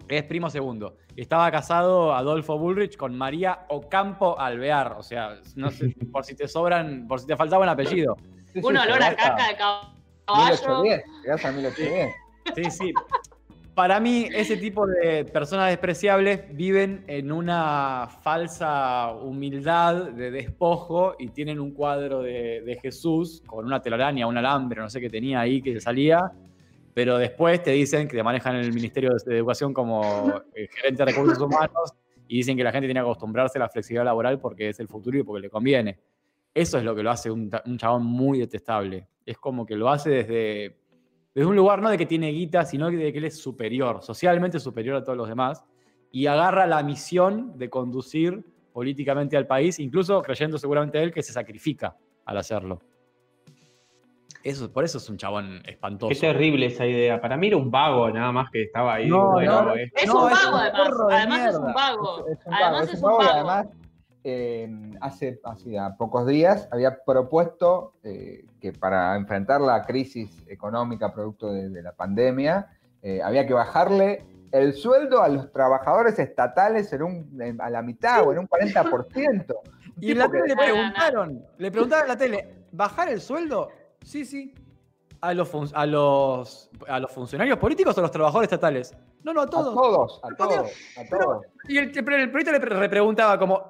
Es 0.08 0.22
primo 0.24 0.48
segundo. 0.50 0.96
Estaba 1.16 1.50
casado 1.50 2.14
Adolfo 2.14 2.58
Bullrich 2.58 2.96
con 2.96 3.16
María 3.16 3.66
Ocampo 3.68 4.38
Alvear. 4.38 4.96
O 4.98 5.02
sea, 5.02 5.36
no 5.56 5.70
sé, 5.70 5.94
por 6.12 6.24
si 6.24 6.34
te 6.34 6.48
sobran, 6.48 7.06
por 7.06 7.20
si 7.20 7.26
te 7.26 7.36
faltaba 7.36 7.62
un 7.64 7.68
apellido. 7.70 8.16
Un 8.54 8.76
olor 8.76 9.02
a 9.02 9.14
caca 9.14 9.48
de 9.48 9.56
caballo. 9.56 9.88
1810, 10.28 11.04
llegás 11.22 11.44
a 11.44 11.52
1810. 11.52 12.14
Sí, 12.54 12.70
sí. 12.70 12.94
Para 13.74 13.98
mí, 13.98 14.28
ese 14.32 14.56
tipo 14.56 14.86
de 14.86 15.24
personas 15.24 15.68
despreciables 15.68 16.42
viven 16.54 17.04
en 17.08 17.32
una 17.32 18.08
falsa 18.22 19.12
humildad 19.12 20.10
de 20.12 20.30
despojo 20.30 21.16
y 21.18 21.30
tienen 21.30 21.58
un 21.58 21.72
cuadro 21.72 22.22
de, 22.22 22.62
de 22.62 22.78
Jesús 22.80 23.42
con 23.44 23.64
una 23.64 23.82
telaraña, 23.82 24.28
un 24.28 24.36
alambre, 24.36 24.80
no 24.80 24.88
sé 24.88 25.00
qué 25.00 25.10
tenía 25.10 25.40
ahí 25.40 25.60
que 25.60 25.80
salía, 25.80 26.30
pero 26.94 27.18
después 27.18 27.62
te 27.64 27.72
dicen 27.72 28.06
que 28.06 28.16
te 28.16 28.22
manejan 28.22 28.54
en 28.54 28.62
el 28.62 28.72
Ministerio 28.72 29.10
de 29.26 29.36
Educación 29.36 29.74
como 29.74 30.40
eh, 30.54 30.68
gerente 30.70 31.04
de 31.04 31.10
recursos 31.10 31.38
humanos 31.38 31.92
y 32.28 32.36
dicen 32.36 32.56
que 32.56 32.62
la 32.62 32.70
gente 32.70 32.86
tiene 32.86 33.00
que 33.00 33.06
acostumbrarse 33.06 33.58
a 33.58 33.62
la 33.62 33.68
flexibilidad 33.68 34.04
laboral 34.04 34.38
porque 34.38 34.68
es 34.68 34.78
el 34.78 34.86
futuro 34.86 35.18
y 35.18 35.24
porque 35.24 35.42
le 35.42 35.50
conviene. 35.50 35.98
Eso 36.54 36.78
es 36.78 36.84
lo 36.84 36.94
que 36.94 37.02
lo 37.02 37.10
hace 37.10 37.32
un, 37.32 37.50
chabón 37.76 38.06
muy 38.06 38.38
detestable. 38.38 39.08
Es 39.26 39.38
como 39.38 39.66
que 39.66 39.74
lo 39.74 39.90
hace 39.90 40.10
desde, 40.10 40.76
desde 41.34 41.48
un 41.48 41.56
lugar 41.56 41.82
no 41.82 41.90
de 41.90 41.98
que 41.98 42.06
tiene 42.06 42.30
guita, 42.30 42.64
sino 42.64 42.90
de 42.90 43.12
que 43.12 43.18
él 43.18 43.24
es 43.24 43.38
superior, 43.38 44.02
socialmente 44.02 44.60
superior 44.60 44.96
a 44.96 45.02
todos 45.02 45.18
los 45.18 45.28
demás, 45.28 45.64
y 46.12 46.26
agarra 46.26 46.66
la 46.68 46.80
misión 46.84 47.58
de 47.58 47.68
conducir 47.68 48.44
políticamente 48.72 49.36
al 49.36 49.48
país, 49.48 49.80
incluso 49.80 50.22
creyendo 50.22 50.56
seguramente 50.58 51.02
él 51.02 51.12
que 51.12 51.24
se 51.24 51.32
sacrifica 51.32 51.96
al 52.24 52.36
hacerlo. 52.36 52.80
Eso, 54.44 54.70
por 54.70 54.84
eso 54.84 54.98
es 54.98 55.08
un 55.08 55.16
chabón 55.16 55.62
espantoso. 55.64 56.10
Qué 56.10 56.20
terrible 56.20 56.66
esa 56.66 56.86
idea. 56.86 57.20
Para 57.20 57.36
mí 57.36 57.48
era 57.48 57.56
un 57.56 57.70
vago 57.70 58.10
nada 58.10 58.30
más 58.30 58.50
que 58.50 58.62
estaba 58.62 58.94
ahí. 58.94 59.08
No, 59.08 59.32
bueno, 59.32 59.62
no. 59.62 59.74
Es 59.74 60.06
No, 60.06 60.24
un 60.24 60.30
vago, 60.30 60.56
además. 60.56 61.00
Además 61.10 61.48
es 61.48 61.56
un 61.56 61.72
vago. 61.72 62.28
Es 62.28 62.46
un 62.46 62.54
Además 62.54 62.92
es 62.92 63.02
un 63.02 63.18
vago 63.18 63.70
eh, 64.24 64.68
hace, 65.00 65.38
hacía 65.44 65.94
pocos 65.98 66.26
días 66.26 66.66
había 66.72 67.04
propuesto 67.04 67.92
eh, 68.02 68.44
que 68.60 68.72
para 68.72 69.14
enfrentar 69.16 69.60
la 69.60 69.82
crisis 69.82 70.42
económica 70.48 71.12
producto 71.12 71.52
de, 71.52 71.68
de 71.68 71.82
la 71.82 71.92
pandemia, 71.92 72.66
eh, 73.02 73.20
había 73.22 73.46
que 73.46 73.52
bajarle 73.52 74.24
el 74.50 74.72
sueldo 74.72 75.20
a 75.22 75.28
los 75.28 75.52
trabajadores 75.52 76.18
estatales 76.18 76.92
en 76.92 77.02
un, 77.02 77.42
en- 77.42 77.60
a 77.60 77.68
la 77.68 77.82
mitad 77.82 78.26
o 78.26 78.32
en 78.32 78.38
un 78.38 78.48
40%. 78.48 79.54
Y 80.00 80.10
en 80.10 80.18
la 80.18 80.28
tele 80.28 80.48
le 80.48 80.54
No, 80.56 80.56
no, 80.56 80.66
no. 80.66 80.72
preguntaron, 80.74 81.44
le 81.58 81.70
preguntaron 81.70 82.04
a 82.06 82.08
la 82.14 82.16
tele, 82.16 82.64
¿bajar 82.72 83.08
el 83.10 83.20
sueldo? 83.20 83.68
Sí, 84.02 84.24
sí. 84.24 84.52
¿A 85.20 85.32
los, 85.32 85.50
a 85.72 85.86
los, 85.86 86.68
a 86.88 86.98
los 86.98 87.10
funcionarios 87.12 87.58
políticos 87.58 87.96
o 87.96 88.00
a 88.00 88.02
los 88.02 88.10
trabajadores 88.10 88.48
estatales? 88.50 88.92
No, 89.22 89.32
no, 89.32 89.42
a 89.42 89.44
A 89.44 89.48
todos. 89.50 89.72
todos, 89.74 90.20
a 90.24 90.28
todos, 90.36 90.70
a 90.98 91.02
pero- 91.08 91.24
todos. 91.24 91.46
Y 91.68 91.78
el, 91.78 91.96
el 91.96 92.04
periodista 92.04 92.50
le 92.52 92.60
pre- 92.60 92.76
repreguntaba 92.76 93.38
como, 93.38 93.58
"¿Es- 93.58 93.64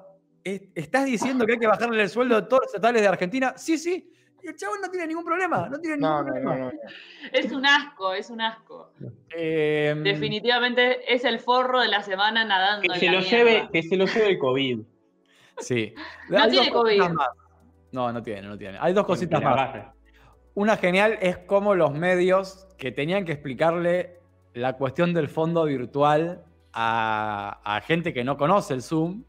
¿estás 0.45 1.05
diciendo 1.05 1.45
que 1.45 1.53
hay 1.53 1.59
que 1.59 1.67
bajarle 1.67 2.03
el 2.03 2.09
sueldo 2.09 2.37
a 2.37 2.47
todos 2.47 2.61
los 2.63 2.67
estatales 2.75 3.01
de 3.01 3.07
Argentina? 3.07 3.53
Sí, 3.57 3.77
sí. 3.77 4.11
Y 4.43 4.47
el 4.47 4.55
chabón 4.55 4.79
no 4.79 4.91
tiene 4.91 5.07
ningún 5.07 5.25
problema, 5.25 5.67
no 5.69 5.79
tiene 5.79 5.97
No, 5.97 6.21
ningún 6.23 6.43
no, 6.43 6.49
problema. 6.51 6.55
no, 6.55 6.65
no. 6.65 6.71
no. 6.71 6.79
Es 7.33 7.51
un 7.51 7.65
asco, 7.65 8.13
es 8.13 8.29
un 8.29 8.41
asco. 8.41 8.91
Eh, 9.35 9.95
Definitivamente 10.03 11.11
es 11.11 11.25
el 11.25 11.39
forro 11.39 11.79
de 11.81 11.87
la 11.87 12.03
semana 12.03 12.45
nadando. 12.45 12.81
Que 12.87 12.93
en 12.93 12.99
se 12.99 13.05
la 13.07 13.11
lo 13.13 13.19
lleve, 13.21 13.69
que 13.73 13.81
se 13.81 13.95
lo 13.97 14.05
lleve 14.05 14.29
el 14.29 14.37
COVID. 14.37 14.79
Sí. 15.57 15.93
No 16.29 16.43
Hay 16.43 16.51
tiene 16.51 16.69
COVID. 16.69 16.99
más. 17.09 17.27
No, 17.91 18.11
no 18.13 18.21
tiene, 18.21 18.43
no 18.43 18.55
tiene. 18.57 18.77
Hay 18.79 18.93
dos 18.93 19.05
cositas 19.05 19.41
más. 19.41 19.87
Una 20.53 20.77
genial 20.77 21.17
es 21.21 21.39
cómo 21.39 21.73
los 21.73 21.91
medios 21.93 22.67
que 22.77 22.91
tenían 22.91 23.25
que 23.25 23.31
explicarle 23.31 24.19
la 24.53 24.73
cuestión 24.73 25.13
del 25.13 25.27
fondo 25.27 25.63
virtual 25.65 26.43
a, 26.71 27.61
a 27.63 27.81
gente 27.81 28.13
que 28.13 28.23
no 28.23 28.37
conoce 28.37 28.73
el 28.75 28.81
Zoom, 28.83 29.23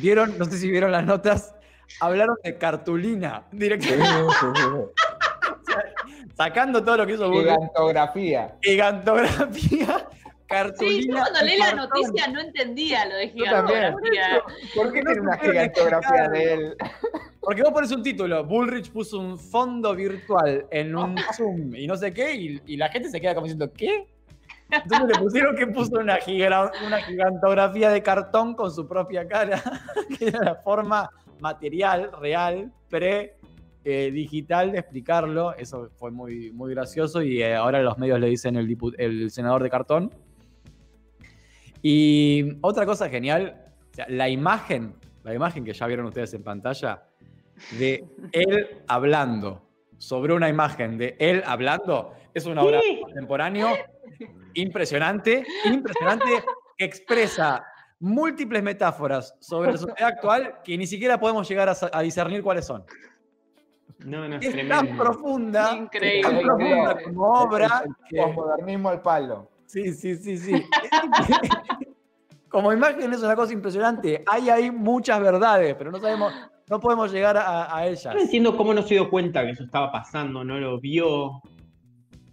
vieron, 0.00 0.38
no 0.38 0.44
sé 0.44 0.58
si 0.58 0.70
vieron 0.70 0.92
las 0.92 1.04
notas, 1.04 1.54
hablaron 2.00 2.36
de 2.42 2.56
cartulina 2.58 3.44
Sí, 3.50 3.58
directamente, 3.58 4.06
sí, 4.40 4.46
sí, 5.66 5.74
sacando 6.36 6.82
todo 6.84 6.98
lo 6.98 7.06
que 7.06 7.14
hizo 7.14 7.24
sí. 7.26 7.30
Google, 7.30 7.52
Gigantografía. 7.54 8.56
gigantografía, 8.62 9.50
Sí, 9.52 9.86
yo 9.88 10.46
cartulina. 10.48 11.20
cuando 11.20 11.40
leí 11.42 11.58
la 11.58 11.74
noticia 11.74 12.28
no 12.28 12.40
entendía 12.40 13.04
lo 13.06 13.16
de 13.16 13.28
gigantografía. 13.30 14.42
¿Por 14.74 14.92
qué 14.92 15.02
no 15.02 15.10
tiene 15.12 15.20
una 15.22 15.38
gigantografía 15.38 16.28
de 16.28 16.52
él? 16.54 16.76
Porque 17.40 17.62
vos 17.62 17.72
pones 17.72 17.90
un 17.92 18.02
título, 18.02 18.44
Bullrich 18.44 18.90
puso 18.92 19.18
un 19.18 19.38
fondo 19.38 19.94
virtual 19.94 20.66
en 20.70 20.94
un 20.96 21.16
Zoom 21.36 21.74
y 21.74 21.86
no 21.86 21.96
sé 21.96 22.12
qué, 22.12 22.34
y, 22.34 22.60
y 22.66 22.76
la 22.76 22.88
gente 22.90 23.08
se 23.08 23.20
queda 23.20 23.34
como 23.34 23.46
diciendo, 23.46 23.72
¿qué? 23.72 24.06
Entonces 24.70 25.08
le 25.08 25.22
pusieron 25.22 25.54
que 25.56 25.66
puso 25.68 25.98
una, 26.00 26.16
giga- 26.18 26.72
una 26.86 26.98
gigantografía 27.02 27.90
de 27.90 28.02
cartón 28.02 28.54
con 28.54 28.70
su 28.72 28.86
propia 28.88 29.26
cara, 29.28 29.62
que 30.18 30.28
era 30.28 30.42
la 30.42 30.54
forma 30.56 31.08
material, 31.40 32.10
real, 32.20 32.72
pre 32.88 33.36
eh, 33.84 34.10
digital 34.10 34.72
de 34.72 34.78
explicarlo. 34.78 35.54
Eso 35.54 35.90
fue 35.96 36.10
muy, 36.10 36.50
muy 36.52 36.74
gracioso 36.74 37.22
y 37.22 37.42
eh, 37.42 37.54
ahora 37.54 37.80
los 37.82 37.96
medios 37.98 38.18
le 38.18 38.26
dicen 38.28 38.56
el, 38.56 38.76
el 38.98 39.30
senador 39.30 39.62
de 39.62 39.70
cartón. 39.70 40.10
Y 41.82 42.58
otra 42.62 42.84
cosa 42.86 43.08
genial, 43.08 43.62
o 43.92 43.94
sea, 43.94 44.06
la 44.08 44.28
imagen, 44.28 44.94
la 45.22 45.34
imagen 45.34 45.64
que 45.64 45.72
ya 45.72 45.86
vieron 45.86 46.06
ustedes 46.06 46.34
en 46.34 46.42
pantalla, 46.42 47.04
de 47.78 48.04
él 48.32 48.82
hablando 48.88 49.62
sobre 49.98 50.34
una 50.34 50.48
imagen 50.48 50.98
de 50.98 51.16
él 51.18 51.42
hablando, 51.46 52.12
es 52.34 52.44
una 52.46 52.62
obra 52.62 52.80
contemporáneo 53.02 53.68
impresionante, 54.56 55.44
impresionante, 55.64 56.24
que 56.76 56.84
expresa 56.84 57.64
múltiples 58.00 58.62
metáforas 58.62 59.34
sobre 59.40 59.72
la 59.72 59.78
sociedad 59.78 60.10
actual 60.10 60.56
que 60.62 60.76
ni 60.76 60.86
siquiera 60.86 61.18
podemos 61.18 61.48
llegar 61.48 61.74
a, 61.92 62.02
discernir 62.02 62.42
cuáles 62.42 62.66
son. 62.66 62.84
No, 64.00 64.28
no, 64.28 64.36
es 64.36 64.44
Es 64.46 64.52
tremendo. 64.52 64.74
tan 64.76 64.96
profunda, 64.96 65.74
Increíble, 65.74 66.22
tan 66.22 66.40
profunda 66.42 67.02
como 67.02 67.26
obra 67.32 67.82
El 67.86 67.94
que- 68.08 68.22
posmodernismo 68.22 68.88
al 68.90 69.00
palo. 69.00 69.50
Sí, 69.66 69.92
sí, 69.94 70.16
sí, 70.16 70.36
sí. 70.38 70.52
Como 72.48 72.72
imagen 72.72 73.12
es 73.12 73.22
una 73.22 73.34
cosa 73.36 73.52
impresionante. 73.52 74.22
Hay 74.26 74.48
ahí 74.48 74.70
muchas 74.70 75.20
verdades, 75.20 75.74
pero 75.76 75.90
no 75.90 75.98
sabemos, 75.98 76.32
no 76.70 76.80
podemos 76.80 77.12
llegar 77.12 77.36
a, 77.36 77.76
a 77.76 77.86
ellas. 77.86 78.14
No 78.14 78.20
entiendo 78.20 78.56
cómo 78.56 78.72
no 78.72 78.82
se 78.82 78.94
dio 78.94 79.10
cuenta 79.10 79.44
que 79.44 79.50
eso 79.50 79.64
estaba 79.64 79.90
pasando, 79.90 80.44
no 80.44 80.58
lo 80.58 80.80
vio. 80.80 81.42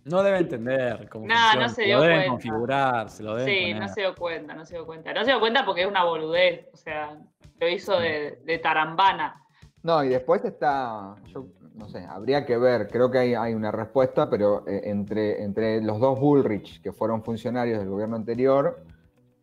No 0.06 0.22
debe 0.24 0.40
entender 0.40 1.08
cómo 1.10 1.28
No, 1.28 1.34
funciona. 1.36 1.68
no 1.68 1.74
se 1.74 1.82
lo 1.82 1.88
dio 1.88 2.02
deben 2.02 2.16
cuenta. 2.18 2.32
configurar, 2.32 3.10
se 3.10 3.24
lo 3.24 3.36
deben 3.36 3.54
Sí, 3.56 3.62
poner. 3.72 3.82
no 3.82 3.88
se 3.94 4.02
dio 4.02 4.16
cuenta, 4.16 4.54
no 4.54 4.66
se 4.66 4.76
dio 4.76 4.86
cuenta. 4.86 5.14
No 5.14 5.20
se 5.24 5.32
dio 5.32 5.40
cuenta 5.40 5.66
porque 5.66 5.82
es 5.84 5.88
una 5.88 6.04
boludez. 6.04 6.68
O 6.74 6.78
sea, 6.78 7.18
lo 7.60 7.70
hizo 7.70 8.00
de, 8.00 8.40
de 8.44 8.58
tarambana. 8.60 9.42
No, 9.82 10.04
y 10.04 10.10
después 10.10 10.44
está, 10.46 11.16
yo 11.28 11.48
no 11.76 11.88
sé, 11.90 12.06
habría 12.08 12.46
que 12.46 12.58
ver, 12.58 12.88
creo 12.88 13.10
que 13.10 13.18
hay, 13.18 13.34
hay 13.34 13.54
una 13.54 13.72
respuesta, 13.72 14.30
pero 14.30 14.68
eh, 14.68 14.82
entre, 14.86 15.42
entre 15.44 15.82
los 15.82 16.00
dos 16.00 16.20
Bullrich, 16.20 16.82
que 16.82 16.92
fueron 16.92 17.24
funcionarios 17.24 17.80
del 17.80 17.90
gobierno 17.90 18.16
anterior, 18.16 18.84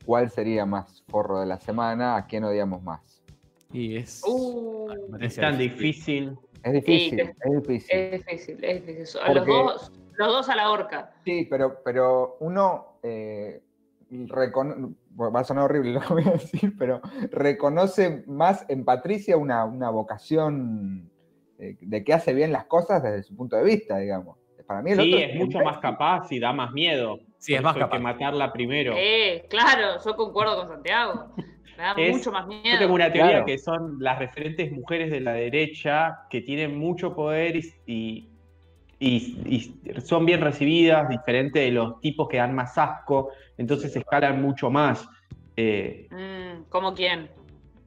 ¿cuál 0.04 0.30
sería 0.30 0.64
más 0.66 1.02
forro 1.08 1.40
de 1.40 1.46
la 1.46 1.58
semana? 1.58 2.16
¿A 2.16 2.26
quién 2.26 2.44
odiamos 2.44 2.82
más? 2.82 3.22
Y 3.72 3.96
es. 3.96 4.22
Uh, 4.26 4.88
Es 5.20 5.36
tan 5.36 5.56
difícil. 5.58 6.30
difícil. 6.30 6.38
Es 6.62 6.72
difícil, 6.74 7.20
es- 7.20 7.28
es 7.30 7.62
difícil. 7.62 7.96
es 7.98 8.12
difícil, 8.26 8.64
es 8.64 8.86
difícil. 8.86 9.20
A 9.22 9.32
Los 9.32 9.46
dos, 9.46 9.92
los 10.21 10.29
dos 10.29 10.49
a 10.49 10.55
la 10.57 10.71
horca. 10.71 11.12
Sí, 11.25 11.47
pero, 11.51 11.81
pero 11.85 12.37
uno 12.41 12.99
eh, 13.03 13.62
recono- 14.11 14.95
bueno, 15.11 15.33
va 15.33 15.41
a 15.41 15.45
sonar 15.45 15.64
horrible 15.64 15.93
lo 15.93 16.01
que 16.01 16.12
voy 16.14 16.25
a 16.27 16.33
decir, 16.33 16.75
pero 16.79 17.01
reconoce 17.31 18.23
más 18.27 18.64
en 18.68 18.85
Patricia 18.85 19.37
una, 19.37 19.64
una 19.64 19.91
vocación 19.91 21.11
eh, 21.59 21.77
de 21.81 22.05
que 22.05 22.12
hace 22.12 22.33
bien 22.35 22.53
las 22.53 22.64
cosas 22.66 23.03
desde 23.03 23.23
su 23.23 23.37
punto 23.37 23.57
de 23.57 23.64
vista, 23.64 23.99
digamos. 23.99 24.37
Para 24.66 24.83
mí 24.83 24.93
el 24.93 25.01
Sí, 25.01 25.12
otro 25.14 25.27
es 25.27 25.35
mucho 25.37 25.59
más 25.61 25.79
capaz 25.79 26.31
y 26.31 26.39
da 26.39 26.53
más 26.53 26.71
miedo. 26.73 27.18
Sí, 27.39 27.55
es 27.55 27.62
más 27.62 27.77
capaz. 27.77 27.97
que 27.97 28.03
matarla 28.03 28.53
primero. 28.53 28.93
Eh, 28.97 29.47
claro, 29.51 29.99
yo 30.05 30.14
concuerdo 30.14 30.57
con 30.59 30.68
Santiago. 30.68 31.33
Me 31.77 31.83
da 31.83 31.93
Es- 31.97 32.16
mucho 32.16 32.31
más 32.31 32.45
Yo 32.45 32.49
miedo. 32.62 32.79
tengo 32.79 32.95
una 32.95 33.12
teoría 33.12 33.31
Claro. 33.33 33.47
que 33.47 33.59
son 33.59 33.97
las 33.99 34.18
referentes 34.21 34.71
mujeres 34.71 35.11
de 35.11 35.21
la 35.21 35.33
derecha 35.33 36.21
que 36.31 36.41
tienen 36.43 36.79
mucho 36.79 37.16
poder 37.16 37.57
y, 37.57 37.75
y- 37.87 38.30
y- 39.01 39.40
y 39.46 40.01
son 40.03 40.26
bien 40.26 40.40
recibidas, 40.42 41.09
diferente 41.09 41.61
de 41.61 41.70
los 41.72 42.01
tipos 42.01 42.28
que 42.28 42.36
dan 42.36 42.55
más 42.55 42.76
asco, 42.78 43.30
entonces 43.57 43.96
escalan 43.96 44.40
mucho 44.42 44.70
más. 44.70 45.09
Eh, 45.57 46.07
Mm, 46.11 46.64
¿Cómo 46.68 46.94
quién? 46.94 47.30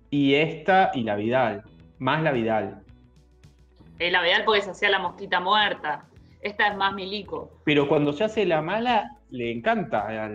y 0.09 0.33
esta 0.35 0.91
y 0.93 1.03
la 1.03 1.15
Vidal, 1.15 1.63
más 1.99 2.21
la 2.23 2.31
Vidal. 2.31 2.81
Eh, 3.99 4.11
la 4.11 4.21
Vidal 4.21 4.43
porque 4.45 4.61
se 4.61 4.71
hacía 4.71 4.89
la 4.89 4.99
mosquita 4.99 5.39
muerta. 5.39 6.05
Esta 6.41 6.67
es 6.67 6.75
más 6.75 6.93
milico. 6.93 7.61
Pero 7.63 7.87
cuando 7.87 8.11
se 8.11 8.23
hace 8.25 8.45
la 8.45 8.61
mala, 8.61 9.09
le 9.29 9.51
encanta 9.51 10.07
a 10.25 10.29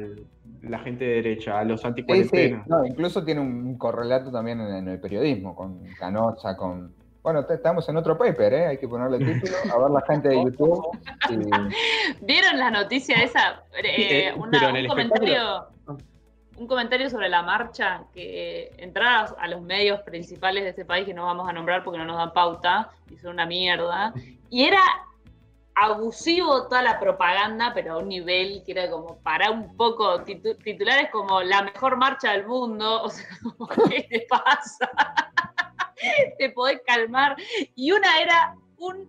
la 0.62 0.78
gente 0.78 1.04
de 1.04 1.14
derecha, 1.16 1.58
a 1.58 1.64
los 1.64 1.80
Sí, 1.80 1.84
sí, 1.84 1.88
anticuarentena. 1.88 2.64
no, 2.66 2.84
incluso 2.86 3.24
tiene 3.24 3.40
un 3.42 3.76
correlato 3.76 4.30
también 4.32 4.60
en, 4.60 4.74
en 4.74 4.88
el 4.88 5.00
periodismo, 5.00 5.54
con 5.54 5.84
Canosa, 5.98 6.56
con... 6.56 6.94
Bueno, 7.30 7.44
estamos 7.50 7.86
en 7.90 7.96
otro 7.98 8.16
paper, 8.16 8.54
¿eh? 8.54 8.66
hay 8.68 8.78
que 8.78 8.88
ponerle 8.88 9.18
título, 9.18 9.54
a 9.70 9.78
ver 9.82 9.90
la 9.90 10.00
gente 10.06 10.28
de 10.30 10.36
YouTube. 10.44 10.82
y- 11.28 12.24
¿Vieron 12.24 12.58
la 12.58 12.70
noticia 12.70 13.16
esa? 13.22 13.64
Eh, 13.84 14.28
Eh, 14.28 14.32
una- 14.34 14.72
un, 14.72 14.86
comentario, 14.88 15.66
un 16.56 16.66
comentario 16.66 17.10
sobre 17.10 17.28
la 17.28 17.42
marcha 17.42 18.04
que 18.14 18.70
entrar 18.78 19.26
a 19.38 19.46
los 19.46 19.60
medios 19.60 20.00
principales 20.04 20.64
de 20.64 20.70
este 20.70 20.86
país, 20.86 21.04
que 21.04 21.12
no 21.12 21.26
vamos 21.26 21.46
a 21.46 21.52
nombrar 21.52 21.84
porque 21.84 21.98
no 21.98 22.06
nos 22.06 22.16
dan 22.16 22.32
pauta, 22.32 22.88
y 23.10 23.18
son 23.18 23.32
una 23.32 23.44
mierda. 23.44 24.14
Y 24.48 24.64
era 24.64 24.80
abusivo 25.74 26.62
toda 26.66 26.80
la 26.80 26.98
propaganda, 26.98 27.72
pero 27.74 27.92
a 27.92 27.98
un 27.98 28.08
nivel 28.08 28.62
que 28.64 28.72
era 28.72 28.88
como 28.90 29.18
para 29.18 29.50
un 29.50 29.76
poco 29.76 30.24
titu- 30.24 30.56
titulares 30.64 31.10
como 31.12 31.42
la 31.42 31.60
mejor 31.60 31.98
marcha 31.98 32.32
del 32.32 32.46
mundo. 32.46 33.02
O 33.04 33.10
sea, 33.10 33.26
¿qué 33.90 34.06
te 34.08 34.26
pasa? 34.30 34.90
te 36.38 36.50
podés 36.50 36.80
calmar. 36.86 37.36
Y 37.74 37.92
una 37.92 38.20
era 38.20 38.54
un, 38.78 39.08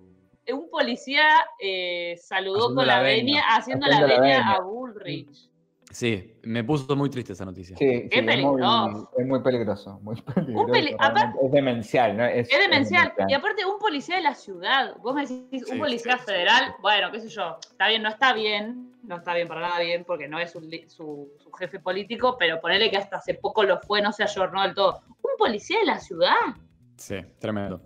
un 0.51 0.69
policía 0.69 1.23
eh, 1.59 2.17
saludó 2.21 2.57
Haciendo 2.59 2.75
con 2.75 2.87
la 2.87 2.97
la 2.97 3.01
venia. 3.03 3.23
venia, 3.23 3.43
haciendo 3.55 3.87
la 3.87 4.01
venia 4.01 4.19
venia. 4.19 4.49
a 4.51 4.61
Bullrich. 4.61 5.49
Sí, 5.91 6.35
me 6.43 6.63
puso 6.63 6.95
muy 6.95 7.09
triste 7.09 7.33
esa 7.33 7.45
noticia. 7.45 7.75
Sí, 7.75 7.83
es, 8.11 8.23
muy, 8.23 8.25
peligroso. 8.27 9.11
es 9.17 9.25
muy 9.25 9.39
peligroso. 9.41 9.99
Muy 10.03 10.21
peligroso 10.21 10.71
peli- 10.71 10.95
realmente. 10.99 11.39
es 11.43 11.51
demencial, 11.51 12.15
¿no? 12.15 12.25
Es, 12.25 12.47
Es 12.53 12.59
demencial. 12.59 13.11
Y 13.27 13.33
aparte, 13.33 13.65
un 13.65 13.79
policía 13.79 14.17
de 14.17 14.21
la 14.21 14.35
ciudad. 14.35 14.95
Vos 14.97 15.15
me 15.15 15.21
decís, 15.21 15.63
un 15.63 15.73
Sí, 15.73 15.79
policía 15.79 16.13
sí, 16.17 16.19
sí, 16.19 16.25
federal, 16.31 16.75
bueno, 16.83 17.11
qué 17.11 17.19
sé 17.21 17.29
yo. 17.29 17.57
Está 17.71 17.87
bien, 17.87 18.03
no 18.03 18.09
está 18.09 18.33
bien. 18.33 18.93
No 19.01 19.15
está 19.17 19.33
bien 19.33 19.47
para 19.47 19.61
nada 19.61 19.79
bien, 19.79 20.03
porque 20.05 20.27
no 20.27 20.37
es 20.39 20.51
su, 20.51 21.31
su 21.39 21.51
jefe 21.57 21.79
político, 21.79 22.35
pero 22.37 22.61
ponele 22.61 22.91
que 22.91 22.97
hasta 22.97 23.17
hace 23.17 23.33
poco 23.33 23.63
lo 23.63 23.79
fue, 23.79 23.99
no 23.99 24.11
se 24.11 24.21
ayornó 24.21 24.61
del 24.61 24.75
todo. 24.75 25.01
Un 25.23 25.31
policía 25.39 25.79
de 25.79 25.85
la 25.85 25.99
ciudad. 25.99 26.35
Sí, 26.99 27.15
tremendo. 27.39 27.81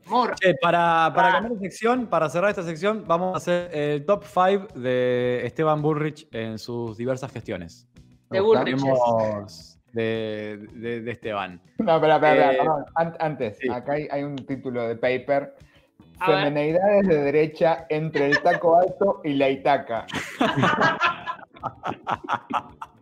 Para, 0.62 1.12
para 1.14 1.28
Ah. 1.28 1.32
cambiar 1.34 1.54
de 1.54 1.60
sección, 1.70 2.08
para 2.08 2.28
cerrar 2.30 2.50
esta 2.50 2.64
sección, 2.64 3.04
vamos 3.08 3.36
a 3.36 3.38
hacer 3.38 3.70
el 3.72 4.06
top 4.06 4.24
5 4.26 4.68
de 4.80 5.46
Esteban 5.46 5.82
Bullrich 5.84 6.28
en 6.32 6.58
sus 6.58 6.98
diversas 6.98 7.32
gestiones. 7.32 7.88
De. 8.32 8.40
Hablemos 8.40 9.78
de, 9.92 10.66
de- 10.74 11.02
de 11.02 11.12
Esteban. 11.12 11.62
No, 11.78 11.96
espera, 11.96 12.16
espera, 12.16 12.52
espera, 12.52 12.72
Eh, 13.06 13.12
Antes, 13.20 13.58
sí. 13.60 13.70
acá 13.70 13.94
hay, 13.94 14.08
hay 14.10 14.24
un 14.24 14.36
título 14.36 14.88
de 14.88 14.96
paper. 14.96 15.56
A 16.20 16.30
ver. 16.32 16.40
Femeneidades 16.46 17.08
de 17.08 17.22
derecha 17.22 17.86
entre 17.90 18.26
el 18.28 18.42
taco 18.42 18.80
alto 18.80 19.22
y 19.24 19.34
la 19.34 19.50
itaca. 19.50 20.08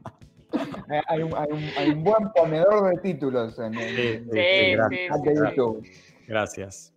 Eh, 0.91 1.01
hay, 1.07 1.22
un, 1.24 1.34
hay 1.36 1.47
un- 1.51 1.70
hay 1.78 1.89
un 1.91 2.03
buen 2.03 2.32
ponedor 2.36 2.89
de 2.93 3.01
títulos 3.01 3.57
en 3.59 3.74
el 3.76 3.95
Sí, 3.95 4.07
en 4.07 4.32
Sí, 4.32 4.39
el 4.39 4.80
sí, 4.89 4.97
chat 5.07 5.18
sí, 5.24 5.30
de 5.30 5.36
sí. 5.36 5.41
YouTube. 5.55 5.88
Gracias. 6.28 6.93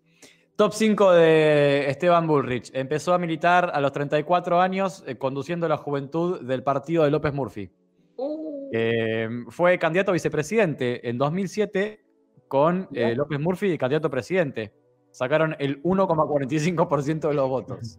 Top 0.57 0.73
5 0.73 1.13
de 1.13 1.91
Esteban 1.91 2.27
Bullrich. 2.29 2.71
Empezó 2.75 3.13
a 3.15 3.19
militar 3.19 3.71
a 3.75 3.81
los 3.81 3.91
34 3.93 4.61
años 4.61 5.03
eh, 5.07 5.17
conduciendo 5.17 5.67
la 5.69 5.77
juventud 5.77 6.41
del 6.43 6.63
partido 6.63 7.03
de 7.05 7.11
López 7.11 7.33
Murphy. 7.35 7.71
Uh, 8.17 8.71
Eh, 8.73 9.29
fue 9.49 9.79
candidato 9.79 10.11
a 10.11 10.15
vicepresidente 10.15 11.09
en 11.09 11.19
2007 11.19 12.01
con 12.49 12.89
eh. 12.93 13.15
López 13.17 13.41
Murphy 13.41 13.73
y 13.73 13.79
candidato 13.79 14.07
a 14.09 14.11
presidente. 14.11 14.73
Sacaron 15.11 15.55
el 15.59 15.81
1,45% 15.83 17.29
de 17.29 17.35
los 17.35 17.49
votos. 17.49 17.99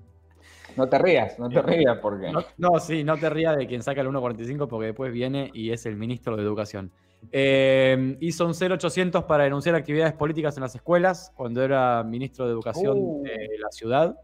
No 0.78 0.88
te 0.88 0.98
rías, 0.98 1.38
no 1.40 1.50
te 1.50 1.62
rías 1.62 1.98
porque. 2.02 2.32
No, 2.32 2.42
no, 2.58 2.80
sí, 2.80 3.04
no 3.04 3.18
te 3.18 3.30
rías 3.30 3.56
de 3.58 3.68
quien 3.68 3.82
saca 3.82 4.02
el 4.02 4.08
1,45 4.08 4.68
porque 4.68 4.88
después 4.88 5.12
viene 5.14 5.50
y 5.54 5.72
es 5.72 5.86
el 5.86 5.96
ministro 5.96 6.36
de 6.36 6.44
Educación. 6.44 6.92
Eh, 7.32 8.18
hizo 8.20 8.46
un 8.46 8.54
0800 8.54 9.24
para 9.24 9.46
denunciar 9.46 9.76
actividades 9.76 10.14
políticas 10.14 10.56
en 10.58 10.62
las 10.64 10.76
escuelas 10.76 11.32
cuando 11.36 11.64
era 11.64 12.04
ministro 12.04 12.46
de 12.46 12.52
Educación 12.52 12.98
Uh. 12.98 13.24
de 13.24 13.58
la 13.60 13.70
ciudad. 13.72 14.16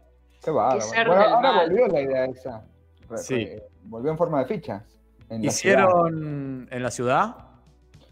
Qué 0.44 0.50
bárbaro. 0.50 0.84
Bueno, 0.88 1.12
ahora 1.12 1.52
mal. 1.52 1.68
volvió 1.68 1.88
la 1.88 2.00
idea 2.00 2.24
esa. 2.26 2.64
Re- 3.08 3.18
Sí. 3.18 3.44
re- 3.46 3.62
volvió 3.84 4.10
en 4.12 4.18
forma 4.18 4.38
de 4.40 4.44
fichas. 4.46 4.82
en 5.28 5.42
la 5.44 5.50
ciudad. 5.50 5.78
Hicieron 5.84 6.68
en 6.70 6.82
la 6.82 6.90
ciudad 6.90 7.36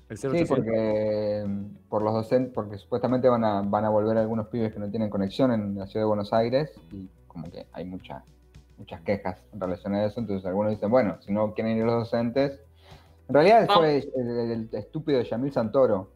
el 0.09 0.17
Sí, 0.17 0.27
0800. 0.27 0.57
porque 0.57 1.45
mm, 1.47 1.65
por 1.89 2.03
los 2.03 2.15
docentes, 2.15 2.53
porque 2.55 2.79
supuestamente 2.79 3.29
van 3.29 3.45
a, 3.45 3.63
van 3.63 3.85
a 3.85 3.91
volver 3.91 4.17
algunos 4.19 4.47
pibes 4.49 4.73
que 4.73 4.79
no 4.81 4.89
tienen 4.91 5.11
conexión 5.11 5.53
en 5.53 5.79
la 5.79 5.87
ciudad 5.87 6.05
de 6.05 6.09
Buenos 6.09 6.33
Aires 6.33 6.73
y 6.93 7.09
como 7.31 7.51
que 7.51 7.67
hay 7.73 7.85
mucha, 7.85 8.23
muchas 8.77 9.01
quejas 9.03 9.43
en 9.53 9.61
relación 9.61 9.95
a 9.95 10.05
eso, 10.05 10.21
entonces 10.21 10.45
algunos 10.47 10.73
dicen, 10.73 10.91
bueno, 10.91 11.17
si 11.23 11.33
no 11.33 11.55
quieren 11.55 11.77
ir 11.79 11.85
los 11.85 11.95
docentes, 12.11 12.61
en 13.29 13.35
realidad 13.35 13.69
fue 13.73 13.99
el, 13.99 14.11
el- 14.29 14.51
el 14.51 14.69
estúpido 14.75 15.21
Yamil 15.23 15.53
Santoro. 15.53 16.13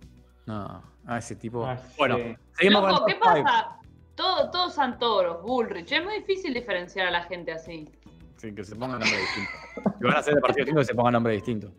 No, 0.46 0.82
ah, 1.06 1.18
ese 1.18 1.36
tipo. 1.36 1.64
Ah, 1.64 1.78
bueno, 1.96 2.16
sí. 2.16 2.36
seguimos 2.58 2.82
Loco, 2.82 2.98
con 3.00 3.06
¿qué 3.06 3.14
pasa? 3.16 3.76
Todo, 4.14 4.50
todos 4.50 4.74
Santoros, 4.74 5.42
Bullrich. 5.42 5.90
Es 5.92 6.04
muy 6.04 6.14
difícil 6.18 6.52
diferenciar 6.54 7.06
a 7.08 7.10
la 7.10 7.22
gente 7.24 7.52
así. 7.52 7.88
Sí, 8.36 8.54
que 8.54 8.62
se 8.64 8.74
pongan 8.76 9.00
nombre 9.00 9.18
distinto. 9.18 9.50
Si 9.98 10.04
van 10.04 10.16
a 10.16 10.22
ser 10.22 10.34
de 10.34 10.40
partido 10.40 10.64
distinto, 10.66 10.80
que 10.80 10.84
se 10.86 10.94
pongan 10.94 11.12
nombre 11.14 11.32
distinto. 11.32 11.72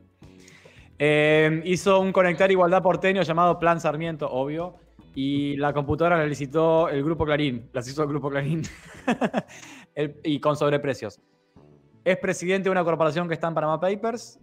Eh, 0.98 1.62
hizo 1.66 2.00
un 2.00 2.12
conectar 2.12 2.50
igualdad 2.52 2.82
porteño 2.82 3.22
llamado 3.22 3.60
Plan 3.60 3.80
Sarmiento, 3.80 4.30
obvio. 4.32 4.76
Y 5.16 5.56
la 5.58 5.74
computadora 5.74 6.18
la 6.18 6.26
licitó 6.26 6.90
el 6.90 7.04
Grupo 7.04 7.26
Clarín. 7.26 7.70
Las 7.74 7.88
hizo 7.88 8.04
el 8.04 8.10
Grupo 8.10 8.30
Clarín. 8.30 8.62
El- 9.96 10.20
y 10.24 10.40
con 10.40 10.56
sobreprecios. 10.58 11.20
Es 12.04 12.18
presidente 12.18 12.66
de 12.66 12.72
una 12.72 12.84
corporación 12.84 13.28
que 13.28 13.34
está 13.34 13.48
en 13.48 13.54
Panama 13.54 13.80
Papers. 13.80 14.40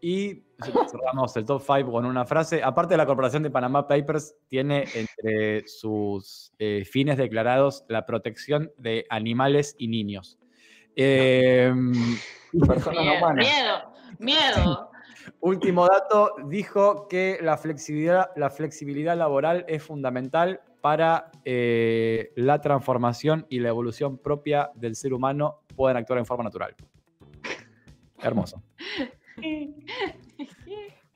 Y 0.00 0.42
cerramos 0.90 1.34
el 1.36 1.44
top 1.46 1.62
5 1.64 1.90
con 1.90 2.04
una 2.04 2.24
frase. 2.26 2.62
Aparte 2.62 2.92
de 2.94 2.98
la 2.98 3.06
corporación 3.06 3.42
de 3.42 3.50
Panama 3.50 3.86
Papers, 3.88 4.34
tiene 4.48 4.84
entre 4.94 5.66
sus 5.66 6.52
eh, 6.58 6.84
fines 6.84 7.16
declarados 7.16 7.84
la 7.88 8.04
protección 8.04 8.70
de 8.76 9.06
animales 9.08 9.74
y 9.78 9.88
niños. 9.88 10.38
Eh, 10.96 11.72
Persona 12.66 12.96
no 12.96 13.02
Miedo, 13.02 13.18
humana. 13.18 13.42
miedo, 13.42 13.92
miedo. 14.18 14.90
Último 15.40 15.86
dato, 15.86 16.32
dijo 16.46 17.08
que 17.08 17.38
la 17.40 17.56
flexibilidad, 17.56 18.30
la 18.36 18.50
flexibilidad 18.50 19.16
laboral 19.16 19.64
es 19.68 19.82
fundamental 19.82 20.60
para 20.80 21.30
eh, 21.44 22.32
la 22.36 22.60
transformación 22.60 23.46
y 23.48 23.60
la 23.60 23.68
evolución 23.70 24.18
propia 24.18 24.70
del 24.74 24.96
ser 24.96 25.14
humano 25.14 25.60
puedan 25.76 25.96
actuar 25.96 26.18
en 26.18 26.26
forma 26.26 26.44
natural. 26.44 26.74
Hermoso. 28.22 28.62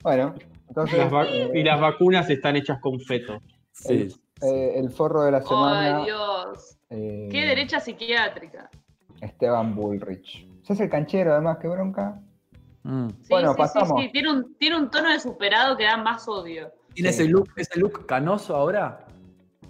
Bueno, 0.03 0.33
entonces 0.67 1.11
Las 1.11 1.27
eh, 1.27 1.51
y 1.53 1.63
las 1.63 1.79
vacunas 1.79 2.29
están 2.29 2.55
hechas 2.55 2.79
con 2.79 2.99
feto. 2.99 3.41
Sí. 3.71 4.07
eh, 4.41 4.73
el 4.75 4.89
forro 4.89 5.23
de 5.23 5.31
la 5.31 5.41
semana, 5.41 5.97
Ay, 5.99 6.05
Dios. 6.05 6.77
eh, 6.89 7.29
Qué 7.31 7.41
derecha 7.45 7.79
psiquiátrica. 7.79 8.69
Esteban 9.21 9.75
Bullrich. 9.75 10.47
¿Se 10.63 10.73
hace 10.73 10.83
el 10.85 10.89
canchero 10.89 11.33
además? 11.33 11.57
¿Qué 11.61 11.67
bronca? 11.67 12.21
Mm. 12.83 13.09
Sí, 13.09 13.27
Bueno, 13.29 13.51
sí, 13.53 13.57
pasamos. 13.57 13.99
sí, 13.99 14.05
sí. 14.07 14.11
Tiene 14.11 14.31
un, 14.31 14.55
tiene 14.57 14.77
un 14.77 14.89
tono 14.89 15.09
de 15.09 15.19
superado 15.19 15.75
que 15.77 15.83
da 15.85 15.97
más 15.97 16.27
odio. 16.27 16.71
¿Tiene 16.93 17.11
Sí. 17.13 17.23
ese 17.23 17.31
look, 17.31 17.49
ese 17.55 17.79
look 17.79 18.05
canoso 18.05 18.55
ahora? 18.55 19.05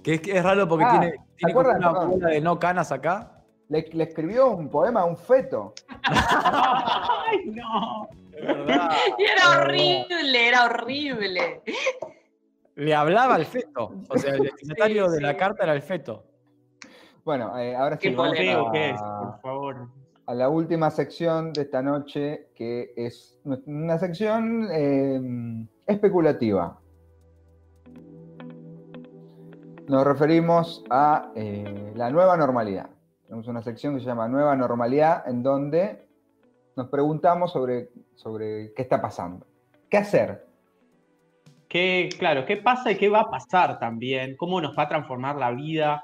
Que 0.03 0.15
es, 0.15 0.21
que 0.21 0.37
es 0.37 0.43
raro 0.43 0.67
porque 0.67 0.85
Ah, 0.87 0.91
tiene, 0.99 1.11
¿se 1.11 1.35
tiene 1.37 1.53
como 1.53 1.69
una 1.69 1.89
bola 1.89 2.27
de 2.29 2.41
no 2.41 2.57
canas 2.59 2.91
acá. 2.91 3.35
Le, 3.67 3.87
le 3.91 4.03
escribió 4.05 4.49
un 4.51 4.69
poema 4.69 5.01
a 5.01 5.05
un 5.05 5.17
feto. 5.17 5.73
¡Ay, 6.03 7.45
no! 7.51 8.07
Verdad. 8.31 8.91
Y 9.17 9.23
era 9.23 9.49
horrible, 9.61 10.47
era 10.47 10.65
horrible. 10.65 11.61
Le 12.75 12.95
hablaba 12.95 13.35
al 13.35 13.45
feto. 13.45 13.91
O 14.07 14.17
sea, 14.17 14.33
el 14.33 14.43
destinatario 14.43 15.07
Sí, 15.09 15.15
de 15.15 15.21
la 15.21 15.35
carta 15.35 15.63
era 15.63 15.73
el 15.73 15.81
feto. 15.81 16.23
Bueno, 17.25 17.57
eh, 17.59 17.75
ahora 17.75 17.97
sí 17.97 18.09
Qué 18.09 18.15
polémico. 18.15 18.41
Feo 18.63 18.71
que 18.71 18.89
es, 18.91 19.01
a, 19.01 19.19
por 19.19 19.41
favor. 19.41 19.87
A 20.29 20.35
la 20.35 20.47
última 20.47 20.91
sección 20.91 21.53
de 21.53 21.63
esta 21.63 21.81
noche, 21.81 22.49
que 22.53 22.93
es 22.95 23.39
una 23.43 23.97
sección 23.97 24.67
eh, 24.71 25.19
especulativa. 25.87 26.79
Nos 29.87 30.05
referimos 30.05 30.83
a 30.91 31.31
eh, 31.35 31.93
la 31.95 32.11
nueva 32.11 32.37
normalidad. 32.37 32.91
Tenemos 33.25 33.47
una 33.47 33.63
sección 33.63 33.95
que 33.95 34.01
se 34.01 34.05
llama 34.05 34.27
Nueva 34.27 34.55
Normalidad, 34.55 35.27
en 35.27 35.41
donde 35.41 36.05
nos 36.75 36.89
preguntamos 36.89 37.51
sobre, 37.51 37.89
sobre 38.13 38.71
qué 38.75 38.83
está 38.83 39.01
pasando. 39.01 39.47
¿Qué 39.89 39.97
hacer? 39.97 40.45
¿Qué, 41.67 42.07
claro, 42.19 42.45
¿qué 42.45 42.57
pasa 42.57 42.91
y 42.91 42.97
qué 42.97 43.09
va 43.09 43.21
a 43.21 43.31
pasar 43.31 43.79
también? 43.79 44.37
¿Cómo 44.37 44.61
nos 44.61 44.77
va 44.77 44.83
a 44.83 44.89
transformar 44.89 45.37
la 45.37 45.49
vida 45.49 46.03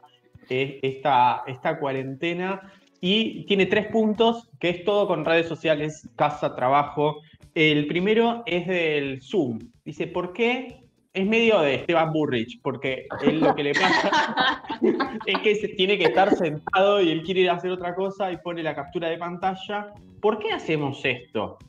eh, 0.49 0.79
esta, 0.81 1.43
esta 1.45 1.77
cuarentena? 1.77 2.71
Y 3.07 3.45
tiene 3.45 3.67
tres 3.67 3.85
puntos, 3.91 4.49
que 4.59 4.69
es 4.69 4.83
todo 4.83 5.05
con 5.05 5.25
redes 5.25 5.47
sociales, 5.47 6.09
casa, 6.15 6.55
trabajo. 6.55 7.21
El 7.53 7.85
primero 7.85 8.41
es 8.47 8.65
del 8.65 9.21
Zoom. 9.21 9.59
Dice, 9.83 10.07
¿por 10.07 10.33
qué? 10.33 10.79
Es 11.13 11.23
medio 11.23 11.59
de 11.59 11.75
Esteban 11.75 12.11
Burrich, 12.11 12.59
porque 12.63 13.05
él 13.21 13.41
lo 13.41 13.53
que 13.53 13.63
le 13.63 13.73
pasa 13.75 14.63
es 15.27 15.37
que 15.37 15.53
se 15.53 15.67
tiene 15.67 15.99
que 15.99 16.05
estar 16.05 16.35
sentado 16.35 16.99
y 16.99 17.11
él 17.11 17.21
quiere 17.21 17.41
ir 17.41 17.51
a 17.51 17.57
hacer 17.57 17.69
otra 17.69 17.93
cosa 17.93 18.31
y 18.31 18.37
pone 18.37 18.63
la 18.63 18.73
captura 18.73 19.07
de 19.07 19.19
pantalla. 19.19 19.93
¿Por 20.19 20.39
qué 20.39 20.51
hacemos 20.53 21.05
esto? 21.05 21.59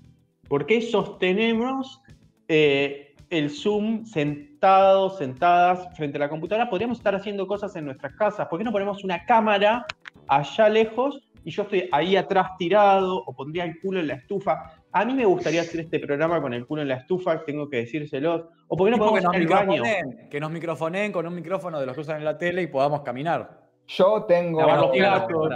¿Por 0.49 0.64
qué 0.64 0.80
sostenemos 0.80 2.01
eh, 2.49 3.14
el 3.28 3.51
Zoom 3.51 4.07
sentados, 4.07 5.18
sentadas 5.18 5.95
frente 5.99 6.16
a 6.16 6.20
la 6.20 6.30
computadora? 6.30 6.70
Podríamos 6.70 6.97
estar 6.97 7.14
haciendo 7.14 7.47
cosas 7.47 7.76
en 7.76 7.84
nuestras 7.84 8.14
casas. 8.14 8.49
¿Por 8.49 8.59
qué 8.59 8.64
no 8.64 8.72
ponemos 8.72 9.05
una 9.05 9.22
cámara 9.26 9.84
allá 10.28 10.68
lejos 10.70 11.26
y 11.47 11.53
yo 11.53 11.62
estoy 11.62 11.88
ahí 11.92 12.16
atrás 12.16 12.57
tirado 12.59 13.22
o 13.24 13.32
pondría 13.32 13.62
el 13.62 13.78
culo 13.80 14.01
en 14.01 14.09
la 14.09 14.14
estufa? 14.14 14.82
A 14.90 15.05
mí 15.05 15.14
me 15.14 15.24
gustaría 15.24 15.61
hacer 15.61 15.82
este 15.82 16.01
programa 16.01 16.42
con 16.42 16.53
el 16.53 16.66
culo 16.66 16.82
en 16.82 16.88
la 16.88 16.97
estufa, 16.97 17.44
tengo 17.44 17.70
que 17.70 17.76
decírselos. 17.76 18.47
¿O 18.66 18.76
por 18.76 18.88
qué 18.88 18.90
no 18.90 18.97
que, 18.97 19.09
podemos 19.09 19.22
nos 19.22 19.36
ir 19.36 19.53
al 19.53 19.66
baño? 19.66 19.82
que 20.28 20.40
nos 20.40 20.51
microfoneen 20.51 21.12
con 21.12 21.24
un 21.24 21.36
micrófono 21.36 21.78
de 21.78 21.86
los 21.86 21.94
que 21.94 22.01
usan 22.01 22.16
en 22.16 22.24
la 22.24 22.36
tele 22.36 22.62
y 22.62 22.66
podamos 22.66 23.03
caminar. 23.03 23.61
Yo 23.86 24.24
tengo. 24.24 24.59
Lavar 24.59 24.80
los 24.80 24.90
platos. 24.90 25.51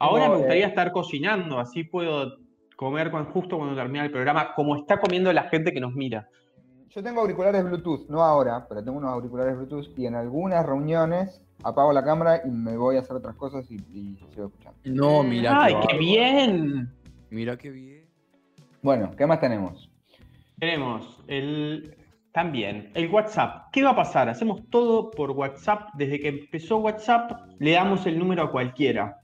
Ahora 0.00 0.30
me 0.30 0.38
gustaría 0.38 0.64
eh, 0.64 0.68
estar 0.68 0.90
cocinando, 0.90 1.60
así 1.60 1.84
puedo 1.84 2.36
comer 2.74 3.12
justo 3.32 3.56
cuando 3.56 3.76
termine 3.76 4.06
el 4.06 4.10
programa, 4.10 4.52
como 4.56 4.74
está 4.74 4.98
comiendo 4.98 5.32
la 5.32 5.44
gente 5.44 5.72
que 5.72 5.78
nos 5.78 5.94
mira. 5.94 6.28
Yo 6.88 7.04
tengo 7.04 7.20
auriculares 7.20 7.62
Bluetooth, 7.62 8.08
no 8.08 8.24
ahora, 8.24 8.66
pero 8.68 8.82
tengo 8.82 8.98
unos 8.98 9.12
auriculares 9.12 9.56
Bluetooth 9.56 9.96
y 9.96 10.06
en 10.06 10.16
algunas 10.16 10.66
reuniones 10.66 11.40
apago 11.62 11.92
la 11.92 12.04
cámara 12.04 12.42
y 12.44 12.50
me 12.50 12.76
voy 12.76 12.96
a 12.96 13.00
hacer 13.00 13.16
otras 13.16 13.36
cosas 13.36 13.70
y, 13.70 13.76
y 13.76 14.16
sigo 14.32 14.46
escuchando. 14.46 14.78
No, 14.84 15.22
mira 15.22 15.64
¡Ay, 15.64 15.74
qué 15.88 15.96
bien! 15.96 16.92
Mira 17.30 17.56
qué 17.56 17.70
bien. 17.70 18.06
Bueno, 18.82 19.10
¿qué 19.16 19.26
más 19.26 19.40
tenemos? 19.40 19.90
Tenemos 20.58 21.22
el. 21.26 21.96
También, 22.32 22.92
el 22.94 23.08
WhatsApp. 23.08 23.72
¿Qué 23.72 23.82
va 23.82 23.90
a 23.90 23.96
pasar? 23.96 24.28
Hacemos 24.28 24.62
todo 24.70 25.10
por 25.10 25.32
WhatsApp. 25.32 25.88
Desde 25.94 26.20
que 26.20 26.28
empezó 26.28 26.76
WhatsApp, 26.76 27.32
le 27.58 27.72
damos 27.72 28.06
el 28.06 28.18
número 28.18 28.44
a 28.44 28.52
cualquiera. 28.52 29.16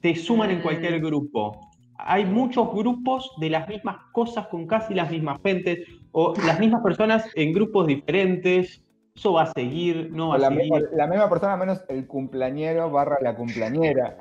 Te 0.00 0.16
suman 0.16 0.50
en 0.50 0.60
cualquier 0.60 1.00
grupo. 1.00 1.70
Hay 1.96 2.24
muchos 2.24 2.72
grupos 2.72 3.30
de 3.38 3.50
las 3.50 3.68
mismas 3.68 3.96
cosas 4.10 4.48
con 4.48 4.66
casi 4.66 4.92
las 4.92 5.08
mismas 5.08 5.40
gentes 5.40 5.86
o 6.10 6.34
las 6.44 6.58
mismas 6.58 6.82
personas 6.82 7.30
en 7.36 7.52
grupos 7.52 7.86
diferentes. 7.86 8.81
Eso 9.14 9.32
va 9.34 9.42
a 9.42 9.52
seguir, 9.52 10.10
no 10.10 10.28
va 10.28 10.34
O 10.34 10.36
a 10.36 10.38
la, 10.38 10.48
seguir. 10.48 10.62
misma, 10.72 10.78
la 10.92 11.06
misma 11.06 11.28
persona 11.28 11.56
menos 11.56 11.84
el 11.88 12.06
cumpleañero 12.06 12.90
barra 12.90 13.18
la 13.20 13.34
cumpleañera. 13.34 14.16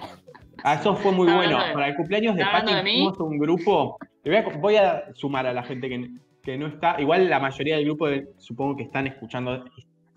Ah, 0.63 0.75
eso 0.75 0.95
fue 0.95 1.11
muy 1.11 1.31
bueno. 1.31 1.63
de- 1.63 1.73
Para 1.73 1.87
el 1.87 1.95
cumpleaños 1.95 2.35
de 2.35 2.43
Pati 2.43 2.71
hicimos 2.89 3.19
un 3.19 3.37
grupo. 3.37 3.97
Voy, 4.25 4.35
a, 4.35 4.41
voy 4.59 4.75
a 4.75 5.03
sumar 5.13 5.47
a 5.47 5.53
la 5.53 5.63
gente 5.63 5.87
que, 5.87 6.09
que 6.43 6.57
no 6.57 6.67
está. 6.67 6.99
Igual 6.99 7.29
la 7.29 7.39
mayoría 7.39 7.77
del 7.77 7.85
grupo 7.85 8.07
de- 8.07 8.27
supongo 8.37 8.75
que 8.75 8.83
están 8.83 9.07
escuchando 9.07 9.63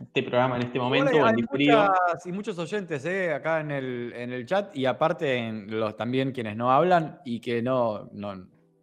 este 0.01 0.23
programa 0.25 0.57
en 0.57 0.63
este 0.65 0.79
momento 0.81 1.25
hay 1.25 1.35
muchas- 1.35 2.27
y 2.27 2.33
muchos 2.33 2.59
oyentes 2.59 3.05
eh, 3.07 3.33
acá 3.33 3.61
en 3.61 3.71
el, 3.71 4.13
en 4.15 4.33
el 4.33 4.45
chat 4.45 4.77
y 4.77 4.87
aparte 4.87 5.37
en 5.37 5.71
los, 5.79 5.97
también 5.97 6.33
quienes 6.33 6.57
no 6.57 6.71
hablan 6.73 7.21
y 7.25 7.39
que 7.41 7.63
no, 7.63 8.11
no, 8.13 8.35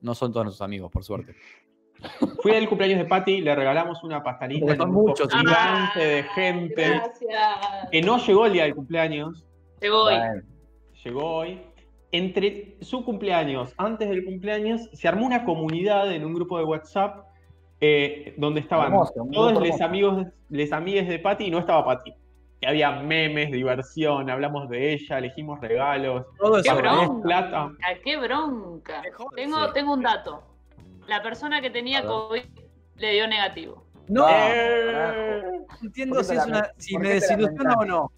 no 0.01 0.15
son 0.15 0.31
todos 0.31 0.45
nuestros 0.45 0.65
amigos, 0.65 0.89
por 0.89 1.03
suerte. 1.03 1.35
Fui 2.41 2.53
al 2.53 2.67
cumpleaños 2.67 2.99
de 2.99 3.05
Pati, 3.05 3.41
le 3.41 3.55
regalamos 3.55 4.03
una 4.03 4.23
pastelita 4.23 4.73
en 4.73 4.81
un 4.81 5.13
gigante 5.15 5.99
de 5.99 6.23
gente 6.23 6.89
Gracias. 6.89 7.89
que 7.91 8.01
no 8.01 8.17
llegó 8.17 8.45
el 8.47 8.53
día 8.53 8.63
del 8.63 8.75
cumpleaños, 8.75 9.45
Llegó 9.81 10.03
hoy. 10.03 10.15
Bueno, 10.15 10.41
llegó 11.03 11.35
hoy. 11.37 11.61
Entre 12.11 12.75
su 12.81 13.05
cumpleaños, 13.05 13.73
antes 13.77 14.09
del 14.09 14.25
cumpleaños, 14.25 14.89
se 14.93 15.07
armó 15.07 15.25
una 15.25 15.45
comunidad 15.45 16.11
en 16.11 16.25
un 16.25 16.33
grupo 16.33 16.57
de 16.57 16.65
WhatsApp 16.65 17.25
eh, 17.79 18.35
donde 18.37 18.59
estaban 18.59 18.87
Hermoso, 18.87 19.13
todos 19.31 19.53
los 19.53 19.81
amigos, 19.81 20.27
les 20.49 20.71
amigues 20.73 21.07
de 21.07 21.19
Pati 21.19 21.45
y 21.45 21.51
no 21.51 21.59
estaba 21.59 21.85
Pati. 21.85 22.13
Que 22.59 22.67
había 22.67 22.91
memes, 22.91 23.51
diversión, 23.51 24.29
hablamos 24.29 24.69
de 24.69 24.93
ella, 24.93 25.17
elegimos 25.17 25.59
regalos, 25.61 26.25
Todo 26.37 26.61
Qué 26.61 26.71
bronca. 26.73 27.23
plata. 27.23 27.71
¡Qué 28.03 28.17
bronca! 28.17 29.01
Tengo, 29.35 29.71
tengo 29.71 29.93
un 29.93 30.03
dato. 30.03 30.43
La 31.07 31.21
persona 31.21 31.61
que 31.61 31.69
tenía. 31.69 32.03
COVID 32.05 32.43
le 32.97 33.11
dio 33.13 33.27
negativo. 33.27 33.85
No, 34.07 34.27
Eh, 34.29 35.41
no 35.69 35.77
entiendo 35.87 36.15
¿Por 36.15 36.23
qué 36.25 36.31
si, 36.33 36.37
es 36.37 36.45
una, 36.45 36.69
si 36.77 36.97
me 36.97 37.09
desilusiona 37.09 37.73
o 37.75 37.85
no. 37.85 38.11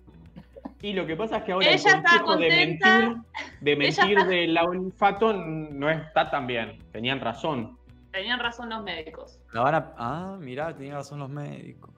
Y 0.82 0.92
lo 0.94 1.06
que 1.08 1.16
pasa 1.16 1.38
es 1.38 1.44
que 1.44 1.52
ahora 1.54 1.68
Ella 1.70 1.92
el 1.92 2.04
consejo 2.04 2.36
de 2.36 2.50
mentir, 2.50 3.16
de 3.62 3.76
mentir 3.78 4.18
está- 4.18 4.28
de 4.28 4.48
la 4.48 4.64
olfato 4.64 5.32
no 5.34 5.90
está 5.90 6.30
tan 6.30 6.46
bien. 6.48 6.80
Tenían 6.92 7.22
razón. 7.22 7.78
Tenían 8.12 8.40
razón 8.40 8.70
los 8.70 8.84
médicos. 8.84 9.40
La 9.54 9.62
van 9.62 9.76
a- 9.76 9.94
Ah, 9.98 10.38
mirá, 10.42 10.76
tenían 10.76 10.96
razón 10.96 11.20
los 11.20 11.30
médicos. 11.30 11.90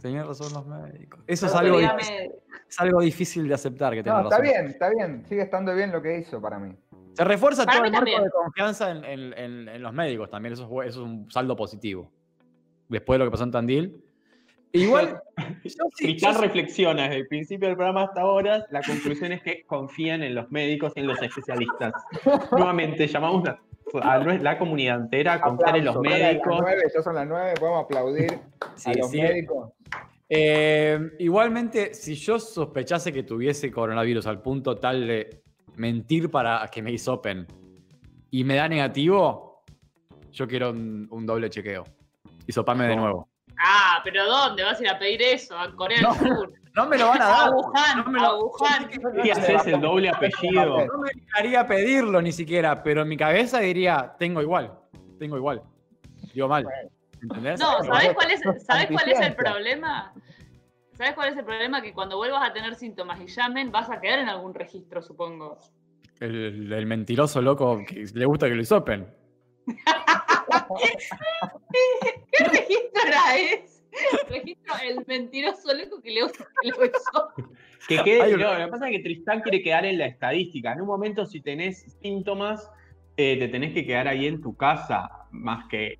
Tenían 0.00 0.26
razón 0.26 0.52
los 0.52 0.66
médicos. 0.66 1.20
Eso 1.28 1.46
es 1.46 1.54
algo, 1.54 1.78
difícil, 1.78 2.32
es 2.68 2.80
algo 2.80 3.00
difícil 3.00 3.46
de 3.48 3.54
aceptar 3.54 3.92
que 3.92 3.98
No, 3.98 4.02
tengan 4.04 4.22
está 4.24 4.38
razón. 4.38 4.42
bien, 4.52 4.66
está 4.66 4.88
bien. 4.90 5.24
Sigue 5.28 5.42
estando 5.42 5.74
bien 5.74 5.92
lo 5.92 6.02
que 6.02 6.18
hizo 6.18 6.40
para 6.42 6.58
mí. 6.58 6.74
Se 7.14 7.24
refuerza 7.24 7.64
Para 7.64 7.78
todo 7.78 7.86
el 7.86 7.92
marco 7.92 8.04
también. 8.06 8.24
de 8.24 8.30
confianza 8.30 8.90
en, 8.90 9.04
en- 9.04 9.32
en- 9.38 9.68
en 9.68 9.82
los 9.82 9.92
médicos 9.92 10.30
también. 10.30 10.52
Eso 10.54 10.62
es, 10.64 10.68
bu- 10.68 10.82
eso 10.84 11.00
es 11.02 11.06
un 11.08 11.30
saldo 11.30 11.54
positivo. 11.56 12.10
Después 12.88 13.16
de 13.16 13.24
lo 13.24 13.24
que 13.26 13.30
pasó 13.32 13.44
en 13.44 13.50
Tandil. 13.50 14.04
Igual, 14.74 15.20
yo 15.64 15.70
sí, 15.94 16.04
Tristán 16.04 16.32
yo 16.32 16.38
sí- 16.38 16.44
reflexiona 16.46 17.02
desde 17.04 17.16
el 17.16 17.26
principio 17.28 17.68
del 17.68 17.76
programa 17.76 18.04
hasta 18.04 18.22
ahora. 18.22 18.64
La 18.70 18.80
conclusión 18.82 19.32
es 19.32 19.42
que 19.42 19.64
confían 19.64 20.22
en 20.22 20.34
los 20.34 20.50
médicos 20.50 20.92
y 20.96 21.00
en 21.00 21.06
los 21.08 21.20
especialistas. 21.20 21.92
Nuevamente, 22.52 23.06
llamamos 23.06 23.46
a, 23.48 23.58
a 24.00 24.18
la 24.18 24.58
comunidad 24.58 25.00
entera 25.00 25.34
a 25.34 25.40
confiar 25.42 25.76
en 25.76 25.84
los 25.84 26.00
médicos. 26.00 26.46
Las 26.52 26.60
nueve, 26.62 26.82
ya 26.94 27.02
son 27.02 27.14
las 27.14 27.26
nueve, 27.26 27.54
podemos 27.60 27.84
aplaudir 27.84 28.38
sí, 28.76 28.90
a 28.90 28.94
los 28.94 29.10
sí. 29.10 29.20
médicos. 29.20 29.70
Eh, 30.34 30.98
igualmente, 31.18 31.92
si 31.92 32.14
yo 32.14 32.38
sospechase 32.38 33.12
que 33.12 33.22
tuviese 33.22 33.70
coronavirus 33.70 34.26
al 34.26 34.40
punto 34.40 34.78
tal 34.78 35.06
de 35.06 35.41
mentir 35.76 36.30
para 36.30 36.66
que 36.68 36.82
me 36.82 36.92
hisopen 36.92 37.46
y 38.30 38.44
me 38.44 38.56
da 38.56 38.68
negativo, 38.68 39.64
yo 40.32 40.46
quiero 40.48 40.70
un, 40.70 41.06
un 41.10 41.26
doble 41.26 41.50
chequeo. 41.50 41.84
Hisopame 42.46 42.86
de 42.88 42.96
No. 42.96 43.02
nuevo. 43.02 43.28
Ah, 43.58 44.00
pero 44.02 44.26
¿dónde 44.26 44.64
vas 44.64 44.78
a 44.80 44.82
ir 44.82 44.88
a 44.88 44.98
pedir 44.98 45.22
eso? 45.22 45.56
A 45.58 45.74
Corea 45.74 45.98
del 45.98 46.06
No. 46.06 46.14
Sur. 46.14 46.52
No 46.74 46.86
me 46.86 46.96
lo 46.96 47.06
van 47.08 47.20
a 47.20 47.26
A 47.26 47.28
dar. 47.42 47.50
Wuhan, 47.52 47.98
No 47.98 48.04
me 48.10 48.18
a 48.18 48.22
lo- 48.30 48.46
Wuhan. 48.46 48.88
¿Qué 49.22 49.30
haces 49.32 49.66
el 49.66 49.78
doble 49.78 50.08
apellido? 50.08 50.86
No 50.86 50.98
me 51.02 51.10
dejaría 51.14 51.66
pedirlo 51.66 52.22
ni 52.22 52.32
siquiera, 52.32 52.82
pero 52.82 53.02
en 53.02 53.08
mi 53.08 53.16
cabeza 53.18 53.58
diría, 53.60 54.14
tengo 54.18 54.40
igual, 54.40 54.72
tengo 55.18 55.36
igual. 55.36 55.62
Digo 56.32 56.48
mal. 56.48 56.66
¿Entendés? 57.20 57.60
No, 57.60 57.84
¿sabes 57.84 58.14
cuál 58.14 58.30
es, 58.30 58.40
¿sabes 58.66 58.86
cuál 58.90 59.06
es 59.10 59.20
el 59.20 59.34
problema? 59.34 60.14
¿Sabes 61.02 61.16
cuál 61.16 61.30
es 61.32 61.36
el 61.36 61.44
problema? 61.44 61.82
Que 61.82 61.92
cuando 61.92 62.16
vuelvas 62.16 62.48
a 62.48 62.52
tener 62.52 62.76
síntomas 62.76 63.20
y 63.20 63.26
llamen, 63.26 63.72
vas 63.72 63.90
a 63.90 64.00
quedar 64.00 64.20
en 64.20 64.28
algún 64.28 64.54
registro, 64.54 65.02
supongo. 65.02 65.58
El, 66.20 66.72
el 66.72 66.86
mentiroso 66.86 67.42
loco 67.42 67.80
que 67.84 68.06
le 68.14 68.24
gusta 68.24 68.48
que 68.48 68.54
lo 68.54 68.62
hisopen. 68.62 69.12
¿Qué 72.30 72.44
registro 72.44 73.02
era 73.04 73.36
ese? 73.36 73.82
Registro 74.28 74.74
el 74.88 75.04
mentiroso 75.04 75.74
loco 75.74 76.00
que 76.00 76.10
le 76.12 76.22
gusta 76.22 76.46
que 76.62 76.68
lo 76.68 76.84
hizo. 76.84 77.48
Que 77.88 78.04
quede, 78.04 78.36
no, 78.36 78.56
lo 78.56 78.66
que 78.66 78.70
pasa 78.70 78.88
es 78.88 78.96
que 78.96 79.02
Tristán 79.02 79.40
quiere 79.40 79.60
quedar 79.60 79.84
en 79.84 79.98
la 79.98 80.06
estadística. 80.06 80.72
En 80.72 80.82
un 80.82 80.86
momento, 80.86 81.26
si 81.26 81.40
tenés 81.40 81.96
síntomas, 82.00 82.70
eh, 83.16 83.36
te 83.40 83.48
tenés 83.48 83.74
que 83.74 83.84
quedar 83.84 84.06
ahí 84.06 84.28
en 84.28 84.40
tu 84.40 84.56
casa, 84.56 85.10
más 85.32 85.66
que. 85.68 85.98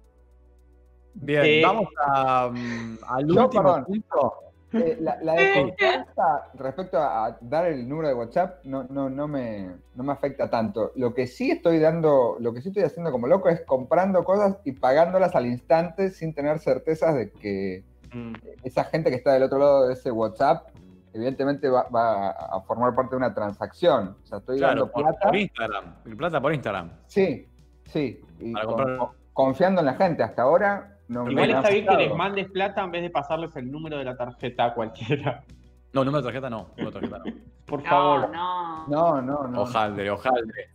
Bien, 1.14 1.44
Eh, 1.44 1.60
vamos 1.60 1.88
a, 2.06 2.50
mm, 2.52 2.98
al 3.08 3.26
yo, 3.26 3.42
último 3.46 3.62
perdón. 3.64 3.84
punto. 3.84 4.34
Eh, 4.74 4.96
la, 5.00 5.18
la 5.22 5.34
desconfianza 5.34 6.48
respecto 6.54 6.98
a, 6.98 7.26
a 7.26 7.38
dar 7.40 7.66
el 7.66 7.88
número 7.88 8.08
de 8.08 8.14
WhatsApp 8.14 8.64
no, 8.64 8.84
no, 8.84 9.10
no, 9.10 9.28
me, 9.28 9.70
no 9.94 10.02
me 10.04 10.12
afecta 10.12 10.48
tanto. 10.48 10.92
Lo 10.96 11.12
que 11.14 11.26
sí 11.26 11.50
estoy 11.50 11.78
dando, 11.78 12.36
lo 12.40 12.52
que 12.54 12.62
sí 12.62 12.68
estoy 12.68 12.84
haciendo 12.84 13.10
como 13.10 13.26
loco 13.26 13.48
es 13.48 13.60
comprando 13.62 14.24
cosas 14.24 14.56
y 14.64 14.72
pagándolas 14.72 15.34
al 15.36 15.46
instante 15.46 16.10
sin 16.10 16.34
tener 16.34 16.58
certezas 16.58 17.14
de 17.14 17.30
que 17.30 17.84
mm, 18.14 18.32
esa 18.64 18.84
gente 18.84 19.10
que 19.10 19.16
está 19.16 19.32
del 19.34 19.42
otro 19.42 19.58
lado 19.58 19.86
de 19.88 19.94
ese 19.94 20.10
WhatsApp 20.10 20.68
evidentemente 21.14 21.68
va, 21.68 21.86
va 21.94 22.30
a 22.30 22.60
formar 22.62 22.94
parte 22.94 23.10
de 23.10 23.16
una 23.18 23.34
transacción. 23.34 24.16
O 24.22 24.26
sea, 24.26 24.38
estoy 24.38 24.56
Claro, 24.58 24.86
dando 24.86 24.92
plata. 24.92 25.18
por 25.26 25.36
Instagram. 25.36 25.94
Plata 26.16 26.40
por 26.40 26.54
Instagram. 26.54 26.90
Sí, 27.06 27.46
sí. 27.84 28.20
Y 28.40 28.52
Para 28.54 28.64
con- 28.66 29.08
confiando 29.34 29.80
en 29.80 29.86
la 29.86 29.94
gente. 29.94 30.22
Hasta 30.22 30.40
ahora 30.42 30.96
no 31.08 31.30
Igual 31.30 31.50
está 31.50 31.68
bien 31.70 31.86
que 31.86 31.96
les 31.96 32.14
mandes 32.14 32.50
plata 32.50 32.82
en 32.82 32.90
vez 32.90 33.02
de 33.02 33.10
pasarles 33.10 33.54
el 33.56 33.70
número 33.70 33.98
de 33.98 34.04
la 34.04 34.16
tarjeta 34.16 34.66
a 34.66 34.74
cualquiera. 34.74 35.44
No, 35.92 36.04
número 36.04 36.22
de 36.22 36.26
tarjeta 36.28 36.48
no. 36.50 36.68
Número 36.76 36.90
de 37.00 37.08
tarjeta 37.08 37.18
no. 37.18 37.36
Por 37.66 37.82
No, 37.82 37.88
favor. 37.88 38.30
no. 38.30 38.86
No, 38.88 39.22
no, 39.22 39.48
no. 39.48 39.62
Ojaldre, 39.62 40.10
ojaldre. 40.10 40.68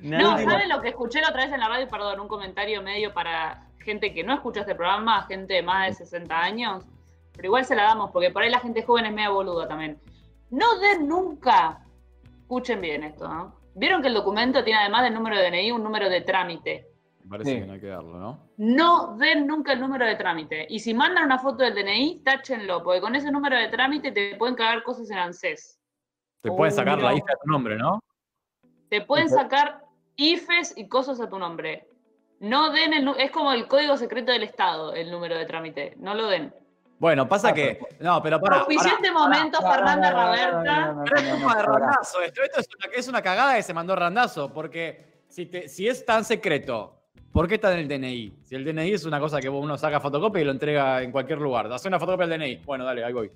No, 0.00 0.18
Nadie- 0.36 0.44
¿saben 0.48 0.68
lo 0.68 0.80
que 0.80 0.88
escuché 0.88 1.20
la 1.20 1.30
otra 1.30 1.44
vez 1.44 1.52
en 1.52 1.60
la 1.60 1.68
radio? 1.68 1.88
Perdón, 1.88 2.20
un 2.20 2.28
comentario 2.28 2.82
medio 2.82 3.12
para 3.12 3.66
gente 3.80 4.12
que 4.14 4.22
no 4.22 4.32
escucha 4.34 4.60
este 4.60 4.74
programa, 4.74 5.22
gente 5.22 5.54
de 5.54 5.62
más 5.62 5.88
de 5.88 5.94
60 5.94 6.38
años. 6.38 6.84
Pero 7.32 7.46
igual 7.46 7.64
se 7.64 7.74
la 7.76 7.84
damos, 7.84 8.10
porque 8.10 8.30
por 8.30 8.42
ahí 8.42 8.50
la 8.50 8.60
gente 8.60 8.82
joven 8.82 9.06
es 9.06 9.12
media 9.12 9.30
boluda 9.30 9.66
también. 9.68 9.98
No 10.50 10.78
den 10.78 11.06
nunca, 11.08 11.80
escuchen 12.40 12.80
bien 12.80 13.04
esto, 13.04 13.28
¿no? 13.28 13.54
Vieron 13.74 14.02
que 14.02 14.08
el 14.08 14.14
documento 14.14 14.64
tiene 14.64 14.80
además 14.80 15.04
del 15.04 15.14
número 15.14 15.36
de 15.36 15.50
DNI 15.50 15.70
un 15.72 15.82
número 15.84 16.08
de 16.08 16.20
trámite. 16.22 16.87
Me 17.28 17.32
parece 17.36 17.50
Sí. 17.52 17.60
que 17.60 17.66
no 17.66 17.72
hay 17.74 17.80
que 17.80 17.86
darlo, 17.88 18.18
¿no? 18.18 18.48
No 18.56 19.16
den 19.18 19.46
nunca 19.46 19.74
el 19.74 19.80
número 19.80 20.06
de 20.06 20.16
trámite. 20.16 20.66
Y 20.70 20.78
si 20.80 20.94
mandan 20.94 21.24
una 21.24 21.38
foto 21.38 21.62
del 21.62 21.74
DNI, 21.74 22.22
táchenlo, 22.24 22.82
porque 22.82 23.02
con 23.02 23.14
ese 23.14 23.30
número 23.30 23.54
de 23.54 23.68
trámite 23.68 24.12
te 24.12 24.34
pueden 24.36 24.54
cagar 24.56 24.82
cosas 24.82 25.10
en 25.10 25.18
ANSES. 25.18 25.78
Te 26.40 26.50
pueden 26.50 26.72
sacar 26.72 27.02
la 27.02 27.12
lista 27.12 27.32
de 27.32 27.38
tu 27.44 27.50
nombre, 27.50 27.76
¿no? 27.76 28.00
Te 28.88 29.02
pueden 29.02 29.28
sacar 29.28 29.82
IFES 30.16 30.78
y 30.78 30.88
cosas 30.88 31.20
a 31.20 31.28
tu 31.28 31.38
nombre. 31.38 31.86
No 32.40 32.70
den 32.72 32.94
el 32.94 33.06
es 33.18 33.30
como 33.30 33.52
el 33.52 33.68
código 33.68 33.98
secreto 33.98 34.32
del 34.32 34.44
Estado, 34.44 34.94
el 34.94 35.10
número 35.10 35.36
de 35.36 35.44
trámite. 35.44 35.94
No 35.98 36.14
lo 36.14 36.28
den. 36.28 36.54
Bueno, 36.98 37.28
pasa 37.28 37.48
Ah, 37.50 37.52
que. 37.52 37.78
No, 38.00 38.22
pero 38.22 38.40
para. 38.40 38.60
Auspició 38.60 38.90
este 38.92 39.10
momento 39.12 39.60
Fernanda 39.60 40.10
Raberta. 40.10 40.96
Pero 41.04 41.16
es 41.18 41.24
de 41.56 41.62
Randazo. 41.62 42.22
Esto, 42.22 42.42
esto 42.42 42.60
es, 42.60 42.68
una, 42.74 42.94
es 42.96 43.08
una 43.08 43.22
cagada 43.22 43.54
que 43.56 43.62
se 43.62 43.74
mandó 43.74 43.94
Randazo. 43.94 44.50
Porque 44.52 45.22
si, 45.28 45.44
te- 45.46 45.68
si 45.68 45.86
es 45.88 46.04
tan 46.06 46.24
secreto, 46.24 46.97
¿por 47.38 47.46
qué 47.48 47.54
está 47.54 47.72
en 47.72 47.78
el 47.80 47.88
DNI? 47.88 48.32
Si 48.42 48.54
el 48.56 48.64
DNI 48.64 48.92
es 48.94 49.04
una 49.04 49.20
cosa 49.20 49.38
que 49.40 49.48
uno 49.48 49.78
saca 49.78 50.00
fotocopia 50.00 50.42
y 50.42 50.44
lo 50.44 50.50
entrega 50.50 51.02
en 51.02 51.12
cualquier 51.12 51.38
lugar. 51.38 51.70
Hace 51.72 51.86
una 51.86 52.00
fotocopia 52.00 52.26
del 52.26 52.40
DNI. 52.40 52.56
Bueno, 52.64 52.84
dale, 52.84 53.04
ahí 53.04 53.12
voy. 53.12 53.30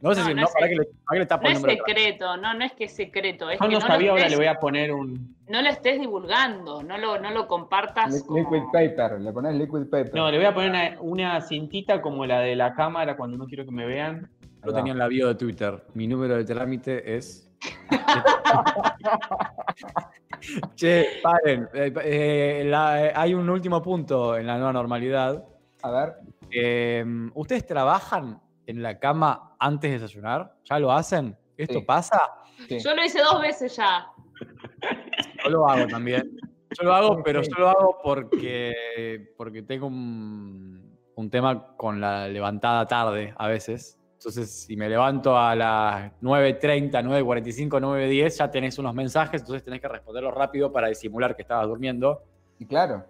No 0.00 0.14
sé 0.14 0.20
No, 0.20 0.26
si 0.26 0.34
no 0.34 0.40
no, 0.42 0.46
es 0.46 0.52
¿para 0.54 0.66
sec- 0.66 0.68
qué 0.70 0.74
le, 0.76 0.84
para 0.84 1.14
qué 1.14 1.18
le 1.18 1.26
tapo 1.26 1.42
No 1.42 1.48
el 1.50 1.56
es 1.56 1.62
secreto, 1.62 2.36
no, 2.38 2.54
no 2.54 2.64
es 2.64 2.72
que 2.72 2.84
es 2.84 2.94
secreto. 2.96 3.50
Es 3.50 3.58
Yo 3.58 3.66
que 3.66 3.74
no 3.74 3.80
no, 3.80 3.86
sabía, 3.86 4.06
lo 4.06 4.12
ahora 4.12 4.22
estés, 4.24 4.38
le 4.38 4.44
voy 4.46 4.54
a 4.54 4.58
poner 4.60 4.92
un. 4.92 5.36
no 5.48 5.62
lo 5.62 5.68
estés 5.68 6.00
divulgando, 6.00 6.82
no 6.82 6.96
lo, 6.98 7.18
no 7.18 7.30
lo 7.30 7.46
compartas 7.46 8.14
Li- 8.14 8.20
como... 8.26 8.38
Liquid 8.38 8.62
paper, 8.72 9.20
le 9.20 9.32
pones 9.32 9.54
liquid 9.54 9.84
paper. 9.90 10.14
No, 10.14 10.30
le 10.30 10.36
voy 10.38 10.46
a 10.46 10.54
poner 10.54 10.70
una, 10.70 11.00
una 11.00 11.40
cintita 11.42 12.00
como 12.00 12.24
la 12.26 12.40
de 12.40 12.56
la 12.56 12.74
cámara 12.74 13.16
cuando 13.16 13.36
no 13.36 13.46
quiero 13.46 13.64
que 13.66 13.70
me 13.70 13.84
vean. 13.86 14.30
Lo 14.64 14.72
tenía 14.72 14.92
en 14.92 14.98
la 14.98 15.08
bio 15.08 15.28
de 15.28 15.34
Twitter. 15.34 15.82
Mi 15.94 16.06
número 16.06 16.36
de 16.36 16.44
trámite 16.44 17.16
es. 17.16 17.45
Che, 20.76 21.20
paren. 21.22 21.68
eh, 21.72 21.92
eh, 22.04 22.62
la- 22.66 23.06
eh, 23.06 23.12
hay 23.14 23.34
un 23.34 23.48
último 23.48 23.80
punto 23.82 24.36
en 24.36 24.46
la 24.46 24.56
nueva 24.56 24.72
normalidad. 24.72 25.44
A 25.82 25.90
ver, 25.90 26.14
Eh, 26.50 27.04
¿Ustedes 27.34 27.66
trabajan 27.66 28.40
en 28.66 28.80
la 28.82 28.98
cama 29.00 29.56
antes 29.58 29.90
de 29.90 29.98
desayunar? 29.98 30.54
¿Ya 30.64 30.78
lo 30.78 30.92
hacen? 30.92 31.36
¿Esto 31.56 31.80
Sí. 31.80 31.84
pasa? 31.84 32.20
sí. 32.68 32.78
Yo 32.78 32.94
lo 32.94 33.04
hice 33.04 33.20
dos 33.20 33.40
veces 33.40 33.74
ya. 33.76 34.06
Yo 35.44 35.50
lo 35.50 35.68
hago 35.68 35.88
también. 35.88 36.30
Yo 36.78 36.84
lo 36.84 36.94
hago, 36.94 37.22
pero 37.22 37.42
yo 37.42 37.50
lo 37.58 37.68
hago 37.68 37.98
porque, 38.02 39.32
porque 39.36 39.62
tengo 39.62 39.88
un, 39.88 40.96
un 41.16 41.30
tema 41.30 41.74
con 41.76 42.00
la 42.00 42.28
levantada 42.28 42.86
tarde 42.86 43.34
a 43.36 43.48
veces. 43.48 43.95
Entonces, 44.26 44.50
si 44.50 44.76
me 44.76 44.88
levanto 44.88 45.38
a 45.38 45.54
las 45.54 46.10
9.30, 46.20 46.90
9.45, 46.90 47.68
9.10, 47.80 48.38
ya 48.38 48.50
tenés 48.50 48.76
unos 48.76 48.92
mensajes, 48.92 49.40
entonces 49.40 49.62
tenés 49.62 49.80
que 49.80 49.86
responderlos 49.86 50.34
rápido 50.34 50.72
para 50.72 50.88
disimular 50.88 51.36
que 51.36 51.42
estabas 51.42 51.68
durmiendo. 51.68 52.24
Y 52.58 52.66
claro. 52.66 53.04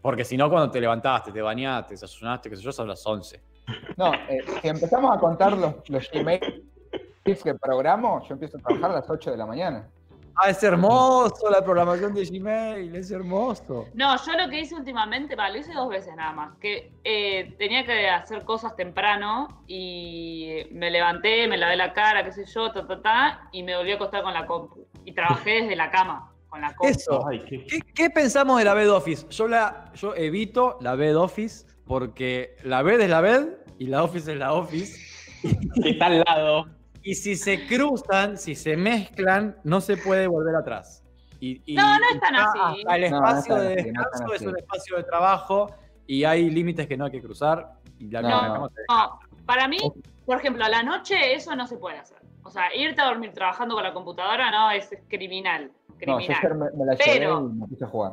Porque 0.00 0.24
si 0.24 0.36
no, 0.36 0.50
cuando 0.50 0.68
te 0.68 0.80
levantaste, 0.80 1.30
te 1.30 1.40
bañaste, 1.40 1.94
desayunaste, 1.94 2.50
qué 2.50 2.56
sé 2.56 2.62
yo, 2.62 2.72
son 2.72 2.88
las 2.88 3.06
11. 3.06 3.40
No, 3.96 4.12
eh, 4.14 4.40
si 4.60 4.66
empezamos 4.66 5.16
a 5.16 5.20
contar 5.20 5.56
los, 5.56 5.88
los 5.88 6.10
Gmails 6.10 6.60
que 7.22 7.54
programo, 7.54 8.20
yo 8.26 8.32
empiezo 8.32 8.58
a 8.58 8.62
trabajar 8.62 8.90
a 8.90 8.94
las 8.94 9.08
8 9.08 9.30
de 9.30 9.36
la 9.36 9.46
mañana. 9.46 9.88
Ah, 10.36 10.48
es 10.50 10.62
hermoso 10.62 11.50
la 11.50 11.62
programación 11.62 12.14
de 12.14 12.24
Gmail, 12.24 12.94
es 12.96 13.10
hermoso. 13.10 13.86
No, 13.94 14.16
yo 14.24 14.32
lo 14.32 14.48
que 14.48 14.60
hice 14.60 14.74
últimamente, 14.74 15.36
va, 15.36 15.50
lo 15.50 15.58
hice 15.58 15.72
dos 15.74 15.88
veces 15.88 16.14
nada 16.16 16.32
más, 16.32 16.56
que 16.58 16.92
eh, 17.04 17.54
tenía 17.58 17.84
que 17.84 18.08
hacer 18.08 18.44
cosas 18.44 18.74
temprano 18.74 19.62
y 19.66 20.62
me 20.70 20.90
levanté, 20.90 21.46
me 21.48 21.56
lavé 21.58 21.76
la 21.76 21.92
cara, 21.92 22.24
qué 22.24 22.32
sé 22.32 22.44
yo, 22.46 22.72
ta, 22.72 22.86
ta, 22.86 23.02
ta, 23.02 23.48
y 23.52 23.62
me 23.62 23.76
volví 23.76 23.92
a 23.92 23.96
acostar 23.96 24.22
con 24.22 24.32
la 24.32 24.46
compu. 24.46 24.86
Y 25.04 25.12
trabajé 25.12 25.50
desde 25.62 25.76
la 25.76 25.90
cama, 25.90 26.32
con 26.48 26.60
la 26.60 26.74
compu. 26.74 26.92
Eso. 26.92 27.26
Ay, 27.28 27.40
qué- 27.48 27.66
¿Qué, 27.66 27.80
qué 27.94 28.10
pensamos 28.10 28.58
de 28.58 28.64
la 28.64 28.74
bed 28.74 28.90
office? 28.90 29.26
Yo, 29.30 29.48
la, 29.48 29.90
yo 29.94 30.14
evito 30.14 30.78
la 30.80 30.94
bed 30.94 31.16
office 31.16 31.66
porque 31.86 32.56
la 32.64 32.82
bed 32.82 33.00
es 33.00 33.10
la 33.10 33.20
bed 33.20 33.48
y 33.78 33.86
la 33.86 34.02
office 34.02 34.32
es 34.32 34.38
la 34.38 34.52
office. 34.54 34.98
que 35.82 35.90
está 35.90 36.06
al 36.06 36.22
lado. 36.26 36.66
Y 37.02 37.14
si 37.14 37.36
se 37.36 37.66
cruzan, 37.66 38.36
si 38.38 38.54
se 38.54 38.76
mezclan, 38.76 39.56
no 39.64 39.80
se 39.80 39.96
puede 39.96 40.26
volver 40.26 40.54
atrás. 40.56 41.04
Y, 41.40 41.60
y- 41.72 41.74
No, 41.74 41.98
no 41.98 42.04
es 42.10 42.16
y 42.16 42.20
tan 42.20 42.34
ya 42.34 42.44
así. 42.44 42.58
hasta 42.86 42.96
el 42.96 43.10
No, 43.10 43.20
no 43.20 43.26
es 43.26 43.32
espacio 43.38 43.54
de 43.56 43.62
no 43.64 43.70
es 43.70 43.84
descanso 43.84 44.34
es 44.34 44.42
un 44.42 44.56
espacio 44.58 44.96
de 44.96 45.02
trabajo 45.04 45.74
y 46.06 46.24
hay 46.24 46.48
límites 46.50 46.86
que 46.86 46.96
no 46.96 47.06
hay 47.06 47.10
que 47.10 47.20
cruzar. 47.22 47.72
Y 47.98 48.08
la 48.10 48.22
No, 48.22 48.28
no. 48.48 48.70
No, 48.88 49.20
para 49.46 49.66
mí, 49.68 49.78
por 50.24 50.36
ejemplo, 50.38 50.64
a 50.64 50.68
la 50.68 50.82
noche 50.82 51.34
eso 51.34 51.54
no 51.56 51.66
se 51.66 51.76
puede 51.78 51.98
hacer. 51.98 52.18
O 52.44 52.50
sea, 52.50 52.74
irte 52.74 53.00
a 53.00 53.06
dormir 53.06 53.32
trabajando 53.32 53.74
con 53.74 53.82
la 53.84 53.92
computadora 53.92 54.50
no 54.50 54.70
es, 54.70 54.88
criminal. 55.08 55.70
No, 56.06 56.18
yo 56.20 56.26
Criminal. 56.26 56.36
ayer 56.38 56.54
me, 56.54 56.70
me 56.72 56.84
la 56.86 56.96
Pero- 56.96 57.40
llevé 57.40 57.54
y 57.54 57.58
me 57.60 57.66
puse 57.68 57.84
a 57.84 57.88
jugar. 57.88 58.12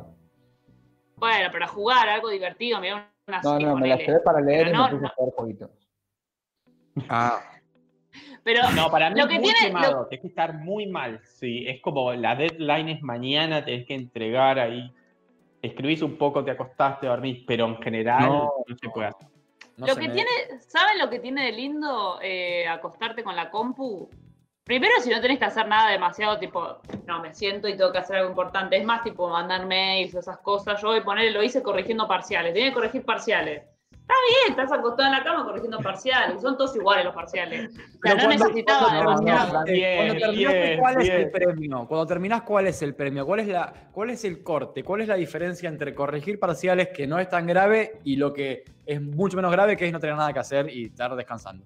Bueno, 1.16 1.48
pero 1.52 1.68
jugar 1.68 2.08
algo 2.08 2.28
divertido, 2.30 2.80
me 2.80 2.92
una 2.94 3.10
No, 3.42 3.58
no, 3.58 3.76
me 3.76 3.88
la 3.88 3.96
llevé 3.96 4.20
para 4.20 4.40
leer 4.40 4.66
Pero 4.66 4.70
y 4.70 4.72
no, 4.78 4.84
me 4.84 4.90
puse 4.90 5.02
no. 5.02 5.08
a 5.08 5.10
jugar 5.14 5.34
jueguitos. 5.36 5.70
Ah, 7.08 7.40
Pero 8.44 8.62
No, 8.74 8.90
para 8.90 9.10
mí 9.10 9.16
Lo 9.18 9.24
es 9.26 9.28
que 9.30 9.34
muy 9.36 9.44
tiene- 9.44 9.66
quemado, 9.66 10.06
tenés 10.06 10.22
que 10.22 10.28
estar 10.28 10.54
muy 10.54 10.86
mal. 10.86 11.20
Sí, 11.24 11.64
es 11.66 11.80
como 11.80 12.12
la 12.12 12.34
deadline 12.36 12.88
es 12.88 13.02
mañana, 13.02 13.64
tenés 13.64 13.86
que 13.86 13.94
entregar 13.94 14.58
ahí. 14.58 14.92
Escribís 15.62 16.02
un 16.02 16.16
poco, 16.16 16.42
te 16.44 16.50
acostaste, 16.52 17.06
dormís, 17.06 17.44
pero 17.46 17.66
en 17.66 17.76
general 17.82 18.22
No, 18.28 18.52
no, 18.66 18.76
se 18.80 18.88
puede 18.88 19.08
hacer. 19.08 19.28
no 19.76 19.86
lo 19.86 19.94
que 19.96 20.08
me- 20.08 20.14
tiene, 20.14 20.30
¿saben 20.66 20.98
lo 20.98 21.10
que 21.10 21.18
tiene 21.18 21.44
de 21.46 21.52
lindo 21.52 22.18
eh, 22.22 22.66
acostarte 22.66 23.22
con 23.22 23.36
la 23.36 23.50
compu? 23.50 24.08
Primero, 24.64 24.94
si 25.00 25.10
no 25.10 25.20
tenés 25.20 25.38
que 25.38 25.44
hacer 25.46 25.66
nada 25.66 25.90
demasiado, 25.90 26.38
tipo, 26.38 26.78
no, 27.06 27.20
me 27.20 27.34
siento 27.34 27.66
y 27.66 27.76
tengo 27.76 27.90
que 27.92 27.98
hacer 27.98 28.16
algo 28.16 28.30
importante. 28.30 28.76
Es 28.76 28.84
más, 28.84 29.02
tipo, 29.02 29.28
mandar 29.28 29.66
mails, 29.66 30.14
esas 30.14 30.38
cosas. 30.38 30.80
Yo 30.80 30.88
voy 30.88 30.98
a 31.00 31.04
poner, 31.04 31.32
lo 31.32 31.42
hice 31.42 31.62
corrigiendo 31.62 32.06
parciales. 32.06 32.54
Tenía 32.54 32.68
que 32.68 32.74
corregir 32.74 33.04
parciales. 33.04 33.64
Está 34.10 34.14
bien, 34.48 34.58
estás 34.60 34.78
acostado 34.78 35.06
en 35.08 35.12
la 35.18 35.22
cama 35.22 35.44
corrigiendo 35.44 35.78
parciales. 35.78 36.42
Son 36.42 36.56
todos 36.56 36.74
iguales 36.74 37.04
los 37.04 37.14
parciales. 37.14 37.70
O 37.70 37.72
sea, 37.72 37.84
Pero 38.02 38.16
no 38.16 38.22
cuando- 38.24 38.44
necesitaba 38.46 38.80
cuando 38.88 38.98
demasiado. 39.22 39.64
terminás- 39.64 39.64
Bien, 39.64 39.96
cuando 39.96 40.14
terminaste, 40.14 40.58
bien, 40.66 40.78
¿cuál 40.80 40.92
es 40.96 41.02
bien. 41.08 41.20
el 41.20 41.30
premio? 41.30 41.86
Cuando 41.86 42.06
terminás, 42.06 42.42
¿cuál 42.42 42.66
es 42.66 42.82
el 42.82 42.94
premio? 42.96 43.26
¿Cuál 43.26 43.40
es, 43.40 43.48
la, 43.48 43.72
¿Cuál 43.92 44.10
es 44.10 44.24
el 44.24 44.42
corte? 44.42 44.82
¿Cuál 44.82 45.02
es 45.02 45.08
la 45.08 45.14
diferencia 45.14 45.68
entre 45.68 45.94
corregir 45.94 46.40
parciales 46.40 46.88
que 46.88 47.06
no 47.06 47.18
es 47.20 47.28
tan 47.28 47.46
grave 47.46 48.00
y 48.04 48.16
lo 48.16 48.32
que 48.32 48.64
es 48.84 49.00
mucho 49.00 49.36
menos 49.36 49.52
grave, 49.52 49.76
que 49.76 49.86
es 49.86 49.92
no 49.92 50.00
tener 50.00 50.16
nada 50.16 50.32
que 50.32 50.40
hacer 50.40 50.68
y 50.68 50.86
estar 50.86 51.14
descansando? 51.14 51.64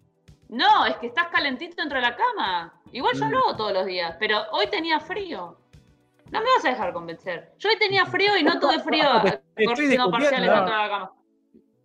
No, 0.50 0.84
es 0.84 0.96
que 0.96 1.06
estás 1.06 1.28
calentito 1.28 1.76
dentro 1.78 1.96
de 1.96 2.02
la 2.02 2.14
cama. 2.14 2.74
Igual 2.92 3.14
yo 3.18 3.24
Mm. 3.26 3.30
lo 3.30 3.38
hago 3.38 3.56
todos 3.56 3.72
los 3.72 3.86
días, 3.86 4.16
pero 4.20 4.42
hoy 4.52 4.66
tenía 4.66 5.00
frío. 5.00 5.56
No 6.30 6.40
me 6.40 6.46
vas 6.56 6.64
a 6.64 6.68
dejar 6.70 6.92
convencer. 6.92 7.52
Yo 7.58 7.70
hoy 7.70 7.76
tenía 7.78 8.04
frío 8.06 8.36
y 8.36 8.42
no 8.42 8.58
tuve 8.60 8.78
frío 8.80 9.04
corrigiendo 9.56 10.10
parciales 10.10 10.50
dentro 10.50 10.64
de 10.64 10.70
la 10.82 10.88
cama. 10.88 11.12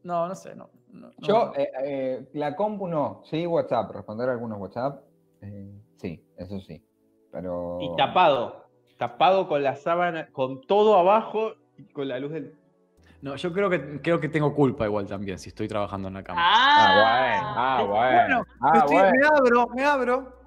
No, 0.04 0.28
no 0.28 0.36
sé, 0.36 0.56
no. 0.56 0.70
no, 0.91 1.08
no. 1.08 1.14
Yo, 1.20 1.54
eh, 1.56 1.70
eh, 1.84 2.30
la 2.34 2.56
compu 2.56 2.88
no, 2.88 3.22
sí, 3.26 3.45
WhatsApp, 3.45 3.91
responder 3.91 4.30
algunos 4.30 4.60
WhatsApp, 4.60 5.04
eh, 5.41 5.72
sí, 5.97 6.24
eso 6.38 6.60
sí. 6.62 6.84
Pero. 7.32 7.78
Y 7.82 7.95
tapado. 7.95 8.66
Tapado 8.97 9.47
con 9.47 9.64
la 9.64 9.76
sábana, 9.76 10.30
con 10.32 10.62
todo 10.62 10.97
abajo 10.97 11.54
y 11.78 11.86
con 11.93 12.08
la 12.08 12.20
luz 12.20 12.32
del. 12.32 12.56
No, 13.22 13.36
yo 13.36 13.52
creo 13.54 13.70
que, 13.70 14.02
creo 14.02 14.20
que 14.20 14.30
tengo 14.30 14.54
culpa 14.56 14.86
igual 14.86 15.06
también 15.06 15.38
si 15.39 15.50
estoy 15.50 15.68
trabajando 15.68 16.08
en 16.08 16.14
la 16.16 16.24
cama. 16.24 16.41
Ah, 16.43 17.54
Ah, 17.56 17.84
bueno. 17.84 18.45
Ah, 18.62 18.72
Estoy- 18.78 18.93
bueno. 18.93 19.12
Me 19.12 19.26
abro, 19.28 19.68
me 19.76 19.84
abro. 19.86 20.39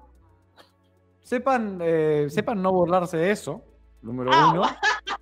Sepan, 1.21 1.79
eh, 1.81 2.27
sepan 2.29 2.61
no 2.61 2.71
burlarse 2.73 3.15
de 3.17 3.31
eso, 3.31 3.63
número 4.01 4.31
Ah, 4.33 4.49
uno. 4.51 4.61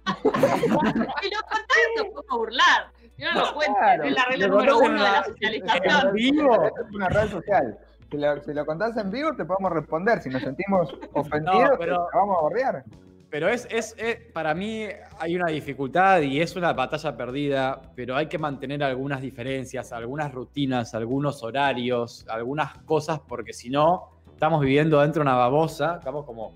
Y 1.23 1.29
lo 1.29 1.41
contás, 1.41 1.77
te 1.95 2.03
puedo 2.05 2.37
burlar. 2.37 2.91
Yo 3.21 3.33
no 3.33 3.45
lo 3.45 3.53
cuento, 3.53 3.75
Claro. 3.79 4.03
es 4.03 4.11
la 4.13 4.25
regla 4.25 4.47
número 4.47 4.73
contás 4.73 4.87
en 4.89 4.93
uno 4.95 5.03
de 5.05 5.11
la 5.11 5.23
socialización. 5.23 6.07
en 6.07 6.13
vivo. 6.13 6.53
Esto 6.65 6.81
es 6.87 6.95
una 6.95 7.09
red 7.09 7.29
social. 7.29 7.77
Si 8.09 8.17
lo, 8.17 8.43
si 8.43 8.53
lo 8.53 8.65
contás 8.65 8.97
en 8.97 9.11
vivo, 9.11 9.35
te 9.35 9.45
podemos 9.45 9.71
responder. 9.71 10.21
Si 10.21 10.29
nos 10.29 10.41
sentimos 10.41 10.93
ofendidos, 11.13 11.69
No, 11.71 11.77
pero- 11.77 12.07
te 12.11 12.17
vamos 12.17 12.37
a 12.37 12.41
borrear. 12.41 12.83
Pero 13.29 13.47
es, 13.47 13.65
es, 13.71 13.95
es- 13.97 14.17
para 14.33 14.53
mí 14.53 14.85
hay 15.19 15.35
una 15.37 15.47
dificultad 15.49 16.19
y 16.21 16.41
es 16.41 16.55
una 16.57 16.73
batalla 16.73 17.15
perdida, 17.15 17.81
pero 17.95 18.17
hay 18.17 18.25
que 18.27 18.37
mantener 18.37 18.83
algunas 18.83 19.21
diferencias, 19.21 19.93
algunas 19.93 20.33
rutinas, 20.33 20.93
algunos 20.95 21.41
horarios, 21.41 22.25
algunas 22.27 22.77
cosas, 22.79 23.21
porque 23.25 23.53
si 23.53 23.69
no, 23.69 24.09
estamos 24.33 24.59
viviendo 24.59 24.99
dentro 24.99 25.21
de 25.23 25.29
una 25.29 25.37
babosa, 25.37 25.95
estamos 25.99 26.25
como, 26.25 26.51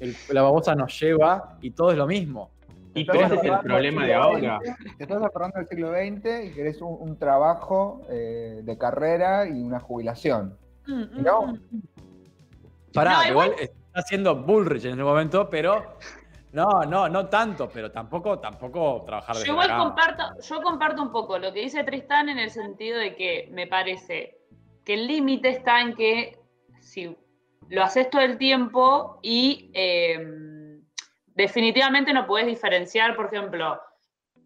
el- 0.00 0.16
la 0.30 0.42
babosa 0.42 0.74
nos 0.74 0.98
lleva 1.00 1.56
y 1.60 1.70
todo 1.70 1.92
es 1.92 1.96
lo 1.98 2.06
mismo. 2.08 2.50
Y 2.94 3.06
todo 3.06 3.20
ese 3.20 3.34
es 3.34 3.44
el 3.44 3.58
problema 3.60 4.06
de 4.06 4.14
ahora. 4.14 4.60
Te 4.96 5.04
estás 5.04 5.22
aferrando 5.22 5.58
al 5.58 5.68
siglo 5.68 5.90
XX 5.90 6.46
y 6.46 6.54
querés 6.54 6.80
un, 6.80 6.96
un 7.00 7.18
trabajo 7.18 8.02
eh, 8.10 8.60
de 8.62 8.78
carrera 8.78 9.46
y 9.46 9.60
una 9.60 9.80
jubilación. 9.80 10.56
No, 10.86 11.58
Pará, 12.94 13.16
No, 13.16 13.22
que 13.22 13.28
igual 13.28 13.54
está 13.58 13.76
haciendo 13.94 14.36
Bullrich 14.36 14.84
en 14.84 14.92
este 14.92 15.02
momento, 15.02 15.48
pero 15.50 15.98
no, 16.52 16.82
no, 16.84 17.08
no 17.08 17.26
tanto, 17.26 17.68
pero 17.68 17.90
tampoco, 17.90 18.38
tampoco 18.38 19.02
trabajar 19.04 19.36
desde 19.36 19.48
Yo 19.48 19.52
igual 19.52 19.76
comparto, 19.76 20.24
yo 20.40 20.62
comparto 20.62 21.02
un 21.02 21.12
poco 21.12 21.38
lo 21.38 21.52
que 21.52 21.60
dice 21.60 21.84
Tristán 21.84 22.28
en 22.28 22.38
el 22.38 22.50
sentido 22.50 22.98
de 22.98 23.14
que 23.14 23.48
me 23.52 23.66
parece 23.66 24.38
que 24.84 24.94
el 24.94 25.06
límite 25.06 25.50
está 25.50 25.82
en 25.82 25.94
que 25.94 26.38
si 26.80 27.16
lo 27.68 27.82
haces 27.82 28.08
todo 28.08 28.22
el 28.22 28.38
tiempo 28.38 29.18
y 29.22 29.70
eh, 29.74 30.18
definitivamente 31.38 32.12
no 32.12 32.26
puedes 32.26 32.46
diferenciar, 32.48 33.14
por 33.16 33.26
ejemplo, 33.26 33.80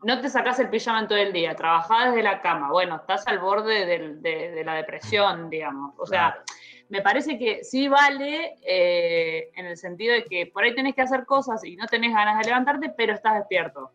no 0.05 0.20
te 0.20 0.28
sacas 0.28 0.59
el 0.61 0.68
pijama 0.68 1.01
en 1.01 1.09
todo 1.09 1.18
el 1.18 1.32
día, 1.32 1.57
trabajás 1.57 2.11
desde 2.11 2.22
la 2.22 2.40
cama, 2.43 2.70
bueno, 2.70 2.97
estás 2.97 3.26
al 3.26 3.38
borde 3.38 3.86
del- 3.86 4.20
de, 4.20 4.51
de 4.51 4.64
la 4.64 4.74
depresión, 4.74 5.49
digamos. 5.49 5.95
O 5.99 6.05
sea, 6.07 6.43
me 6.90 7.01
parece 7.01 7.38
que 7.38 7.64
sí 7.64 7.88
vale 7.88 8.57
eh, 8.62 9.51
en 9.55 9.66
el 9.66 9.76
sentido 9.78 10.12
de 10.14 10.24
que 10.24 10.47
por 10.47 10.64
ahí 10.64 10.74
tenés 10.74 10.95
que 10.95 11.01
hacer 11.03 11.24
cosas 11.24 11.64
y 11.64 11.76
no 11.76 11.86
tenés 11.86 12.12
ganas 12.12 12.38
de 12.38 12.45
levantarte, 12.45 12.90
pero 12.97 13.14
estás 13.14 13.36
despierto. 13.36 13.90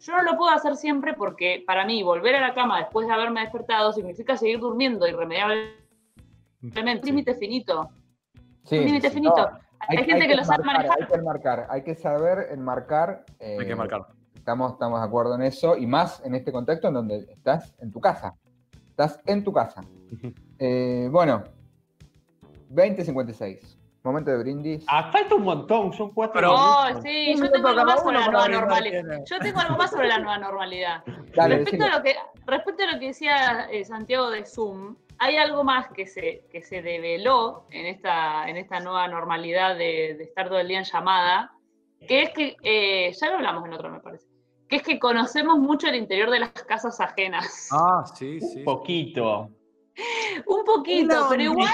Yo 0.00 0.16
no 0.16 0.22
lo 0.22 0.36
puedo 0.38 0.50
hacer 0.52 0.74
siempre 0.76 1.12
porque 1.12 1.62
para 1.66 1.84
mí 1.84 2.02
volver 2.02 2.36
a 2.36 2.40
la 2.40 2.54
cama 2.54 2.78
después 2.78 3.06
de 3.06 3.12
haberme 3.12 3.40
despertado 3.42 3.92
significa 3.92 4.36
seguir 4.36 4.60
durmiendo 4.60 5.06
irremediablemente. 5.06 5.76
Límite 7.04 7.34
finito. 7.34 7.90
sí, 8.64 8.78
un 8.78 8.84
límite 8.86 9.08
sí, 9.08 9.14
finito. 9.14 9.50
no, 9.50 9.58
Hay, 9.80 9.98
gente 9.98 10.26
que, 10.26 10.36
lo 10.36 10.44
sabe 10.44 10.64
manejar. 10.64 10.98
Hay 11.00 11.06
que 11.06 11.14
enmarcar, 11.14 11.66
hay 11.70 11.82
que 11.82 11.94
saber 11.94 12.48
enmarcar. 12.50 13.24
Hay 13.40 13.58
que 13.58 13.72
eh, 13.72 13.76
marcar. 13.76 14.06
Estamos, 14.34 14.72
estamos 14.72 15.00
de 15.00 15.06
acuerdo 15.06 15.34
en 15.34 15.42
eso, 15.42 15.76
y 15.76 15.86
más 15.86 16.24
en 16.24 16.34
este 16.34 16.52
contexto 16.52 16.88
en 16.88 16.94
donde 16.94 17.18
estás 17.30 17.74
en 17.78 17.92
tu 17.92 18.00
casa. 18.00 18.34
Estás 18.90 19.20
en 19.26 19.44
tu 19.44 19.52
casa. 19.52 19.82
Eh, 20.60 21.08
bueno, 21.12 21.44
2056. 22.70 23.78
Momento 24.02 24.30
de 24.30 24.38
brindis. 24.38 24.84
Ah, 24.88 25.10
falta 25.12 25.34
un 25.34 25.42
montón, 25.42 25.92
son 25.92 26.10
cuatro. 26.12 26.34
Pero- 26.34 26.54
Oh, 26.54 26.84
minutos. 26.86 27.02
sí, 27.04 27.34
yo 27.36 27.50
tengo 27.50 27.68
algo 27.68 27.84
más 27.84 28.00
sobre 28.00 28.18
la 28.18 28.28
nueva 28.28 28.48
normalidad. 28.48 29.24
Yo 29.24 29.38
tengo 29.38 29.60
algo 29.60 29.76
más 29.76 29.90
sobre 29.90 30.08
la 30.08 30.18
nueva 30.18 30.38
normalidad. 30.38 31.04
Dale, 31.34 31.58
respecto, 31.58 31.84
a 31.84 31.96
lo 31.96 32.02
que, 32.02 32.16
respecto 32.46 32.82
a 32.82 32.92
lo 32.92 32.98
que 32.98 33.06
decía 33.06 33.68
eh, 33.70 33.84
Santiago 33.84 34.30
de 34.30 34.44
Zoom, 34.46 34.96
hay 35.18 35.36
algo 35.36 35.64
más 35.64 35.88
que 35.92 36.06
se, 36.06 36.44
que 36.50 36.62
se 36.62 36.82
develó 36.82 37.66
en 37.70 37.86
esta, 37.86 38.48
en 38.48 38.56
esta 38.56 38.80
nueva 38.80 39.08
normalidad 39.08 39.76
de, 39.76 40.14
de 40.16 40.24
estar 40.24 40.48
todo 40.48 40.58
el 40.58 40.68
día 40.68 40.78
en 40.78 40.84
llamada, 40.84 41.50
que 42.06 42.22
es 42.22 42.30
que, 42.30 42.56
eh, 42.62 43.12
ya 43.12 43.30
lo 43.30 43.36
hablamos 43.36 43.64
en 43.66 43.72
otro 43.72 43.90
me 43.90 44.00
parece, 44.00 44.26
que 44.68 44.76
es 44.76 44.82
que 44.82 44.98
conocemos 44.98 45.58
mucho 45.58 45.88
el 45.88 45.96
interior 45.96 46.30
de 46.30 46.40
las 46.40 46.52
casas 46.52 47.00
ajenas. 47.00 47.68
Ah, 47.72 48.04
sí, 48.14 48.38
Un 48.40 48.48
sí. 48.48 48.62
poquito. 48.62 49.50
Un 50.46 50.64
poquito, 50.64 51.26
pero 51.28 51.42
igual 51.42 51.66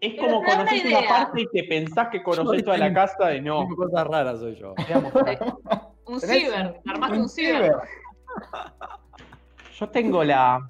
Es 0.00 0.14
Pero 0.14 0.26
como 0.26 0.38
una 0.40 0.48
conoces 0.58 0.84
una 0.84 1.08
parte 1.08 1.40
y 1.40 1.46
te 1.46 1.64
pensás 1.64 2.08
que 2.10 2.22
conoces 2.22 2.62
toda 2.64 2.76
la 2.76 2.92
casa 2.92 3.34
y 3.34 3.40
no. 3.40 3.66
Cosas 3.74 4.06
raras 4.06 4.38
soy 4.40 4.54
yo. 4.56 4.74
un 6.04 6.20
ciber, 6.20 6.80
un- 6.84 6.90
armaste 6.90 7.16
un 7.16 7.22
un 7.22 7.28
ciber. 7.28 7.62
ciber. 7.62 7.76
Yo 9.72 9.88
tengo 9.88 10.22
la, 10.24 10.60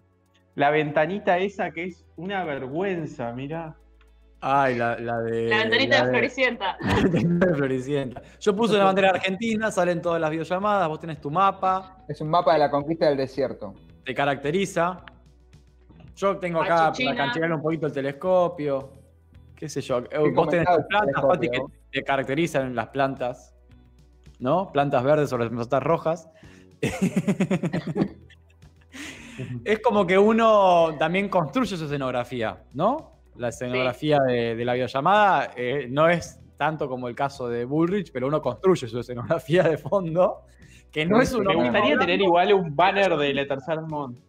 la 0.59 0.71
ventanita 0.71 1.39
esa 1.39 1.71
que 1.71 1.85
es 1.85 2.05
una 2.17 2.43
vergüenza, 2.45 3.33
mira. 3.33 3.77
Ay, 4.41 4.77
la, 4.77 4.99
la 4.99 5.19
de. 5.21 5.49
La 5.49 5.59
ventanita 5.59 5.99
la 5.99 6.05
de 6.07 6.11
Floricienta. 6.11 6.77
La 6.81 6.95
ventanita 6.97 7.47
de 7.47 7.55
Floricienta. 7.55 8.23
Yo 8.41 8.57
puse 8.57 8.75
una 8.75 8.85
bandera 8.85 9.11
argentina, 9.11 9.71
salen 9.71 10.03
todas 10.03 10.21
las 10.21 10.31
videollamadas, 10.31 10.89
vos 10.89 10.99
tenés 10.99 11.21
tu 11.21 11.31
mapa, 11.31 12.05
Es 12.09 12.21
un 12.21 12.29
mapa 12.29 12.53
de 12.55 12.59
la 12.59 12.71
conquista 12.71 13.07
del 13.09 13.17
desierto. 13.17 13.75
te 14.05 14.13
caracteriza. 14.15 15.05
Yo 16.17 16.37
tengo 16.39 16.61
acá 16.61 16.93
para 16.93 17.15
canchear 17.17 17.53
un 17.53 17.63
poquito 17.63 17.87
el 17.87 17.93
telescopio. 17.93 18.93
¿Qué 19.55 19.69
sé 19.69 19.81
yo? 19.81 19.99
Eh, 20.11 20.33
Vos 20.35 20.49
tenés 20.49 20.67
tus 20.67 20.85
plantas, 20.87 21.25
Pati, 21.25 21.49
que 21.51 21.61
te 21.93 22.03
caracterizan 22.03 22.75
las 22.75 22.89
plantas. 22.89 23.55
¿No? 24.41 24.73
Plantas 24.73 25.05
verdes 25.05 25.31
sobre 25.31 25.45
las 25.45 25.53
plantas 25.53 25.83
rojas. 25.85 26.29
es 29.64 29.80
como 29.80 30.07
que 30.07 30.18
uno 30.18 30.97
también 30.99 31.28
construye 31.28 31.76
su 31.76 31.84
escenografía, 31.84 32.64
¿no? 32.74 33.12
La 33.36 33.49
escenografía 33.49 34.18
de, 34.26 34.57
de 34.57 34.64
la 34.64 34.74
videollamada 34.74 35.53
eh, 35.57 35.86
no 35.91 36.09
es 36.09 36.41
tanto 36.57 36.89
como 36.89 37.09
el 37.09 37.14
caso 37.14 37.49
de 37.49 37.64
Bullrich, 37.64 38.11
pero 38.12 38.26
uno 38.26 38.43
construye 38.43 38.89
su 38.89 38.99
escenografía 38.99 39.62
de 39.62 39.78
fondo, 39.78 40.43
que 40.91 41.07
no 41.07 41.20
es 41.20 41.32
Me 41.32 41.39
gustaría 41.55 41.68
hablando. 41.80 41.99
tener 42.01 42.20
igual 42.20 42.53
un 42.53 42.74
banner 42.74 43.16
de 43.16 43.34
la 43.34 43.47
tercer 43.47 43.80
mundo. 43.82 44.20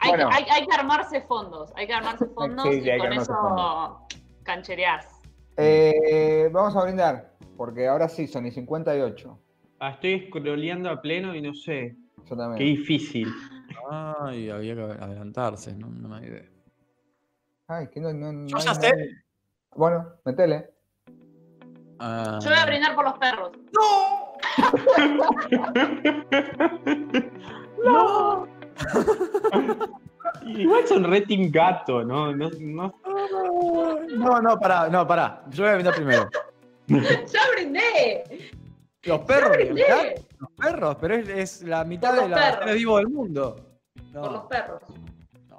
Hay, 0.00 0.10
Bueno. 0.10 0.28
hay, 0.32 0.44
hay 0.50 0.66
que 0.66 0.74
armarse 0.74 1.20
fondos, 1.22 1.72
hay 1.76 1.86
que 1.86 1.92
armarse 1.94 2.26
fondos 2.26 2.64
Sí, 2.68 2.80
sí, 2.82 2.90
y 2.90 2.98
con 2.98 3.12
eso 3.12 4.06
canchereás. 4.42 5.06
Eh, 5.56 6.48
vamos 6.52 6.76
a 6.76 6.84
brindar, 6.84 7.34
porque 7.56 7.86
ahora 7.88 8.08
sí, 8.08 8.26
son 8.26 8.46
y 8.46 8.50
58. 8.50 9.38
Ah, 9.80 9.90
estoy 9.90 10.26
scrolleando 10.28 10.90
a 10.90 11.00
pleno 11.00 11.34
y 11.34 11.40
no 11.42 11.54
sé. 11.54 11.96
Yo 12.28 12.36
también. 12.36 12.58
Qué 12.58 12.64
difícil. 12.64 13.28
Ay, 13.90 14.50
había 14.50 14.74
que 14.74 14.82
adelantarse, 14.82 15.74
no, 15.74 15.88
no 15.88 16.08
me 16.08 16.26
idea. 16.26 16.44
Ay, 17.68 17.88
que 17.88 18.00
no, 18.00 18.12
no, 18.12 18.32
no 18.32 18.46
Yo 18.46 18.58
ya 18.58 18.74
nadie. 18.74 18.88
sé. 18.90 19.10
Bueno, 19.74 20.12
metele. 20.24 20.70
Ah, 21.98 22.38
Yo 22.42 22.50
voy 22.50 22.58
a 22.58 22.66
brindar 22.66 22.94
por 22.94 23.04
los 23.04 23.18
perros. 23.18 23.52
Igual 30.46 30.86
son 30.86 31.04
re 31.04 31.22
team 31.22 31.50
gato, 31.50 32.04
¿no? 32.04 32.34
no, 32.34 32.50
no 32.58 32.94
No, 34.16 34.40
no, 34.40 34.58
pará, 34.58 34.88
no, 34.88 35.06
pará. 35.06 35.42
Yo 35.50 35.64
voy 35.64 35.72
a 35.72 35.74
brindar 35.74 35.94
primero. 35.94 36.28
¡Ya 36.88 37.40
brindé! 37.54 38.50
Los 39.02 39.20
perros. 39.20 39.56
Los 40.38 40.50
perros, 40.56 40.96
pero 41.00 41.14
es, 41.14 41.28
es 41.28 41.62
la 41.62 41.84
mitad 41.84 42.14
de 42.14 42.28
los 42.28 42.38
perros. 42.38 42.74
vivos 42.74 42.98
del 43.00 43.08
mundo. 43.08 43.56
No, 44.12 44.22
Por 44.22 44.32
los 44.32 44.42
perros. 44.44 44.82
no. 45.48 45.58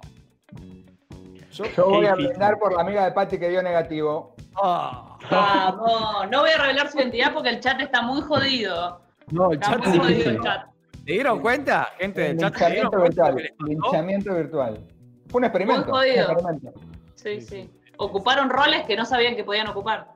Yo, 1.51 1.65
Yo 1.65 1.85
voy 1.89 2.05
a 2.05 2.15
brindar 2.15 2.57
por 2.59 2.73
la 2.73 2.81
amiga 2.81 3.05
de 3.05 3.11
Patti 3.11 3.37
que 3.37 3.49
dio 3.49 3.61
negativo. 3.61 4.35
Ah, 4.61 5.17
Vamos, 5.29 6.29
no 6.31 6.41
voy 6.41 6.49
a 6.51 6.57
revelar 6.57 6.89
su 6.89 6.97
identidad 6.97 7.33
porque 7.33 7.49
el 7.49 7.59
chat 7.59 7.79
está 7.81 8.01
muy 8.01 8.21
jodido. 8.21 9.01
no, 9.31 9.51
el 9.51 9.57
Está 9.59 9.71
chat 9.71 9.79
muy 9.79 9.87
es 9.87 9.97
jodido 9.99 10.07
difícil. 10.17 10.35
el 10.37 10.41
chat. 10.41 10.65
¿Se 11.05 11.11
dieron 11.13 11.39
cuenta, 11.41 11.89
gente 11.97 12.21
del 12.21 12.37
Linchamiento 12.37 13.01
virtual. 13.01 13.51
Linchamiento 13.65 14.33
virtual. 14.35 14.79
Fue 15.27 15.39
un 15.39 15.45
experimento. 15.45 15.81
Muy 15.89 15.91
jodido. 15.91 16.25
un 16.27 16.31
experimento. 16.33 16.79
Sí, 17.15 17.41
sí. 17.41 17.69
Ocuparon 17.97 18.49
roles 18.49 18.85
que 18.85 18.95
no 18.95 19.05
sabían 19.05 19.35
que 19.35 19.43
podían 19.43 19.67
ocupar. 19.67 20.07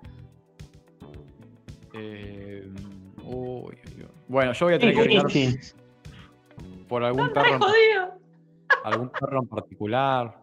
Eh, 1.93 2.67
uy, 3.23 3.33
uy, 3.35 3.75
uy. 3.97 4.07
Bueno, 4.27 4.53
yo 4.53 4.65
voy 4.65 4.75
a 4.75 4.79
tener 4.79 4.95
que 5.27 5.59
por 6.87 7.03
algún 7.03 7.27
re 7.27 7.33
perro, 7.33 7.59
jodidos. 7.59 8.09
Algún 8.83 9.09
perro 9.09 9.39
en 9.41 9.47
particular. 9.47 10.37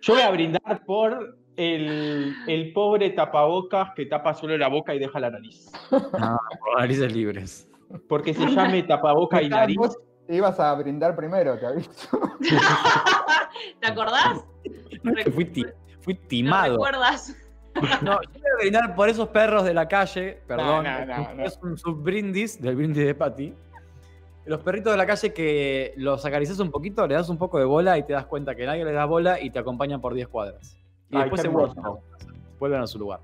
Yo 0.00 0.14
voy 0.14 0.22
a 0.22 0.30
brindar 0.30 0.84
por 0.86 1.36
el, 1.56 2.34
el 2.46 2.72
pobre 2.72 3.10
tapabocas 3.10 3.90
que 3.94 4.06
tapa 4.06 4.34
solo 4.34 4.56
la 4.56 4.68
boca 4.68 4.94
y 4.94 4.98
deja 4.98 5.20
la 5.20 5.30
nariz. 5.30 5.70
No, 5.90 6.38
por 6.58 6.78
narices 6.80 7.12
libres. 7.14 7.68
Porque 8.08 8.32
se 8.34 8.46
llame 8.46 8.82
tapaboca 8.84 9.42
y 9.42 9.48
nariz. 9.48 9.76
Vos 9.76 9.98
ibas 10.28 10.58
a 10.60 10.72
brindar 10.74 11.14
primero, 11.16 11.58
te 11.58 11.66
aviso. 11.66 12.18
¿Te 13.80 13.86
acordás? 13.86 14.44
Fui, 15.34 15.44
ti- 15.46 15.64
fui 16.00 16.14
¿Lo 16.14 16.20
timado. 16.28 16.72
recuerdas? 16.74 17.36
No, 18.02 18.20
yo 18.22 18.30
voy 18.32 18.42
a 18.56 18.60
brindar 18.60 18.94
por 18.94 19.08
esos 19.08 19.28
perros 19.28 19.64
de 19.64 19.72
la 19.74 19.86
calle, 19.86 20.42
perdón, 20.46 20.84
No, 20.84 21.06
no, 21.06 21.06
no, 21.06 21.34
no. 21.34 21.44
es 21.44 21.58
un 21.62 21.76
subbrindis 21.78 22.60
del 22.60 22.74
brindis 22.76 23.04
de 23.06 23.14
Patty. 23.14 23.54
Los 24.50 24.62
perritos 24.62 24.92
de 24.92 24.96
la 24.96 25.06
calle 25.06 25.32
que 25.32 25.94
los 25.96 26.24
acaricias 26.26 26.58
un 26.58 26.72
poquito, 26.72 27.06
le 27.06 27.14
das 27.14 27.28
un 27.28 27.38
poco 27.38 27.60
de 27.60 27.64
bola 27.64 27.96
y 27.98 28.02
te 28.02 28.14
das 28.14 28.26
cuenta 28.26 28.56
que 28.56 28.66
nadie 28.66 28.84
les 28.84 28.94
da 28.94 29.04
bola 29.04 29.40
y 29.40 29.50
te 29.50 29.60
acompañan 29.60 30.00
por 30.00 30.12
10 30.12 30.26
cuadras. 30.26 30.76
Y 31.08 31.16
Ay, 31.16 31.22
después 31.22 31.42
se 31.42 31.46
vuelven, 32.58 32.80
a 32.80 32.86
su 32.88 32.98
lugar. 32.98 33.20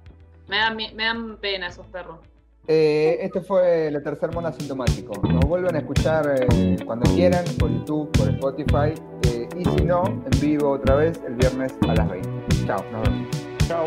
Me 0.47 0.59
dan, 0.59 0.77
me 0.77 1.03
dan 1.05 1.37
pena 1.39 1.67
esos 1.67 1.85
perros. 1.89 2.21
Eh, 2.69 3.19
este 3.23 3.41
fue 3.41 3.89
el 3.89 4.01
tercer 4.05 4.33
mono 4.33 4.47
asintomático. 4.47 5.21
Nos 5.29 5.45
vuelven 5.47 5.75
a 5.75 5.81
escuchar 5.81 6.33
eh, 6.33 6.77
cuando 6.87 7.13
quieran, 7.13 7.45
por 7.59 7.73
YouTube, 7.73 8.09
por 8.13 8.29
Spotify. 8.29 8.95
eh, 9.25 9.49
y 9.57 9.65
si 9.65 9.85
no, 9.85 10.05
en 10.05 10.41
vivo 10.41 10.71
otra 10.71 10.95
vez 10.95 11.21
el 11.27 11.35
viernes 11.35 11.75
a 11.89 11.95
las 11.97 12.09
20. 12.09 12.31
Chao, 12.67 12.85
nos 12.93 13.03
vemos. 13.03 13.29
Chau. 13.67 13.85